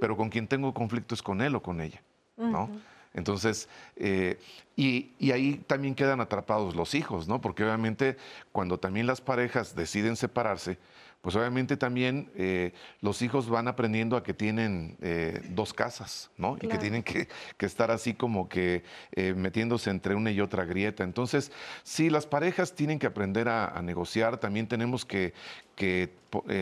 pero 0.00 0.16
con 0.16 0.30
quien 0.30 0.48
tengo 0.48 0.72
conflictos 0.72 1.22
con 1.22 1.40
él 1.42 1.54
o 1.54 1.62
con 1.62 1.80
ella, 1.80 2.00
¿no? 2.36 2.70
Entonces, 3.12 3.68
eh, 3.96 4.38
y, 4.76 5.12
y, 5.18 5.32
ahí 5.32 5.56
también 5.66 5.94
quedan 5.94 6.20
atrapados 6.20 6.76
los 6.76 6.94
hijos, 6.94 7.26
¿no? 7.26 7.40
Porque 7.40 7.64
obviamente 7.64 8.18
cuando 8.52 8.78
también 8.78 9.06
las 9.06 9.22
parejas 9.22 9.74
deciden 9.74 10.16
separarse, 10.16 10.78
pues 11.26 11.34
obviamente 11.34 11.76
también 11.76 12.30
eh, 12.36 12.72
los 13.00 13.20
hijos 13.20 13.48
van 13.48 13.66
aprendiendo 13.66 14.16
a 14.16 14.22
que 14.22 14.32
tienen 14.32 14.96
eh, 15.02 15.42
dos 15.48 15.74
casas, 15.74 16.30
¿no? 16.36 16.56
Y 16.62 16.68
que 16.68 16.78
tienen 16.78 17.02
que, 17.02 17.26
estar 17.58 17.90
así 17.90 18.14
como 18.14 18.48
que 18.48 18.84
eh, 19.10 19.34
metiéndose 19.34 19.90
entre 19.90 20.14
una 20.14 20.30
y 20.30 20.40
otra 20.40 20.64
grieta. 20.64 21.02
Entonces, 21.02 21.50
sí, 21.82 22.10
las 22.10 22.28
parejas 22.28 22.76
tienen 22.76 23.00
que 23.00 23.08
aprender 23.08 23.48
a 23.48 23.82
negociar, 23.82 24.38
también 24.38 24.68
tenemos 24.68 25.04
que, 25.04 25.34
que 25.74 26.14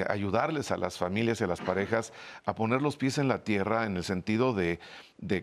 ayudarles 0.08 0.70
a 0.70 0.78
las 0.78 0.96
familias 0.96 1.42
y 1.42 1.44
a 1.44 1.46
las 1.46 1.60
parejas 1.60 2.14
a 2.46 2.54
poner 2.54 2.80
los 2.80 2.96
pies 2.96 3.18
en 3.18 3.28
la 3.28 3.44
tierra 3.44 3.84
en 3.84 3.98
el 3.98 4.04
sentido 4.04 4.54
de, 4.54 4.80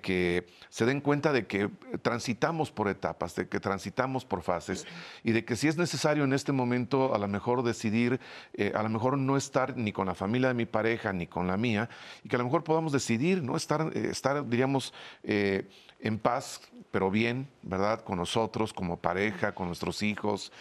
que 0.02 0.48
se 0.70 0.86
den 0.86 1.02
cuenta 1.02 1.34
de 1.34 1.48
que 1.48 1.70
transitamos 2.02 2.72
por 2.72 2.88
etapas, 2.88 3.36
de 3.36 3.48
que 3.48 3.60
transitamos 3.60 4.26
por 4.26 4.42
fases 4.42 4.86
y 5.24 5.32
de 5.32 5.44
que 5.44 5.56
si 5.56 5.68
es 5.68 5.78
necesario 5.78 6.24
en 6.24 6.34
este 6.34 6.52
momento 6.52 7.14
a 7.14 7.18
lo 7.18 7.28
mejor 7.28 7.64
decidir, 7.64 8.20
eh, 8.54 8.72
a 8.76 8.84
lo 8.84 8.90
mejor 8.90 9.18
no 9.18 9.38
estar 9.38 9.76
ni 9.78 9.92
con 9.92 10.08
la 10.08 10.16
familia 10.16 10.50
de 10.50 10.54
mi 10.54 10.66
pareja 10.66 11.14
ni 11.14 11.28
con 11.28 11.48
la 11.48 11.58
mía 11.58 11.90
y 12.24 12.30
que 12.30 12.36
a 12.36 12.40
lo 12.40 12.46
mejor 12.46 12.64
podamos 12.64 12.92
decidir, 12.92 13.42
¿no? 13.42 13.58
Estar, 13.58 13.92
eh, 13.96 14.10
estar 14.12 14.48
diríamos, 14.48 14.94
en 15.24 16.18
paz, 16.20 16.62
pero 16.92 17.12
bien, 17.12 17.48
¿verdad? 17.62 18.04
Con 18.04 18.18
nosotros, 18.18 18.74
como 18.74 18.98
pareja, 18.98 19.54
con 19.54 19.68
nuestros 19.68 20.02
hijos, 20.02 20.52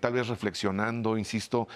tal 0.00 0.12
vez 0.12 0.28
reflexionando, 0.28 1.16
insisto, 1.16 1.66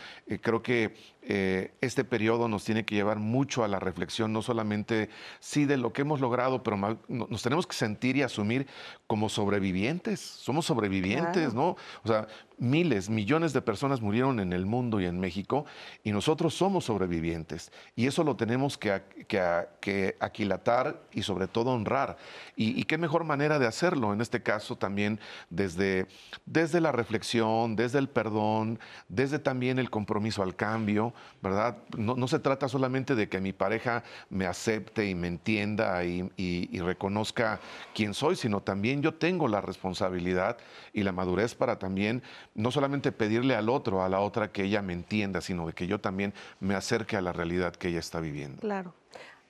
creo 0.42 0.62
que 0.62 0.94
eh, 1.22 1.72
este 1.80 2.04
periodo 2.04 2.48
nos 2.48 2.64
tiene 2.64 2.84
que 2.84 2.94
llevar 2.94 3.18
mucho 3.18 3.62
a 3.62 3.68
la 3.68 3.78
reflexión, 3.78 4.32
no 4.32 4.42
solamente 4.42 5.10
sí 5.38 5.66
de 5.66 5.76
lo 5.76 5.92
que 5.92 6.02
hemos 6.02 6.20
logrado, 6.20 6.62
pero 6.62 6.98
nos 7.08 7.42
tenemos 7.42 7.66
que 7.66 7.74
sentir 7.74 8.16
y 8.16 8.22
asumir 8.22 8.66
como 9.06 9.28
sobrevivientes. 9.28 10.20
Somos 10.20 10.66
sobrevivientes, 10.66 11.54
¿no? 11.54 11.76
O 12.02 12.08
sea, 12.08 12.26
miles, 12.60 13.08
millones 13.08 13.52
de 13.52 13.62
personas 13.62 14.00
murieron 14.00 14.38
en 14.38 14.52
el 14.52 14.66
mundo 14.66 15.00
y 15.00 15.06
en 15.06 15.18
México 15.18 15.64
y 16.04 16.12
nosotros 16.12 16.54
somos 16.54 16.84
sobrevivientes. 16.84 17.72
Y 17.96 18.06
eso 18.06 18.22
lo 18.22 18.36
tenemos 18.36 18.78
que, 18.78 19.02
que, 19.26 20.16
aquilatar 20.20 21.02
y 21.10 21.22
sobre 21.22 21.48
todo 21.48 21.70
honrar. 21.70 22.16
Y, 22.56 22.84
qué 22.84 22.98
mejor 22.98 23.24
manera 23.24 23.58
de 23.58 23.66
hacerlo, 23.66 24.12
en 24.12 24.20
este 24.20 24.42
caso 24.42 24.76
también 24.76 25.20
desde, 25.48 26.06
desde 26.44 26.80
la 26.80 26.92
reflexión, 26.92 27.76
desde 27.76 27.98
el 27.98 28.08
perdón, 28.08 28.78
desde 29.08 29.38
también 29.38 29.78
el 29.78 29.90
compromiso 29.90 30.42
al 30.42 30.56
cambio, 30.56 31.14
¿verdad? 31.42 31.78
No, 31.96 32.28
se 32.28 32.38
trata 32.38 32.68
solamente 32.68 33.14
de 33.14 33.28
que 33.28 33.40
mi 33.40 33.52
pareja 33.52 34.02
me 34.28 34.46
acepte 34.46 35.08
y 35.08 35.14
me 35.14 35.28
entienda 35.28 36.04
y 36.04 36.78
reconozca 36.80 37.60
quién 37.94 38.12
soy, 38.12 38.36
sino 38.36 38.60
también 38.60 39.02
yo 39.02 39.14
tengo 39.14 39.48
la 39.48 39.60
responsabilidad 39.60 40.58
y 40.92 41.02
la 41.02 41.12
madurez 41.12 41.54
para 41.54 41.78
también 41.78 42.22
no 42.60 42.70
solamente 42.70 43.12
pedirle 43.12 43.54
al 43.56 43.68
otro, 43.68 44.02
a 44.02 44.08
la 44.08 44.20
otra 44.20 44.52
que 44.52 44.64
ella 44.64 44.82
me 44.82 44.92
entienda, 44.92 45.40
sino 45.40 45.66
de 45.66 45.72
que 45.72 45.86
yo 45.86 46.00
también 46.00 46.34
me 46.60 46.74
acerque 46.74 47.16
a 47.16 47.20
la 47.20 47.32
realidad 47.32 47.74
que 47.74 47.88
ella 47.88 48.00
está 48.00 48.20
viviendo. 48.20 48.60
Claro. 48.60 48.94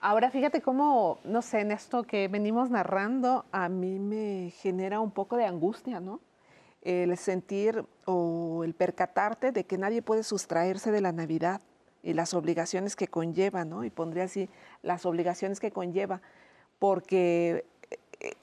Ahora 0.00 0.30
fíjate 0.30 0.62
cómo, 0.62 1.20
no 1.24 1.42
sé, 1.42 1.60
en 1.60 1.72
esto 1.72 2.04
que 2.04 2.28
venimos 2.28 2.70
narrando, 2.70 3.44
a 3.52 3.68
mí 3.68 3.98
me 3.98 4.50
genera 4.62 4.98
un 5.00 5.10
poco 5.10 5.36
de 5.36 5.44
angustia, 5.44 6.00
¿no? 6.00 6.20
El 6.80 7.14
sentir 7.18 7.84
o 8.06 8.64
el 8.64 8.72
percatarte 8.72 9.52
de 9.52 9.64
que 9.64 9.76
nadie 9.76 10.00
puede 10.00 10.22
sustraerse 10.22 10.90
de 10.90 11.02
la 11.02 11.12
Navidad 11.12 11.60
y 12.02 12.14
las 12.14 12.32
obligaciones 12.32 12.96
que 12.96 13.08
conlleva, 13.08 13.66
¿no? 13.66 13.84
Y 13.84 13.90
pondría 13.90 14.24
así, 14.24 14.48
las 14.82 15.04
obligaciones 15.04 15.60
que 15.60 15.70
conlleva, 15.70 16.22
porque 16.78 17.66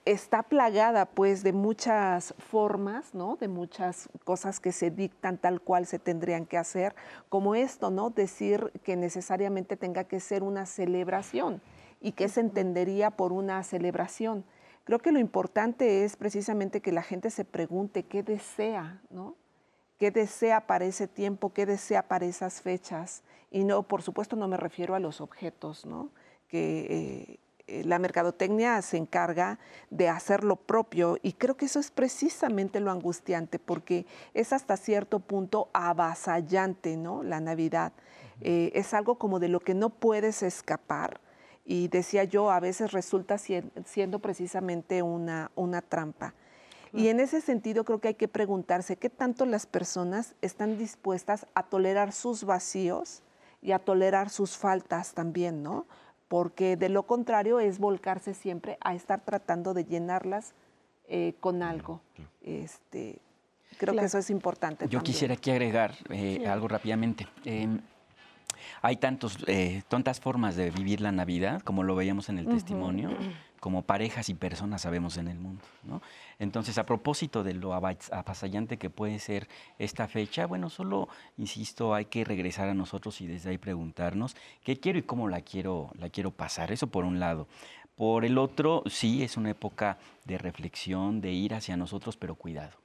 está 0.06 0.44
plagada 0.44 1.06
pues 1.06 1.44
de 1.44 1.54
muchas 1.54 2.34
formas, 2.38 3.14
¿no? 3.14 3.36
De 3.36 3.48
muchas 3.48 4.10
cosas 4.24 4.60
que 4.60 4.72
se 4.72 4.90
dictan 4.90 5.38
tal 5.38 5.62
cual 5.62 5.86
se 5.86 6.00
tendrían 6.00 6.46
que 6.46 6.58
hacer, 6.58 6.96
como 7.30 7.56
esto, 7.56 7.92
¿no? 7.92 8.10
Decir 8.10 8.72
que 8.84 8.96
necesariamente 8.96 9.78
tenga 9.78 10.06
que 10.06 10.20
ser 10.20 10.44
una 10.44 10.66
celebración 10.66 11.62
y 12.02 12.14
que 12.14 12.28
se 12.30 12.42
entendería 12.42 13.12
por 13.12 13.32
una 13.32 13.64
celebración. 13.64 14.46
Creo 14.84 15.00
que 15.00 15.12
lo 15.12 15.20
importante 15.20 16.06
es 16.06 16.16
precisamente 16.16 16.82
que 16.82 16.92
la 16.92 17.04
gente 17.04 17.30
se 17.30 17.46
pregunte 17.46 18.04
qué 18.04 18.24
desea, 18.24 19.02
¿no? 19.10 19.36
¿Qué 20.00 20.12
desea 20.12 20.66
para 20.68 20.86
ese 20.86 21.08
tiempo? 21.08 21.54
¿Qué 21.54 21.66
desea 21.66 22.08
para 22.08 22.26
esas 22.26 22.62
fechas? 22.62 23.24
Y 23.52 23.64
no, 23.64 23.84
por 23.84 24.02
supuesto, 24.02 24.36
no 24.36 24.48
me 24.48 24.58
refiero 24.58 24.96
a 24.96 25.00
los 25.00 25.22
objetos, 25.22 25.86
¿no? 25.86 26.12
Que 26.48 26.80
eh, 26.80 26.88
eh, 26.90 27.40
la 27.68 28.00
mercadotecnia 28.00 28.82
se 28.82 28.98
encarga 28.98 29.60
de 29.90 30.10
hacer 30.10 30.44
lo 30.44 30.56
propio 30.56 31.18
y 31.22 31.34
creo 31.34 31.58
que 31.58 31.66
eso 31.66 31.80
es 31.80 31.92
precisamente 31.92 32.80
lo 32.80 32.92
angustiante 32.92 33.60
porque 33.60 34.06
es 34.34 34.54
hasta 34.54 34.78
cierto 34.78 35.20
punto 35.20 35.70
avasallante, 35.74 36.98
¿no? 36.98 37.24
La 37.24 37.40
Navidad. 37.40 37.92
Eh, 38.42 38.72
es 38.76 38.94
algo 38.94 39.16
como 39.16 39.40
de 39.40 39.50
lo 39.50 39.60
que 39.60 39.74
no 39.74 39.90
puedes 39.90 40.44
escapar 40.44 41.20
y 41.66 41.90
decía 41.90 42.24
yo, 42.24 42.50
a 42.50 42.60
veces 42.60 42.94
resulta 42.94 43.38
siendo 43.38 44.20
precisamente 44.20 45.02
una, 45.02 45.52
una 45.56 45.82
trampa. 45.82 46.34
Y 46.94 47.10
en 47.10 47.20
ese 47.20 47.42
sentido 47.42 47.84
creo 47.84 48.00
que 48.00 48.08
hay 48.08 48.14
que 48.16 48.30
preguntarse 48.30 48.96
qué 48.96 49.10
tanto 49.10 49.46
las 49.46 49.66
personas 49.66 50.36
están 50.42 50.78
dispuestas 50.78 51.46
a 51.54 51.64
tolerar 51.64 52.14
sus 52.14 52.46
vacíos 52.46 53.22
y 53.62 53.74
a 53.74 53.80
tolerar 53.80 54.30
sus 54.30 54.58
faltas 54.58 55.14
también, 55.14 55.62
¿no? 55.62 55.86
Porque 56.28 56.76
de 56.76 56.90
lo 56.90 57.04
contrario 57.04 57.60
es 57.60 57.80
volcarse 57.80 58.34
siempre 58.34 58.78
a 58.82 58.94
estar 58.94 59.22
tratando 59.22 59.74
de 59.74 59.86
llenarlas 59.86 60.54
eh, 61.08 61.36
con 61.40 61.64
algo. 61.64 62.02
Este, 62.42 63.20
creo 63.78 63.96
que 63.96 64.06
eso 64.06 64.18
es 64.18 64.30
importante. 64.30 64.88
Yo 64.90 65.02
quisiera 65.02 65.36
aquí 65.36 65.52
agregar 65.52 65.94
eh, 66.10 66.48
algo 66.48 66.68
rápidamente. 66.68 67.28
Em, 67.46 67.80
hay 68.82 68.98
tantos, 68.98 69.38
eh, 69.48 69.84
tantas 69.88 70.20
formas 70.20 70.56
de 70.56 70.70
vivir 70.72 71.02
la 71.02 71.12
Navidad, 71.12 71.62
como 71.62 71.84
lo 71.84 71.96
veíamos 71.96 72.30
en 72.30 72.40
el 72.40 72.48
testimonio, 72.48 73.12
como 73.60 73.84
parejas 73.84 74.30
y 74.30 74.34
personas 74.34 74.82
sabemos 74.82 75.18
en 75.18 75.28
el 75.28 75.40
mundo. 75.40 75.64
Entonces, 76.40 76.78
a 76.78 76.86
propósito 76.86 77.44
de 77.44 77.54
lo 77.54 77.74
apasallante 77.74 78.78
que 78.78 78.90
puede 78.90 79.20
ser 79.20 79.48
esta 79.80 80.08
fecha, 80.08 80.46
bueno, 80.46 80.70
solo, 80.70 81.10
insisto, 81.38 81.94
hay 81.94 82.06
que 82.06 82.24
regresar 82.24 82.70
a 82.70 82.74
nosotros 82.74 83.20
y 83.22 83.28
desde 83.28 83.50
ahí 83.50 83.58
preguntarnos 83.58 84.36
qué 84.64 84.80
quiero 84.80 85.00
y 85.00 85.04
cómo 85.04 85.28
la 85.30 85.42
quiero, 85.42 85.92
la 85.98 86.10
quiero 86.10 86.32
pasar. 86.32 86.72
Eso 86.72 86.88
por 86.88 87.06
un 87.06 87.20
lado. 87.20 87.48
Por 87.96 88.26
el 88.26 88.38
otro, 88.38 88.84
sí, 88.86 89.24
es 89.24 89.38
una 89.38 89.50
época 89.50 89.98
de 90.26 90.38
reflexión, 90.38 91.20
de 91.20 91.32
ir 91.32 91.56
hacia 91.56 91.76
nosotros, 91.78 92.16
pero 92.16 92.36
cuidado. 92.36 92.78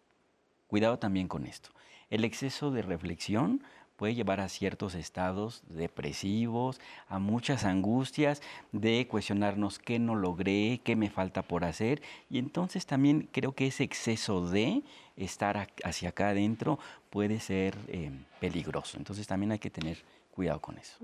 Cuidado 0.66 0.98
también 0.98 1.28
con 1.28 1.44
esto. 1.44 1.68
El 2.08 2.24
exceso 2.24 2.70
de 2.70 2.80
reflexión 2.80 3.62
puede 4.02 4.16
llevar 4.16 4.40
a 4.40 4.48
ciertos 4.48 4.96
estados 4.96 5.62
depresivos, 5.68 6.80
a 7.08 7.20
muchas 7.20 7.62
angustias 7.62 8.42
de 8.72 9.06
cuestionarnos 9.06 9.78
qué 9.78 10.00
no 10.00 10.16
logré, 10.16 10.80
qué 10.82 10.96
me 10.96 11.08
falta 11.08 11.42
por 11.42 11.64
hacer. 11.64 12.02
Y 12.28 12.40
entonces 12.40 12.84
también 12.84 13.28
creo 13.30 13.52
que 13.52 13.68
ese 13.68 13.84
exceso 13.84 14.50
de 14.50 14.82
estar 15.16 15.68
hacia 15.84 16.08
acá 16.08 16.30
adentro 16.30 16.80
puede 17.10 17.38
ser 17.38 17.76
eh, 17.86 18.10
peligroso. 18.40 18.98
Entonces 18.98 19.24
también 19.28 19.52
hay 19.52 19.60
que 19.60 19.70
tener 19.70 19.98
cuidado 20.32 20.60
con 20.60 20.78
eso. 20.78 20.96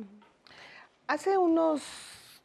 Hace 1.06 1.38
unos 1.38 1.82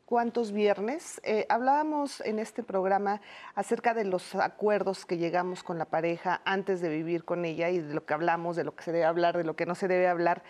cuantos 0.06 0.52
viernes 0.52 1.22
eh, 1.24 1.46
hablábamos 1.50 2.22
en 2.22 2.40
este 2.40 2.64
programa 2.64 3.22
acerca 3.56 3.94
de 3.94 4.06
los 4.06 4.36
acuerdos 4.36 5.06
que 5.06 5.18
llegamos 5.18 5.64
con 5.64 5.78
la 5.78 5.86
pareja 5.86 6.42
antes 6.46 6.82
de 6.82 6.90
vivir 6.90 7.24
con 7.24 7.46
ella 7.46 7.70
y 7.70 7.80
de 7.80 7.94
lo 7.94 8.06
que 8.06 8.14
hablamos, 8.14 8.56
de 8.56 8.64
lo 8.64 8.76
que 8.76 8.84
se 8.84 8.92
debe 8.92 9.06
hablar, 9.06 9.38
de 9.38 9.44
lo 9.44 9.56
que 9.56 9.66
no 9.66 9.76
se 9.76 9.88
debe 9.88 10.08
hablar. 10.08 10.44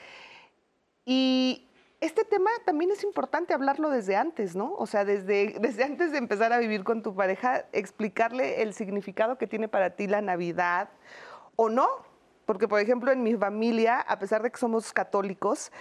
Y 1.05 1.69
este 2.01 2.25
tema 2.25 2.49
también 2.65 2.91
es 2.91 3.03
importante 3.03 3.53
hablarlo 3.53 3.89
desde 3.89 4.17
antes, 4.17 4.57
¿no? 4.57 4.73
O 4.73 4.87
sea, 4.87 5.05
desde, 5.05 5.55
desde 5.61 5.83
antes 5.83 6.11
de 6.11 6.17
empezar 6.17 6.51
a 6.51 6.57
vivir 6.57 6.83
con 6.83 7.01
tu 7.01 7.15
pareja, 7.15 7.65
explicarle 7.71 8.61
el 8.61 8.73
significado 8.73 9.37
que 9.37 9.47
tiene 9.47 9.67
para 9.67 9.91
ti 9.91 10.07
la 10.07 10.21
Navidad 10.21 10.89
o 11.55 11.69
no. 11.69 11.87
Porque, 12.45 12.67
por 12.67 12.81
ejemplo, 12.81 13.13
en 13.13 13.23
mi 13.23 13.35
familia, 13.35 14.01
a 14.01 14.19
pesar 14.19 14.43
de 14.43 14.51
que 14.51 14.57
somos 14.57 14.91
católicos, 14.91 15.71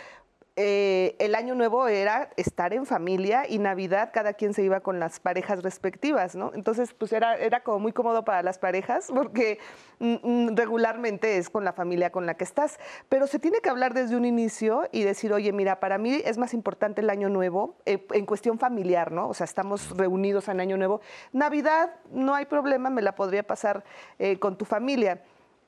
eh, 0.57 1.17
el 1.19 1.35
año 1.35 1.55
nuevo 1.55 1.89
era 1.89 2.29
estar 2.37 2.75
en 2.75 2.85
familia 2.85 3.45
y 3.49 3.59
Navidad 3.59 4.11
cada 4.13 4.35
quien 4.35 4.53
se 4.53 4.63
iba 4.63 4.81
con 4.81 5.01
las 5.01 5.19
parejas 5.19 5.63
respectivas, 5.63 6.37
¿no? 6.37 6.53
Entonces, 6.55 6.93
pues 6.93 7.13
era, 7.15 7.37
era 7.37 7.63
como 7.63 7.79
muy 7.79 7.93
cómodo 7.93 8.23
para 8.25 8.43
las 8.43 8.59
parejas 8.59 9.09
porque 9.15 9.59
mm, 9.99 10.17
mm, 10.23 10.57
regularmente 10.57 11.39
es 11.39 11.49
con 11.49 11.65
la 11.65 11.73
familia 11.73 12.13
con 12.13 12.27
la 12.27 12.35
que 12.35 12.45
estás. 12.45 12.79
Pero 13.09 13.27
se 13.27 13.39
tiene 13.39 13.61
que 13.63 13.71
hablar 13.71 13.95
desde 13.95 14.15
un 14.15 14.27
inicio 14.27 14.89
y 14.93 15.05
decir, 15.05 15.33
oye, 15.33 15.53
mira, 15.53 15.81
para 15.81 15.97
mí 15.97 16.21
es 16.23 16.37
más 16.37 16.53
importante 16.53 17.01
el 17.01 17.09
año 17.09 17.31
nuevo 17.31 17.77
eh, 17.87 18.07
en 18.13 18.27
cuestión 18.27 18.59
familiar, 18.59 19.11
¿no? 19.11 19.29
O 19.29 19.35
sea, 19.35 19.45
estamos 19.45 19.97
reunidos 19.97 20.49
en 20.49 20.61
año 20.61 20.77
nuevo. 20.77 21.01
Navidad, 21.33 21.95
no 22.11 22.35
hay 22.35 22.45
problema, 22.45 22.91
me 22.91 23.01
la 23.01 23.15
podría 23.15 23.43
pasar 23.43 23.85
eh, 24.19 24.39
con 24.39 24.59
tu 24.59 24.67
familia. 24.67 25.23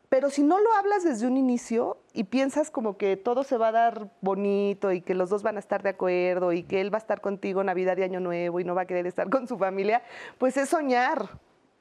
Pero 0.09 0.31
si 0.31 0.43
no 0.43 0.61
lo 0.61 0.73
hablas 0.75 1.03
desde 1.03 1.27
un 1.27 1.37
inicio 1.37 1.99
y 2.13 2.25
piensas 2.25 2.71
como 2.71 2.97
que 2.97 3.17
todo 3.17 3.43
se 3.43 3.57
va 3.57 3.69
a 3.69 3.73
dar 3.73 4.11
bonito 4.21 4.93
y 4.93 5.01
que 5.01 5.15
los 5.15 5.31
dos 5.31 5.43
van 5.43 5.57
a 5.57 5.61
estar 5.61 5.83
de 5.83 5.91
acuerdo 5.91 6.53
y 6.53 6.63
que 6.63 6.81
él 6.81 6.93
va 6.93 6.99
a 6.99 7.01
estar 7.01 7.21
contigo 7.21 7.65
Navidad 7.65 7.97
y 7.99 8.03
Año 8.03 8.21
Nuevo 8.21 8.61
y 8.61 8.65
no 8.65 8.75
va 8.75 8.83
a 8.83 8.87
querer 8.87 9.07
estar 9.07 9.29
con 9.31 9.49
su 9.49 9.59
familia, 9.59 10.03
pues 10.39 10.57
es 10.57 10.69
soñar. 10.69 11.29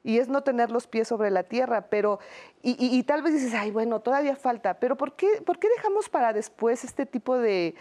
Y 0.03 0.17
es 0.17 0.27
no 0.27 0.43
tener 0.43 0.69
los 0.69 0.85
pies 0.87 1.07
sobre 1.07 1.31
la 1.31 1.43
tierra, 1.43 1.87
pero, 1.89 2.19
y, 2.61 3.03
tal 3.03 3.21
vez 3.21 3.33
dices, 3.33 3.53
ay, 3.53 3.71
bueno, 3.71 3.99
todavía 3.99 4.35
falta, 4.35 4.75
pero 4.75 4.95
¿por 4.95 5.15
qué, 5.15 5.41
por 5.45 5.59
qué 5.59 5.67
dejamos 5.75 6.07
para 6.09 6.31
después 6.31 6.83
este 6.83 7.05
tipo 7.05 7.37
de, 7.37 7.75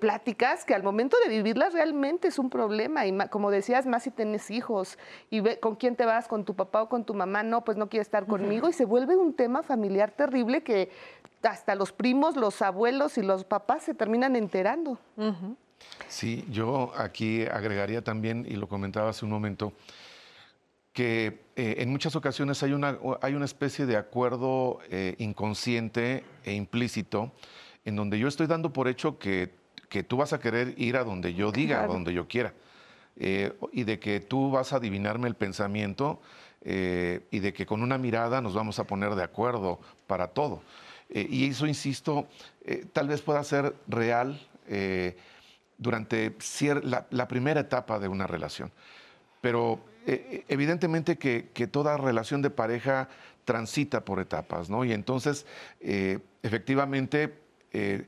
pláticas 0.00 0.64
que 0.64 0.74
al 0.74 0.82
momento 0.82 1.16
de 1.24 1.30
vivirlas 1.30 1.72
realmente 1.72 2.28
es 2.28 2.38
un 2.38 2.50
problema? 2.50 3.06
Y 3.06 3.16
como 3.28 3.50
decías, 3.50 3.86
más 3.86 4.02
si 4.02 4.10
tienes 4.10 4.50
hijos, 4.50 4.98
y 5.30 5.40
ve, 5.40 5.60
con 5.60 5.76
quién 5.76 5.96
te 5.96 6.04
vas, 6.04 6.26
con 6.26 6.44
tu 6.44 6.54
papá 6.54 6.82
o 6.82 6.88
con 6.88 7.04
tu 7.04 7.14
mamá, 7.14 7.42
no, 7.42 7.64
pues 7.64 7.76
no 7.76 7.88
quiere 7.88 8.02
estar 8.02 8.26
conmigo, 8.26 8.68
y 8.68 8.72
se 8.72 8.84
vuelve 8.84 9.16
un 9.16 9.34
tema 9.34 9.62
familiar 9.62 10.10
terrible 10.10 10.62
que 10.62 10.90
hasta 11.42 11.74
los 11.74 11.92
primos, 11.92 12.36
los 12.36 12.62
abuelos 12.62 13.18
y 13.18 13.22
los 13.22 13.44
papás 13.44 13.84
se 13.84 13.94
terminan 13.94 14.36
enterando. 14.36 14.98
Sí, 16.08 16.44
yo 16.50 16.92
aquí 16.96 17.44
agregaría 17.46 18.02
también, 18.02 18.46
y 18.48 18.56
lo 18.56 18.68
comentaba 18.68 19.10
hace 19.10 19.24
un 19.24 19.30
momento, 19.30 19.72
que 20.98 21.44
eh, 21.54 21.76
en 21.78 21.90
muchas 21.90 22.16
ocasiones 22.16 22.60
hay 22.64 22.72
una, 22.72 22.98
hay 23.22 23.34
una 23.34 23.44
especie 23.44 23.86
de 23.86 23.96
acuerdo 23.96 24.80
eh, 24.90 25.14
inconsciente 25.18 26.24
e 26.42 26.54
implícito 26.54 27.30
en 27.84 27.94
donde 27.94 28.18
yo 28.18 28.26
estoy 28.26 28.48
dando 28.48 28.72
por 28.72 28.88
hecho 28.88 29.16
que, 29.16 29.56
tú 30.08 30.16
vas 30.16 30.32
a 30.32 30.40
querer 30.40 30.74
ir 30.76 30.96
a 30.96 31.04
donde 31.04 31.34
yo 31.34 31.52
diga, 31.52 31.84
a 31.84 31.86
donde 31.86 32.12
yo 32.12 32.26
quiera, 32.26 32.52
eh, 33.14 33.52
y 33.70 33.84
de 33.84 34.00
que 34.00 34.18
tú 34.18 34.50
vas 34.50 34.72
a 34.72 34.78
adivinarme 34.78 35.28
el 35.28 35.36
pensamiento 35.36 36.20
y 36.64 37.38
de 37.38 37.52
que 37.54 37.64
con 37.64 37.82
una 37.82 37.96
mirada 37.96 38.40
nos 38.40 38.54
vamos 38.54 38.80
a 38.80 38.84
poner 38.84 39.14
de 39.14 39.22
acuerdo 39.22 39.78
para 40.08 40.26
todo. 40.26 40.64
y 41.08 41.48
eso, 41.48 41.68
insisto, 41.68 42.26
tal 42.92 43.06
vez 43.06 43.22
pueda 43.22 43.44
ser 43.44 43.72
real 43.86 44.40
durante 45.78 46.34
la, 46.82 47.06
la 47.08 47.28
primera 47.28 47.60
etapa 47.60 48.00
de 48.00 48.08
una 48.08 48.26
relación, 48.26 48.72
pero 49.40 49.80
eh, 50.10 50.44
evidentemente 50.48 51.18
que, 51.18 51.66
toda 51.70 51.98
relación 51.98 52.40
de 52.40 52.48
pareja 52.48 53.10
transita 53.44 54.06
por 54.06 54.20
etapas, 54.20 54.70
¿no? 54.70 54.82
Y 54.84 54.92
entonces, 54.92 55.44
eh, 55.80 56.18
efectivamente, 56.42 57.34
eh, 57.72 58.06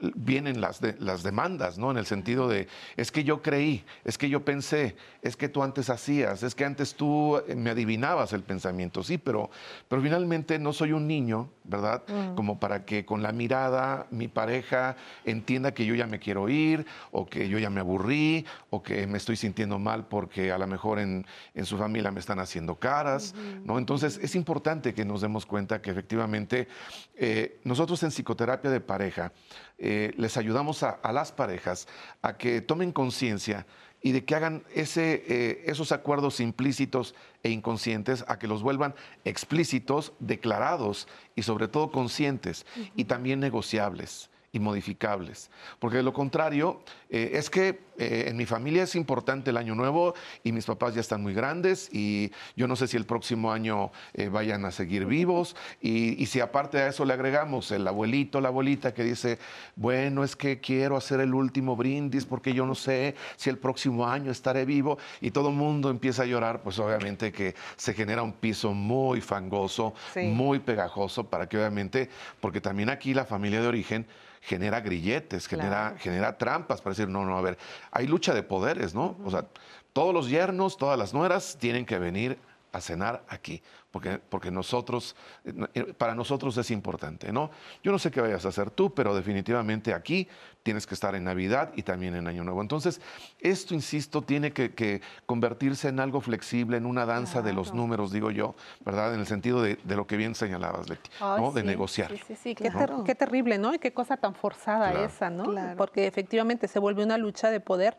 vienen 0.00 0.60
las, 0.60 0.80
las 1.00 1.22
demandas, 1.24 1.76
¿no? 1.76 1.90
En 1.90 1.96
el 1.96 2.06
sentido 2.06 2.48
de, 2.48 2.68
es 2.96 3.10
que 3.10 3.24
yo 3.24 3.42
creí, 3.42 3.84
es 4.04 4.16
que 4.16 4.28
yo 4.28 4.44
pensé, 4.44 4.94
es 5.22 5.36
que 5.36 5.48
tú 5.48 5.62
antes 5.62 5.90
hacías, 5.90 6.44
es 6.44 6.54
que 6.54 6.64
antes 6.64 6.94
tú 6.94 7.36
eh, 7.48 7.56
me 7.56 7.70
adivinabas 7.70 8.32
el 8.32 8.42
pensamiento, 8.42 9.02
sí, 9.02 9.18
pero, 9.18 9.50
pero 9.88 10.00
finalmente 10.00 10.58
no 10.60 10.72
soy 10.72 10.92
un 10.92 11.08
niño, 11.08 11.50
¿verdad? 11.64 12.04
Mm. 12.06 12.36
Como 12.36 12.60
para 12.60 12.84
que 12.84 13.04
con 13.04 13.22
la 13.22 13.32
mirada 13.32 14.06
mi 14.10 14.28
pareja 14.28 14.96
entienda 15.24 15.74
que 15.74 15.84
yo 15.84 15.96
ya 15.96 16.06
me 16.06 16.20
quiero 16.20 16.48
ir, 16.48 16.86
o 17.10 17.26
que 17.26 17.48
yo 17.48 17.58
ya 17.58 17.70
me 17.70 17.80
aburrí, 17.80 18.46
o 18.70 18.82
que 18.82 19.06
me 19.08 19.18
estoy 19.18 19.34
sintiendo 19.34 19.80
mal 19.80 20.06
porque 20.06 20.52
a 20.52 20.58
lo 20.58 20.66
mejor 20.68 21.00
en, 21.00 21.26
su 21.64 21.76
familia 21.76 22.12
me 22.12 22.20
están 22.20 22.38
haciendo 22.38 22.76
caras, 22.76 23.34
¿no? 23.64 23.78
Entonces 23.78 24.20
es 24.22 24.36
importante 24.36 24.94
que 24.94 25.04
nos 25.04 25.20
demos 25.20 25.44
cuenta 25.44 25.82
que 25.82 25.90
efectivamente 25.90 26.68
eh, 27.16 27.58
nosotros 27.64 28.00
en 28.04 28.10
psicoterapia 28.10 28.70
de 28.70 28.80
pareja, 28.80 29.32
eh, 29.76 29.87
les 30.16 30.36
ayudamos 30.36 30.82
a, 30.82 31.00
las 31.12 31.32
parejas 31.32 31.88
a 32.22 32.36
que 32.36 32.60
tomen 32.60 32.92
conciencia 32.92 33.66
y 34.00 34.12
de 34.12 34.24
que 34.24 34.34
hagan 34.34 34.62
ese, 34.74 35.24
eh, 35.26 35.64
esos 35.66 35.92
acuerdos 35.92 36.40
implícitos 36.40 37.14
e 37.42 37.50
inconscientes 37.50 38.24
a 38.28 38.38
que 38.38 38.46
los 38.46 38.62
vuelvan 38.62 38.94
explícitos, 39.24 40.12
declarados 40.20 41.08
y 41.34 41.42
sobre 41.42 41.68
todo 41.68 41.90
conscientes 41.90 42.64
y 42.94 43.04
también 43.04 43.40
negociables 43.40 44.27
y 44.52 44.58
modificables. 44.60 45.50
Porque 45.78 45.98
de 45.98 46.02
lo 46.02 46.12
contrario, 46.12 46.80
eh, 47.10 47.32
es 47.34 47.50
que 47.50 47.80
eh, 47.98 48.26
en 48.28 48.36
mi 48.36 48.46
familia 48.46 48.84
es 48.84 48.94
importante 48.94 49.50
el 49.50 49.56
año 49.56 49.74
nuevo 49.74 50.14
y 50.44 50.52
mis 50.52 50.64
papás 50.64 50.94
ya 50.94 51.00
están 51.00 51.22
muy 51.22 51.34
grandes 51.34 51.88
y 51.92 52.30
yo 52.56 52.68
no 52.68 52.76
sé 52.76 52.86
si 52.86 52.96
el 52.96 53.04
próximo 53.04 53.52
año 53.52 53.90
eh, 54.14 54.28
vayan 54.28 54.64
a 54.64 54.70
seguir 54.70 55.04
vivos. 55.04 55.56
Y, 55.80 56.26
si 56.26 56.40
aparte 56.40 56.78
a 56.78 56.88
eso 56.88 57.06
le 57.06 57.14
agregamos 57.14 57.70
el 57.70 57.86
abuelito, 57.88 58.40
la 58.40 58.48
abuelita 58.48 58.92
que 58.92 59.02
dice, 59.02 59.38
bueno, 59.76 60.24
es 60.24 60.36
que 60.36 60.60
quiero 60.60 60.96
hacer 60.96 61.20
el 61.20 61.32
último 61.32 61.74
brindis 61.74 62.26
porque 62.26 62.52
yo 62.52 62.66
no 62.66 62.74
sé 62.74 63.14
si 63.36 63.48
el 63.48 63.56
próximo 63.56 64.06
año 64.06 64.30
estaré 64.30 64.66
vivo 64.66 64.98
y 65.22 65.30
todo 65.30 65.48
el 65.48 65.54
mundo 65.54 65.88
empieza 65.88 66.22
a 66.22 66.26
llorar, 66.26 66.62
pues 66.62 66.78
obviamente 66.78 67.32
que 67.32 67.54
se 67.76 67.94
genera 67.94 68.22
un 68.22 68.34
piso 68.34 68.74
muy 68.74 69.22
fangoso, 69.22 69.94
muy 70.16 70.58
pegajoso 70.58 71.24
para 71.24 71.48
que 71.48 71.56
obviamente, 71.56 72.10
porque 72.40 72.60
también 72.60 72.90
aquí 72.90 73.14
la 73.14 73.24
familia 73.24 73.62
de 73.62 73.68
origen 73.68 74.06
genera 74.40 74.80
grilletes, 74.80 75.46
genera, 75.46 75.94
genera 75.98 76.36
trampas 76.36 76.80
para 76.80 76.94
decir, 76.94 77.08
no, 77.08 77.24
no, 77.24 77.36
a 77.36 77.42
ver, 77.42 77.58
hay 77.90 78.06
lucha 78.06 78.34
de 78.34 78.42
poderes, 78.42 78.94
¿no? 78.94 79.16
O 79.24 79.30
sea, 79.30 79.46
todos 79.92 80.14
los 80.14 80.28
yernos, 80.28 80.76
todas 80.76 80.98
las 80.98 81.14
nueras 81.14 81.56
tienen 81.58 81.84
que 81.84 81.98
venir 81.98 82.38
a 82.78 82.80
cenar 82.80 83.22
aquí, 83.28 83.62
porque, 83.90 84.18
porque 84.18 84.50
nosotros, 84.50 85.14
eh, 85.44 85.92
para 85.96 86.14
nosotros 86.14 86.56
es 86.56 86.70
importante, 86.70 87.32
¿no? 87.32 87.50
Yo 87.82 87.92
no 87.92 87.98
sé 87.98 88.10
qué 88.10 88.20
vayas 88.20 88.44
a 88.44 88.48
hacer 88.48 88.70
tú, 88.70 88.94
pero 88.94 89.14
definitivamente 89.14 89.92
aquí 89.92 90.28
tienes 90.62 90.86
que 90.86 90.94
estar 90.94 91.14
en 91.14 91.24
Navidad 91.24 91.72
y 91.76 91.82
también 91.82 92.14
en 92.14 92.26
Año 92.26 92.44
Nuevo. 92.44 92.60
Entonces, 92.60 93.00
esto, 93.40 93.74
insisto, 93.74 94.22
tiene 94.22 94.52
que, 94.52 95.00
convertirse 95.26 95.88
en 95.88 96.00
algo 96.00 96.20
flexible, 96.20 96.76
en 96.76 96.86
una 96.86 97.06
danza 97.06 97.42
de 97.42 97.52
los 97.52 97.74
números, 97.74 98.12
digo 98.12 98.30
yo, 98.30 98.54
¿verdad? 98.84 99.14
En 99.14 99.20
el 99.20 99.26
sentido 99.26 99.62
de, 99.62 99.78
lo 99.84 100.06
que 100.06 100.16
bien 100.16 100.34
señalabas, 100.34 100.88
Leti, 100.88 101.10
¿no? 101.20 101.52
De 101.52 101.62
negociar. 101.62 102.10
Sí, 102.10 102.22
sí, 102.26 102.36
sí, 102.36 102.54
qué, 102.54 102.70
qué, 103.04 103.14
terrible, 103.14 103.58
¿no? 103.58 103.74
Y 103.74 103.78
qué 103.78 103.92
cosa 103.92 104.16
tan 104.16 104.34
forzada 104.34 105.04
esa, 105.04 105.30
¿no? 105.30 105.44
Porque 105.76 106.06
efectivamente 106.06 106.68
se 106.68 106.78
vuelve 106.78 107.02
una 107.02 107.18
lucha 107.18 107.50
de 107.50 107.60
poder 107.60 107.96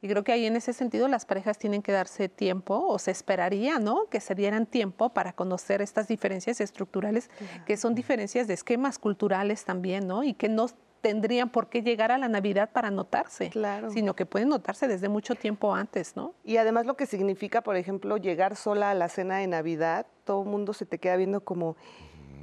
y 0.00 0.08
creo 0.08 0.24
que 0.24 0.32
ahí 0.32 0.46
en 0.46 0.56
ese 0.56 0.72
sentido 0.72 1.08
las 1.08 1.24
parejas 1.24 1.58
tienen 1.58 1.82
que 1.82 1.92
darse 1.92 2.28
tiempo 2.28 2.86
o 2.86 2.98
se 2.98 3.10
esperaría, 3.10 3.78
¿no? 3.78 4.06
Que 4.10 4.20
se 4.20 4.34
dieran 4.34 4.66
tiempo 4.66 5.10
para 5.10 5.32
conocer 5.32 5.82
estas 5.82 6.08
diferencias 6.08 6.60
estructurales, 6.60 7.30
que 7.66 7.76
son 7.76 7.94
diferencias 7.94 8.46
de 8.46 8.54
esquemas 8.54 8.98
culturales 8.98 9.64
también, 9.64 10.06
¿no? 10.06 10.22
Y 10.22 10.34
que 10.34 10.48
no 10.48 10.66
tendrían 11.00 11.50
por 11.50 11.68
qué 11.68 11.82
llegar 11.82 12.10
a 12.10 12.18
la 12.18 12.28
Navidad 12.28 12.70
para 12.72 12.90
notarse, 12.90 13.50
claro. 13.50 13.90
sino 13.90 14.16
que 14.16 14.26
pueden 14.26 14.48
notarse 14.48 14.88
desde 14.88 15.08
mucho 15.08 15.34
tiempo 15.34 15.72
antes, 15.72 16.16
¿no? 16.16 16.34
Y 16.44 16.56
además 16.56 16.84
lo 16.84 16.96
que 16.96 17.06
significa, 17.06 17.60
por 17.60 17.76
ejemplo, 17.76 18.16
llegar 18.16 18.56
sola 18.56 18.90
a 18.90 18.94
la 18.94 19.08
cena 19.08 19.38
de 19.38 19.46
Navidad, 19.46 20.06
todo 20.24 20.42
el 20.42 20.48
mundo 20.48 20.72
se 20.72 20.84
te 20.84 20.98
queda 20.98 21.16
viendo 21.16 21.42
como, 21.42 21.76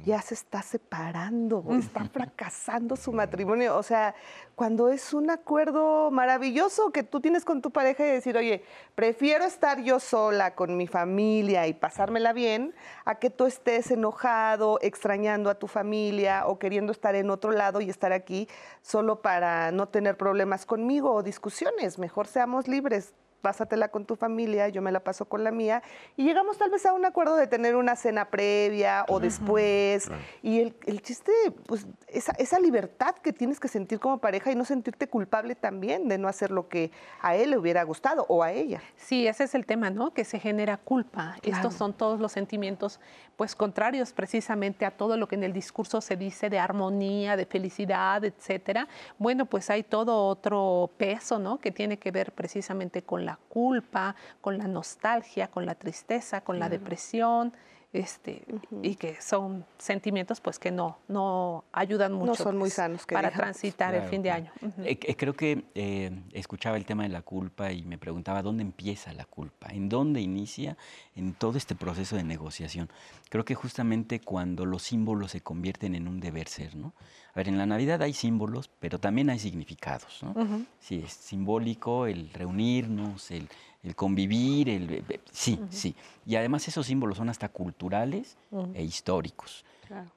ya 0.04 0.20
se 0.20 0.34
está 0.34 0.62
separando, 0.62 1.64
está 1.78 2.04
fracasando 2.04 2.96
su 2.96 3.12
matrimonio. 3.12 3.76
O 3.76 3.82
sea, 3.82 4.14
cuando 4.54 4.88
es 4.88 5.14
un 5.14 5.30
acuerdo 5.30 6.10
maravilloso 6.10 6.90
que 6.90 7.02
tú 7.02 7.20
tienes 7.20 7.44
con 7.44 7.62
tu 7.62 7.70
pareja 7.70 8.06
y 8.06 8.10
decir, 8.10 8.36
oye, 8.36 8.62
prefiero 8.94 9.44
estar 9.44 9.82
yo 9.82 9.98
sola 10.00 10.54
con 10.54 10.76
mi 10.76 10.86
familia 10.86 11.66
y 11.66 11.74
pasármela 11.74 12.32
bien, 12.32 12.74
a 13.04 13.16
que 13.16 13.30
tú 13.30 13.46
estés 13.46 13.90
enojado, 13.90 14.78
extrañando 14.82 15.50
a 15.50 15.54
tu 15.54 15.66
familia 15.66 16.46
o 16.46 16.58
queriendo 16.58 16.92
estar 16.92 17.14
en 17.14 17.30
otro 17.30 17.52
lado 17.52 17.80
y 17.80 17.88
estar 17.88 18.12
aquí 18.12 18.48
solo 18.82 19.22
para 19.22 19.72
no 19.72 19.88
tener 19.88 20.16
problemas 20.16 20.66
conmigo 20.66 21.12
o 21.12 21.22
discusiones. 21.22 21.98
Mejor 21.98 22.26
seamos 22.26 22.68
libres 22.68 23.14
pásatela 23.44 23.88
con 23.88 24.06
tu 24.06 24.16
familia, 24.16 24.70
yo 24.70 24.80
me 24.80 24.90
la 24.90 25.00
paso 25.00 25.26
con 25.26 25.44
la 25.44 25.50
mía, 25.50 25.82
y 26.16 26.24
llegamos 26.24 26.56
tal 26.56 26.70
vez 26.70 26.86
a 26.86 26.94
un 26.94 27.04
acuerdo 27.04 27.36
de 27.36 27.46
tener 27.46 27.76
una 27.76 27.94
cena 27.94 28.30
previa 28.30 29.04
o 29.06 29.20
después. 29.20 30.08
Y 30.42 30.60
el, 30.60 30.74
el, 30.86 31.02
chiste, 31.02 31.30
pues, 31.66 31.86
esa, 32.08 32.32
esa 32.38 32.58
libertad 32.58 33.14
que 33.16 33.34
tienes 33.34 33.60
que 33.60 33.68
sentir 33.68 34.00
como 34.00 34.16
pareja 34.16 34.50
y 34.50 34.54
no 34.54 34.64
sentirte 34.64 35.08
culpable 35.08 35.54
también 35.54 36.08
de 36.08 36.16
no 36.16 36.26
hacer 36.26 36.50
lo 36.50 36.68
que 36.70 36.90
a 37.20 37.36
él 37.36 37.50
le 37.50 37.58
hubiera 37.58 37.82
gustado 37.82 38.24
o 38.30 38.42
a 38.42 38.50
ella. 38.50 38.80
Sí, 38.96 39.26
ese 39.26 39.44
es 39.44 39.54
el 39.54 39.66
tema, 39.66 39.90
¿no? 39.90 40.14
Que 40.14 40.24
se 40.24 40.38
genera 40.38 40.78
culpa. 40.78 41.36
Estos 41.42 41.74
son 41.74 41.92
todos 41.92 42.20
los 42.20 42.32
sentimientos, 42.32 42.98
pues, 43.36 43.54
contrarios 43.54 44.14
precisamente 44.14 44.86
a 44.86 44.90
todo 44.90 45.18
lo 45.18 45.28
que 45.28 45.34
en 45.34 45.44
el 45.44 45.52
discurso 45.52 46.00
se 46.00 46.16
dice 46.16 46.48
de 46.48 46.58
armonía, 46.58 47.36
de 47.36 47.44
felicidad, 47.44 48.24
etcétera. 48.24 48.88
Bueno, 49.18 49.44
pues 49.44 49.68
hay 49.68 49.82
todo 49.82 50.28
otro 50.28 50.90
peso, 50.96 51.38
¿no? 51.38 51.58
Que 51.58 51.70
tiene 51.70 51.98
que 51.98 52.10
ver 52.10 52.32
precisamente 52.32 53.02
con 53.02 53.26
la 53.26 53.33
culpa, 53.36 54.14
con 54.40 54.58
la 54.58 54.66
nostalgia, 54.66 55.48
con 55.48 55.66
la 55.66 55.74
tristeza, 55.74 56.42
con 56.42 56.58
la 56.58 56.68
depresión, 56.68 57.52
este, 57.94 58.44
y 58.82 58.96
que 58.96 59.20
son 59.22 59.64
sentimientos 59.78 60.40
pues 60.40 60.58
que 60.58 60.72
no, 60.72 60.98
no 61.06 61.64
ayudan 61.72 62.12
mucho 62.12 62.34
son 62.34 62.58
muy 62.58 62.68
sanos 62.68 63.06
para 63.06 63.30
transitar 63.30 63.94
el 63.94 64.02
fin 64.08 64.20
de 64.20 64.32
año. 64.32 64.50
Eh, 64.78 64.98
creo 65.16 65.34
que 65.34 65.64
eh, 65.76 66.10
escuchaba 66.32 66.76
el 66.76 66.84
tema 66.84 67.04
de 67.04 67.10
la 67.10 67.22
culpa 67.22 67.70
y 67.70 67.84
me 67.84 67.96
preguntaba 67.96 68.42
dónde 68.42 68.62
empieza 68.62 69.12
la 69.12 69.24
culpa, 69.24 69.68
en 69.68 69.88
dónde 69.88 70.20
inicia 70.20 70.76
en 71.14 71.34
todo 71.34 71.56
este 71.56 71.76
proceso 71.76 72.16
de 72.16 72.24
negociación. 72.24 72.90
Creo 73.30 73.44
que 73.44 73.54
justamente 73.54 74.20
cuando 74.20 74.66
los 74.66 74.82
símbolos 74.82 75.30
se 75.30 75.40
convierten 75.40 75.94
en 75.94 76.08
un 76.08 76.18
deber 76.18 76.48
ser, 76.48 76.74
¿no? 76.74 76.94
A 77.32 77.36
ver, 77.36 77.48
en 77.48 77.58
la 77.58 77.66
Navidad 77.66 78.02
hay 78.02 78.12
símbolos, 78.12 78.70
pero 78.80 78.98
también 78.98 79.30
hay 79.30 79.38
significados, 79.38 80.20
¿no? 80.22 80.34
Sí, 80.80 81.02
es 81.04 81.12
simbólico 81.12 82.06
el 82.06 82.30
reunirnos, 82.32 83.30
el, 83.30 83.48
convivir, 83.92 84.68
el, 84.68 85.04
sí, 85.30 85.58
sí. 85.68 85.94
Y 86.24 86.36
además 86.36 86.66
esos 86.68 86.86
símbolos 86.86 87.18
son 87.18 87.28
hasta 87.28 87.48
culturales 87.48 88.36
e 88.72 88.82
históricos. 88.82 89.64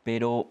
Pero 0.03 0.49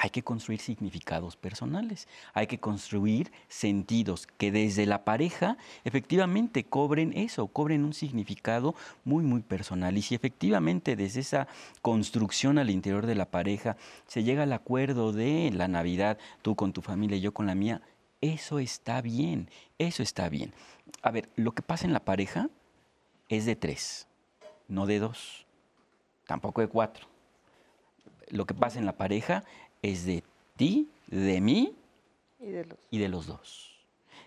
hay 0.00 0.08
que 0.08 0.22
construir 0.22 0.60
significados 0.60 1.36
personales, 1.36 2.08
hay 2.32 2.46
que 2.46 2.58
construir 2.58 3.30
sentidos 3.48 4.26
que 4.26 4.50
desde 4.50 4.86
la 4.86 5.04
pareja 5.04 5.58
efectivamente 5.84 6.64
cobren 6.64 7.12
eso, 7.12 7.48
cobren 7.48 7.84
un 7.84 7.92
significado 7.92 8.74
muy, 9.04 9.22
muy 9.22 9.42
personal. 9.42 9.98
Y 9.98 10.02
si 10.02 10.14
efectivamente 10.14 10.96
desde 10.96 11.20
esa 11.20 11.48
construcción 11.82 12.56
al 12.56 12.70
interior 12.70 13.04
de 13.04 13.14
la 13.14 13.30
pareja 13.30 13.76
se 14.06 14.24
llega 14.24 14.44
al 14.44 14.54
acuerdo 14.54 15.12
de 15.12 15.50
la 15.54 15.68
Navidad, 15.68 16.16
tú 16.40 16.56
con 16.56 16.72
tu 16.72 16.80
familia 16.80 17.18
y 17.18 17.20
yo 17.20 17.34
con 17.34 17.46
la 17.46 17.54
mía, 17.54 17.82
eso 18.20 18.58
está 18.58 19.00
bien, 19.00 19.48
eso 19.78 20.02
está 20.02 20.28
bien. 20.28 20.52
A 21.02 21.10
ver, 21.10 21.28
lo 21.36 21.52
que 21.52 21.62
pasa 21.62 21.86
en 21.86 21.92
la 21.92 22.04
pareja 22.04 22.48
es 23.28 23.46
de 23.46 23.56
tres, 23.56 24.06
no 24.68 24.86
de 24.86 24.98
dos, 24.98 25.46
tampoco 26.26 26.60
de 26.60 26.68
cuatro. 26.68 27.06
Lo 28.28 28.46
que 28.46 28.54
pasa 28.54 28.78
en 28.78 28.86
la 28.86 28.96
pareja 28.96 29.44
es 29.82 30.04
de 30.04 30.22
ti, 30.56 30.88
de 31.08 31.40
mí 31.40 31.74
y 32.90 32.98
de 32.98 33.08
los, 33.08 33.26
dos. 33.26 33.70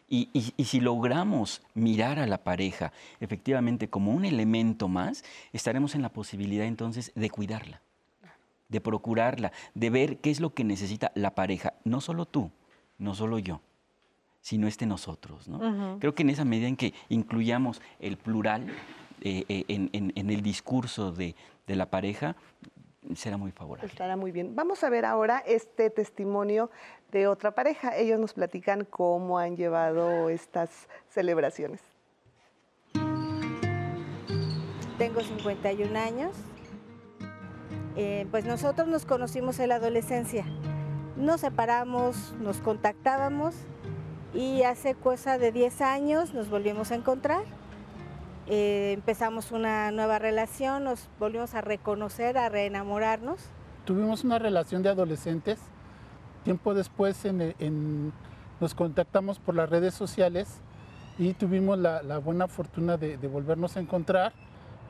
Y, 0.10 0.30
si 0.64 0.80
logramos 0.80 1.62
mirar 1.74 2.20
a 2.20 2.28
la 2.28 2.44
pareja 2.44 2.92
efectivamente 3.20 3.90
como 3.90 4.12
un 4.12 4.26
elemento 4.26 4.88
más, 4.88 5.24
estaremos 5.54 5.96
en 5.96 6.02
la 6.02 6.10
posibilidad 6.10 6.66
entonces 6.66 7.12
de 7.16 7.30
cuidarla, 7.30 7.82
de 8.70 8.82
procurarla, 8.82 9.52
de 9.74 9.90
ver 9.90 10.18
qué 10.18 10.32
es 10.32 10.40
lo 10.40 10.54
que 10.54 10.64
necesita 10.64 11.12
la 11.16 11.36
pareja, 11.36 11.74
no 11.84 12.02
solo 12.02 12.26
tú, 12.26 12.52
no 12.98 13.16
solo 13.16 13.40
yo, 13.40 13.62
sino 14.44 14.68
este 14.68 14.86
nosotros. 14.86 15.50
Creo 16.00 16.14
que 16.14 16.24
en 16.24 16.30
esa 16.30 16.44
medida 16.44 16.68
en 16.68 16.76
que 16.76 16.94
incluyamos 17.08 17.82
el 18.00 18.18
plural 18.18 18.68
eh, 19.22 19.46
eh, 19.48 19.64
en, 19.70 20.30
el 20.30 20.42
discurso 20.42 21.14
de, 21.14 21.34
de 21.66 21.76
la 21.78 21.90
pareja, 21.90 22.36
será 23.16 23.38
muy 23.38 23.52
favorable. 23.52 23.90
Estará 23.90 24.18
muy 24.18 24.34
bien. 24.34 24.54
Vamos 24.54 24.84
a 24.84 24.90
ver 24.90 25.06
ahora 25.06 25.42
este 25.48 25.90
testimonio 25.90 26.70
de 27.14 27.28
otra 27.28 27.52
pareja. 27.52 27.96
Ellos 27.96 28.20
nos 28.20 28.34
platican 28.34 28.84
cómo 28.84 29.40
han 29.40 29.56
llevado 29.56 30.28
estas 30.28 30.90
celebraciones. 31.08 31.80
Tengo 34.98 35.22
51 35.22 35.98
años. 35.98 36.36
Eh, 37.96 38.28
pues 38.30 38.44
nosotros 38.44 38.90
nos 38.90 39.06
conocimos 39.06 39.58
en 39.60 39.70
la 39.70 39.76
adolescencia. 39.76 40.46
Nos 41.16 41.40
separamos, 41.40 42.34
nos 42.42 42.58
contactábamos 42.58 43.56
y 44.34 44.64
hace 44.64 44.96
cosa 44.96 45.38
de 45.38 45.52
10 45.52 45.82
años 45.82 46.34
nos 46.34 46.50
volvimos 46.50 46.92
a 46.92 46.96
encontrar 46.96 47.44
eh, 48.48 48.92
empezamos 48.94 49.52
una 49.52 49.92
nueva 49.92 50.20
relación, 50.20 50.84
nos 50.84 51.08
volvimos 51.18 51.54
a 51.54 51.62
reconocer, 51.62 52.38
a 52.38 52.50
reenamorarnos. 52.50 53.40
Tuvimos 53.86 54.24
una 54.24 54.38
relación 54.38 54.84
de 54.84 54.90
adolescentes. 54.90 55.60
Tiempo 56.44 56.74
después 56.74 57.24
nos 58.60 58.74
contactamos 58.76 59.40
por 59.40 59.56
las 59.56 59.70
redes 59.70 59.94
sociales 59.94 60.60
y 61.18 61.34
tuvimos 61.34 61.78
la, 61.78 62.18
buena 62.18 62.48
fortuna 62.48 62.98
de, 62.98 63.16
volvernos 63.28 63.78
a 63.78 63.80
encontrar. 63.80 64.34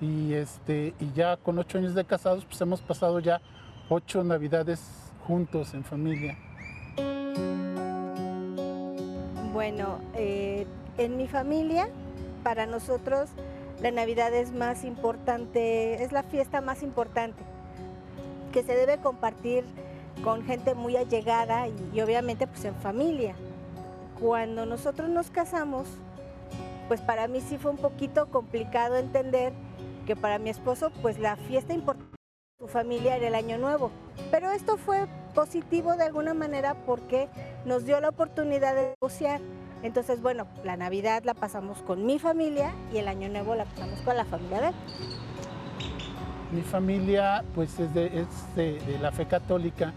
Y, 0.01 0.33
este, 0.33 0.95
y 0.99 1.11
ya 1.13 1.37
con 1.37 1.59
ocho 1.59 1.77
años 1.77 1.93
de 1.93 2.03
casados, 2.03 2.45
pues 2.45 2.59
hemos 2.61 2.81
pasado 2.81 3.19
ya 3.19 3.39
ocho 3.87 4.23
navidades 4.23 4.81
juntos 5.27 5.75
en 5.75 5.83
familia. 5.83 6.37
Bueno, 9.54 9.99
eh, 10.16 10.66
en 10.97 11.16
mi 11.16 11.28
familia 11.28 11.88
para 12.43 12.66
nosotros 12.66 13.30
la 13.82 13.91
Navidad 13.91 14.34
es 14.34 14.51
más 14.51 14.84
importante, 14.84 16.04
es 16.04 16.12
la 16.12 16.24
fiesta 16.24 16.60
más 16.60 16.82
importante, 16.82 17.43
que 18.51 18.64
se 18.64 18.76
debe 18.76 18.97
compartir 18.97 19.64
con 20.24 20.43
gente 20.43 20.74
muy 20.74 20.97
allegada 20.97 21.68
y, 21.68 22.01
obviamente 22.01 22.47
pues 22.47 22.66
en 22.66 22.74
familia. 22.76 23.36
Cuando 24.20 24.66
nosotros 24.66 25.10
nos 25.10 25.30
casamos, 25.30 25.88
pues 26.88 27.01
para 27.01 27.28
mí 27.28 27.39
sí 27.39 27.60
fue 27.60 27.72
un 27.72 27.78
poquito 27.78 28.28
complicado 28.32 28.97
entender 28.97 29.54
que 30.08 30.16
para 30.16 30.39
mi 30.39 30.49
esposo 30.49 30.91
pues 31.04 31.20
la 31.20 31.36
fiesta 31.36 31.74
importante 31.74 32.12
su 32.60 32.68
familia 32.68 33.18
era 33.18 33.28
el 33.28 33.36
año 33.36 33.58
nuevo. 33.58 33.91
Pero 34.32 34.51
esto 34.51 34.78
fue 34.78 35.08
positivo 35.34 35.95
de 35.97 36.04
alguna 36.04 36.34
manera 36.34 36.76
porque 36.86 37.28
nos 37.66 37.86
dio 37.86 37.99
la 37.99 38.10
oportunidad 38.10 38.76
de 38.76 38.93
negociar 38.99 39.41
entonces, 39.84 40.22
bueno, 40.22 40.47
la 40.64 40.78
Navidad 40.78 41.24
la 41.26 41.34
pasamos 41.34 41.80
con 41.80 42.06
mi 42.06 42.18
familia 42.18 42.74
y 42.93 42.97
el 42.97 43.10
Año 43.10 43.28
Nuevo 43.28 43.54
la 43.54 43.66
pasamos 43.66 43.99
con 44.01 44.16
la 44.16 44.24
familia 44.24 44.62
de 44.62 44.68
él. 44.70 44.74
Mi 46.54 46.62
familia, 46.62 47.43
pues, 47.54 47.78
es 47.80 47.93
de, 47.93 48.97
la 49.01 49.12
fe 49.12 49.26
católica 49.26 49.91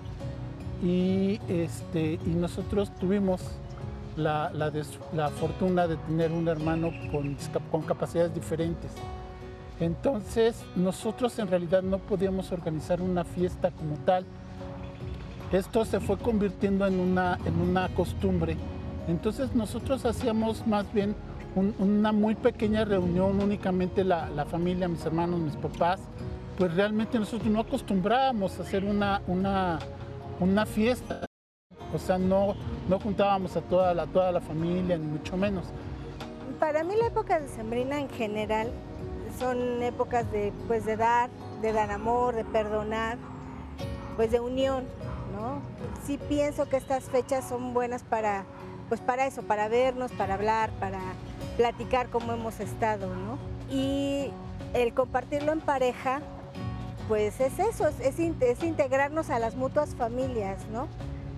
y, 0.82 1.40
este, 1.48 2.18
y 2.26 2.30
nosotros 2.30 2.92
tuvimos 2.96 3.40
la, 4.16 4.50
fortuna 5.38 5.86
de 5.86 5.96
tener 5.98 6.32
un 6.32 6.48
hermano 6.48 6.90
con 7.70 7.82
capacidades 7.82 8.34
diferentes. 8.34 8.90
Entonces, 9.80 10.62
nosotros 10.74 11.38
en 11.38 11.48
realidad 11.48 11.82
no 11.82 11.98
podíamos 11.98 12.52
organizar 12.52 13.02
una 13.02 13.24
fiesta 13.24 13.70
como 13.70 13.96
tal. 14.04 14.24
Esto 15.52 15.84
se 15.84 16.00
fue 16.00 16.16
convirtiendo 16.18 16.86
en 16.86 16.98
una, 16.98 17.38
en 17.44 17.60
una 17.60 17.88
costumbre 17.90 18.56
entonces 19.08 19.54
nosotros 19.54 20.04
hacíamos 20.04 20.66
más 20.66 20.92
bien 20.92 21.14
una 21.78 22.12
muy 22.12 22.34
pequeña 22.34 22.84
reunión, 22.84 23.40
únicamente 23.40 24.04
la, 24.04 24.44
familia, 24.50 24.88
mis 24.88 25.04
hermanos, 25.06 25.40
mis 25.40 25.56
papás. 25.56 26.00
Pues 26.58 26.74
realmente 26.74 27.18
nosotros 27.18 27.50
no 27.50 27.60
acostumbrábamos 27.60 28.58
a 28.58 28.62
hacer 28.62 28.84
una, 28.84 29.22
una, 29.26 29.78
una 30.40 30.66
fiesta. 30.66 31.24
O 31.94 31.98
sea, 31.98 32.18
no, 32.18 32.56
no 32.88 32.98
juntábamos 32.98 33.56
a 33.56 33.60
toda 33.62 33.94
la, 33.94 34.06
toda 34.06 34.32
la 34.32 34.40
familia, 34.40 34.98
ni 34.98 35.06
mucho 35.06 35.36
menos. 35.36 35.66
Para 36.58 36.82
mí 36.84 36.94
la 36.96 37.06
época 37.06 37.38
de 37.40 37.48
Sembrina 37.48 38.00
en 38.00 38.08
general 38.10 38.70
son 39.38 39.82
épocas 39.82 40.30
de, 40.32 40.52
pues, 40.66 40.84
de 40.84 40.96
dar, 40.96 41.30
de 41.62 41.72
dar 41.72 41.90
amor, 41.90 42.34
de 42.34 42.44
perdonar, 42.44 43.18
pues 44.16 44.30
de 44.30 44.40
unión, 44.40 44.84
¿no? 45.34 45.60
Sí 46.04 46.18
pienso 46.28 46.68
que 46.68 46.76
estas 46.76 47.04
fechas 47.04 47.48
son 47.48 47.74
buenas 47.74 48.02
para 48.02 48.44
pues 48.88 49.00
para 49.00 49.26
eso, 49.26 49.42
para 49.42 49.68
vernos, 49.68 50.12
para 50.12 50.34
hablar, 50.34 50.70
para 50.78 51.00
platicar 51.56 52.08
cómo 52.08 52.32
hemos 52.32 52.60
estado, 52.60 53.14
¿no? 53.14 53.38
Y 53.70 54.30
el 54.74 54.94
compartirlo 54.94 55.52
en 55.52 55.60
pareja, 55.60 56.20
pues 57.08 57.40
es 57.40 57.58
eso, 57.58 57.88
es, 57.88 58.18
integrarnos 58.62 59.30
a 59.30 59.38
las 59.38 59.56
mutuas 59.56 59.94
familias, 59.94 60.66
¿no? 60.72 60.88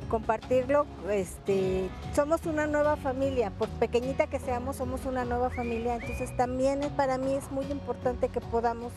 Compartirlo, 0.08 0.86
este, 1.10 1.88
somos 2.14 2.46
una 2.46 2.66
nueva 2.66 2.96
familia, 2.96 3.50
por 3.50 3.68
pequeñita 3.68 4.26
que 4.26 4.38
seamos, 4.38 4.76
somos 4.76 5.04
una 5.04 5.24
nueva 5.24 5.50
familia, 5.50 5.96
entonces 5.96 6.34
también 6.36 6.80
para 6.96 7.18
mí 7.18 7.34
es 7.34 7.50
muy 7.50 7.66
importante 7.66 8.28
que 8.28 8.40
podamos 8.40 8.92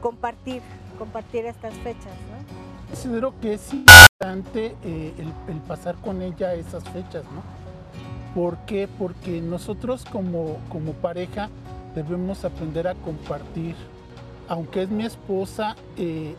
compartir, 0.00 0.62
compartir 0.98 1.44
estas 1.44 1.74
fechas. 1.74 2.12
Considero 2.88 3.38
que 3.40 3.54
es 3.54 3.74
importante 3.74 4.76
eh, 4.82 5.12
el 5.48 5.60
pasar 5.68 5.96
con 5.96 6.22
ella 6.22 6.54
esas 6.54 6.84
fechas, 6.84 7.24
¿no? 7.24 7.66
¿Por 8.36 8.58
qué? 8.66 8.86
Porque 8.86 9.40
nosotros 9.40 10.04
como, 10.04 10.58
como 10.68 10.92
pareja 10.92 11.48
debemos 11.94 12.44
aprender 12.44 12.86
a 12.86 12.94
compartir. 12.94 13.74
Aunque 14.46 14.82
es 14.82 14.90
mi 14.90 15.06
esposa, 15.06 15.74
eh, 15.96 16.34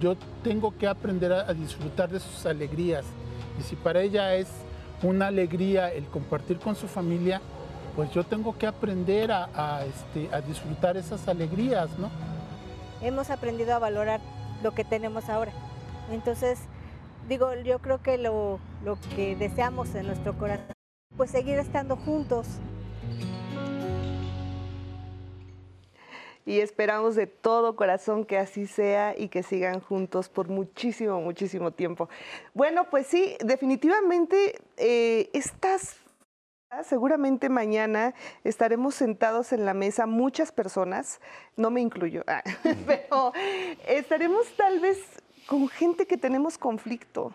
yo 0.00 0.16
tengo 0.42 0.74
que 0.78 0.88
aprender 0.88 1.30
a, 1.30 1.52
disfrutar 1.52 2.08
de 2.08 2.20
sus 2.20 2.46
alegrías. 2.46 3.04
Y 3.60 3.62
si 3.62 3.76
para 3.76 4.00
ella 4.00 4.34
es 4.34 4.48
una 5.02 5.26
alegría 5.26 5.92
el 5.92 6.06
compartir 6.06 6.58
con 6.58 6.74
su 6.74 6.88
familia, 6.88 7.42
pues 7.94 8.10
yo 8.10 8.24
tengo 8.24 8.56
que 8.56 8.66
aprender 8.66 9.30
a, 9.30 9.84
este, 9.84 10.34
a 10.34 10.40
disfrutar 10.40 10.96
esas 10.96 11.28
alegrías, 11.28 11.90
¿no? 11.98 12.10
Hemos 13.02 13.28
aprendido 13.28 13.74
a 13.74 13.78
valorar 13.78 14.20
lo 14.62 14.72
que 14.72 14.84
tenemos 14.84 15.28
ahora. 15.28 15.52
Entonces, 16.10 16.58
digo, 17.28 17.54
yo 17.54 17.80
creo 17.80 18.02
que 18.02 18.16
lo, 18.16 18.58
lo 18.82 18.98
que 19.14 19.36
deseamos 19.36 19.94
en 19.94 20.06
nuestro 20.06 20.38
corazón 20.38 20.72
pues 21.16 21.30
seguir 21.30 21.58
estando 21.58 21.96
juntos. 21.96 22.46
Y 26.46 26.60
esperamos 26.60 27.14
de 27.14 27.26
todo 27.26 27.76
corazón 27.76 28.24
que 28.24 28.38
así 28.38 28.66
sea 28.66 29.14
y 29.16 29.28
que 29.28 29.42
sigan 29.42 29.80
juntos 29.80 30.28
por 30.28 30.48
muchísimo, 30.48 31.20
muchísimo 31.20 31.70
tiempo. 31.70 32.08
Bueno, 32.54 32.88
pues 32.90 33.06
sí, 33.06 33.36
definitivamente 33.44 34.60
eh, 34.76 35.30
estas 35.32 36.00
Seguramente 36.84 37.48
mañana 37.48 38.14
estaremos 38.44 38.94
sentados 38.94 39.52
en 39.52 39.64
la 39.64 39.74
mesa 39.74 40.06
muchas 40.06 40.52
personas, 40.52 41.20
no 41.56 41.68
me 41.68 41.80
incluyo, 41.80 42.22
ah, 42.28 42.44
pero 42.86 43.32
estaremos 43.88 44.46
tal 44.56 44.78
vez 44.78 45.04
con 45.48 45.66
gente 45.68 46.06
que 46.06 46.16
tenemos 46.16 46.58
conflicto, 46.58 47.34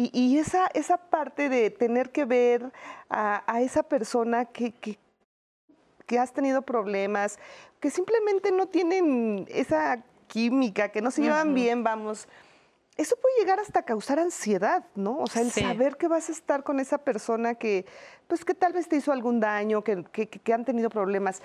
y, 0.00 0.38
esa, 0.38 0.68
esa 0.74 0.96
parte 0.96 1.48
de 1.48 1.70
tener 1.70 2.10
que 2.10 2.24
ver 2.24 2.70
a, 3.10 3.60
esa 3.60 3.82
persona 3.82 4.44
que, 4.44 4.70
que, 6.06 6.18
has 6.20 6.32
tenido 6.32 6.62
problemas, 6.62 7.40
que 7.80 7.90
simplemente 7.90 8.50
no 8.52 8.66
tienen 8.66 9.46
esa 9.48 10.02
química, 10.26 10.90
que 10.90 11.00
no 11.00 11.10
se 11.10 11.22
llevan 11.22 11.54
bien, 11.54 11.82
vamos, 11.82 12.28
eso 12.98 13.16
puede 13.16 13.38
llegar 13.38 13.60
hasta 13.60 13.82
causar 13.82 14.18
ansiedad, 14.18 14.84
¿no? 14.96 15.18
O 15.18 15.26
sea, 15.28 15.42
el 15.42 15.52
saber 15.52 15.96
que 15.96 16.08
vas 16.08 16.28
a 16.28 16.32
estar 16.32 16.64
con 16.64 16.80
esa 16.80 16.98
persona 16.98 17.54
que, 17.54 17.86
pues, 18.26 18.44
que 18.44 18.54
tal 18.54 18.72
vez 18.72 18.88
te 18.88 18.96
hizo 18.96 19.12
algún 19.12 19.38
daño, 19.38 19.82
que, 19.84 20.04
que 20.04 20.52
han 20.52 20.64
tenido 20.64 20.90
problemas. 20.90 21.40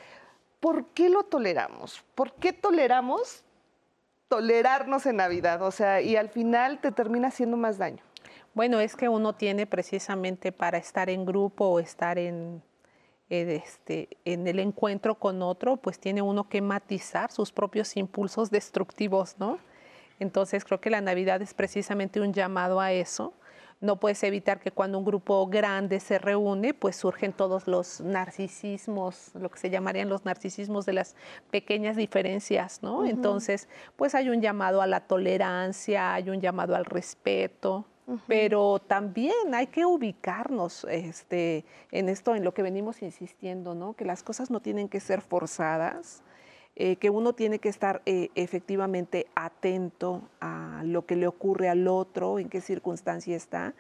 ¿Por 0.59 0.88
qué 0.88 1.09
lo 1.09 1.23
toleramos? 1.23 2.03
¿Por 2.15 2.34
qué 2.34 2.53
toleramos 2.53 3.43
tolerarnos 4.29 5.05
en 5.05 5.17
Navidad? 5.17 5.61
O 5.61 5.69
sea, 5.69 6.01
y 6.01 6.15
al 6.15 6.29
final 6.29 6.81
te 6.81 6.91
termina 6.91 7.27
haciendo 7.27 7.55
más 7.55 7.77
daño. 7.77 8.01
Bueno, 8.55 8.79
es 8.79 8.95
que 8.95 9.07
uno 9.07 9.34
tiene 9.34 9.67
precisamente 9.67 10.51
para 10.51 10.79
estar 10.79 11.11
en 11.11 11.23
grupo 11.23 11.65
o 11.65 11.79
estar 11.79 12.17
en, 12.17 12.63
este, 13.30 14.09
en 14.26 14.47
el 14.47 14.59
encuentro 14.59 15.15
con 15.15 15.41
otro, 15.41 15.78
pues 15.78 15.99
tiene 15.99 16.21
uno 16.21 16.49
que 16.49 16.61
matizar 16.61 17.32
sus 17.32 17.51
propios 17.51 17.95
impulsos 17.97 18.51
destructivos, 18.51 19.36
¿no? 19.39 19.59
Entonces 20.19 20.63
creo 20.63 20.80
que 20.80 20.89
la 20.89 21.01
Navidad 21.01 21.41
es 21.41 21.53
precisamente 21.53 22.21
un 22.21 22.34
llamado 22.34 22.80
a 22.80 22.91
eso. 22.91 23.34
No 23.82 23.99
puedes 23.99 24.24
evitar 24.24 24.61
que 24.61 24.71
cuando 24.71 24.97
un 24.97 25.03
grupo 25.03 25.45
grande 25.47 25.99
se 25.99 26.17
reúne, 26.17 26.74
pues 26.74 26.95
surgen 26.95 27.34
todos 27.34 27.67
los 27.67 27.99
narcisismos, 27.99 29.32
lo 29.34 29.49
que 29.49 29.59
se 29.59 29.69
llamarían 29.69 30.07
los 30.07 30.24
narcisismos 30.24 30.86
de 30.86 30.93
las 30.93 31.15
pequeñas 31.51 31.97
diferencias, 31.97 32.82
¿no? 32.82 33.05
Entonces, 33.05 33.67
pues 33.97 34.15
hay 34.15 34.30
un 34.30 34.41
llamado 34.41 34.82
a 34.82 34.88
la 34.88 35.01
tolerancia, 35.01 36.13
hay 36.13 36.30
un 36.30 36.39
llamado 36.39 36.76
al 36.76 36.86
respeto, 36.86 37.86
pero 38.28 38.80
también 38.80 39.54
hay 39.54 39.68
que 39.68 39.86
ubicarnos 39.86 40.86
este, 40.89 41.66
en 41.91 42.10
esto, 42.10 42.36
en 42.36 42.43
lo 42.43 42.54
que 42.54 42.62
venimos 42.62 43.01
insistiendo, 43.01 43.76
¿no? 43.76 43.93
Que 43.93 44.06
las 44.06 44.24
cosas 44.24 44.51
no 44.51 44.60
tienen 44.60 44.89
que 44.89 44.99
ser 44.99 45.22
forzadas, 45.22 46.22
eh, 46.76 46.95
que 46.97 47.10
uno 47.10 47.34
tiene 47.34 47.60
que 47.60 47.70
estar 47.70 48.01
eh, 48.06 48.30
efectivamente 48.36 49.28
atento 49.36 50.22
a 50.41 50.82
lo 50.84 51.06
que 51.06 51.16
le 51.16 51.28
ocurre 51.28 51.70
al 51.70 51.88
otro, 51.88 52.39
en 52.39 52.49
qué 52.49 52.62
circunstancia 52.62 53.36
está, 53.36 53.74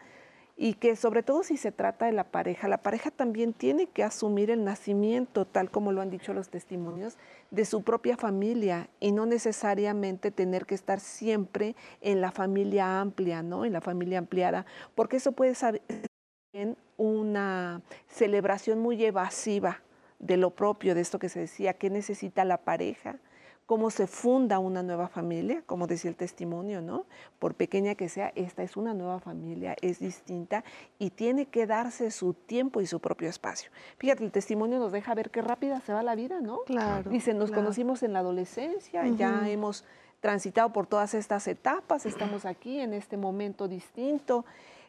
y 0.55 0.75
que 0.75 0.95
sobre 0.95 1.23
todo 1.23 1.43
si 1.43 1.57
se 1.57 1.71
trata 1.71 2.05
de 2.05 2.11
la 2.11 2.25
pareja, 2.25 2.67
la 2.67 2.77
pareja 2.77 3.09
también 3.09 3.53
tiene 3.53 3.87
que 3.87 4.03
asumir 4.03 4.51
el 4.51 4.63
nacimiento, 4.63 5.45
tal 5.45 5.71
como 5.71 5.91
lo 5.91 6.01
han 6.01 6.11
dicho 6.11 6.33
los 6.33 6.49
testimonios, 6.49 7.17
de 7.49 7.65
su 7.65 7.81
propia 7.81 8.17
familia 8.17 8.89
y 8.99 9.11
no 9.11 9.25
necesariamente 9.25 10.29
tener 10.29 10.65
que 10.65 10.75
estar 10.75 10.99
siempre 10.99 11.75
en 12.01 12.21
la 12.21 12.31
familia 12.31 13.01
amplia, 13.01 13.41
¿no? 13.41 13.65
En 13.65 13.73
la 13.73 13.81
familia 13.81 14.19
ampliada, 14.19 14.65
porque 14.93 15.17
eso 15.17 15.31
puede 15.31 15.55
ser 15.55 15.81
una 16.97 17.81
celebración 18.07 18.79
muy 18.79 19.03
evasiva 19.03 19.81
de 20.19 20.37
lo 20.37 20.51
propio, 20.51 20.93
de 20.93 21.01
esto 21.01 21.17
que 21.17 21.29
se 21.29 21.39
decía, 21.39 21.73
qué 21.73 21.89
necesita 21.89 22.45
la 22.45 22.57
pareja, 22.57 23.17
cómo 23.65 23.89
se 23.89 24.07
funda 24.07 24.59
una 24.59 24.83
nueva 24.83 25.07
familia, 25.07 25.63
como 25.65 25.87
decía 25.87 26.09
el 26.09 26.17
testimonio, 26.17 26.81
¿no? 26.81 27.05
Por 27.39 27.55
pequeña 27.55 27.95
que 27.95 28.09
sea, 28.09 28.31
esta 28.35 28.63
es 28.63 28.75
una 28.75 28.93
nueva 28.93 29.19
familia, 29.19 29.75
es 29.81 29.99
distinta 29.99 30.63
y 30.99 31.11
tiene 31.11 31.45
que 31.45 31.65
darse 31.65 32.11
su 32.11 32.33
tiempo 32.33 32.81
y 32.81 32.87
su 32.87 32.99
propio 32.99 33.29
espacio. 33.29 33.71
Fíjate, 33.97 34.23
el 34.25 34.31
testimonio 34.31 34.79
nos 34.79 34.91
deja 34.91 35.13
ver 35.15 35.31
qué 35.31 35.41
rápida 35.41 35.79
se 35.81 35.93
va 35.93 36.03
la 36.03 36.15
vida, 36.15 36.41
¿no? 36.41 36.59
Claro. 36.65 37.09
Dice, 37.09 37.33
nos 37.33 37.51
conocimos 37.51 38.03
en 38.03 38.13
la 38.13 38.19
adolescencia, 38.19 39.07
ya 39.07 39.49
hemos 39.49 39.85
transitado 40.19 40.71
por 40.71 40.87
todas 40.87 41.13
estas 41.13 41.47
etapas, 41.47 42.05
estamos 42.05 42.45
aquí 42.45 42.79
en 42.79 42.93
este 42.93 43.17
momento 43.17 43.67
distinto. 43.67 44.45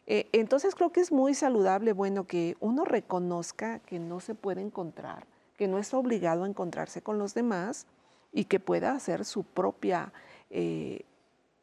Eh, 0.07 0.29
entonces 0.33 0.75
creo 0.75 0.91
que 0.91 1.01
es 1.01 1.11
muy 1.11 1.33
saludable, 1.33 1.93
bueno, 1.93 2.25
que 2.25 2.55
uno 2.59 2.85
reconozca 2.85 3.79
que 3.79 3.99
no 3.99 4.19
se 4.19 4.35
puede 4.35 4.61
encontrar, 4.61 5.25
que 5.57 5.67
no 5.67 5.77
es 5.77 5.93
obligado 5.93 6.43
a 6.43 6.47
encontrarse 6.47 7.01
con 7.01 7.17
los 7.17 7.33
demás, 7.33 7.87
y 8.35 8.45
que 8.45 8.59
pueda 8.59 8.91
hacer 8.91 9.23
su 9.23 9.43
propia, 9.43 10.11
eh, 10.49 11.05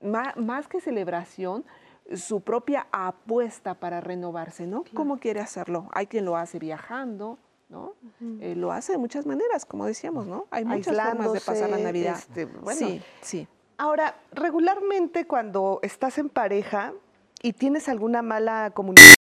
más, 0.01 0.67
que 0.69 0.81
celebración, 0.81 1.65
su 2.17 2.41
propia 2.41 2.89
apuesta 2.91 3.75
para 3.75 4.01
renovarse, 4.01 4.67
¿no? 4.67 4.83
¿Cómo 4.95 5.19
quiere 5.19 5.41
hacerlo? 5.41 5.89
Hay 5.93 6.07
quien 6.07 6.25
lo 6.25 6.35
hace 6.37 6.59
viajando, 6.59 7.39
¿no? 7.69 7.93
Eh, 8.41 8.55
lo 8.57 8.73
hace 8.73 8.93
de 8.93 8.99
muchas 8.99 9.27
maneras, 9.27 9.67
como 9.67 9.85
decíamos, 9.85 10.27
¿no? 10.27 10.47
Hay 10.51 10.65
muchas 10.65 10.97
formas 10.97 11.35
de 11.35 11.41
pasar 11.43 11.69
la 11.69 11.79
Navidad. 11.79 12.17
Este, 12.19 12.49
sí, 12.75 13.03
sí. 13.21 13.49
Ahora, 13.77 14.17
regularmente 14.33 15.27
cuando 15.27 15.79
estás 15.83 16.17
en 16.17 16.31
pareja 16.31 16.95
y 17.43 17.53
tienes 17.53 17.91
alguna 17.91 18.23
mala 18.23 18.71
comunicación 18.75 19.22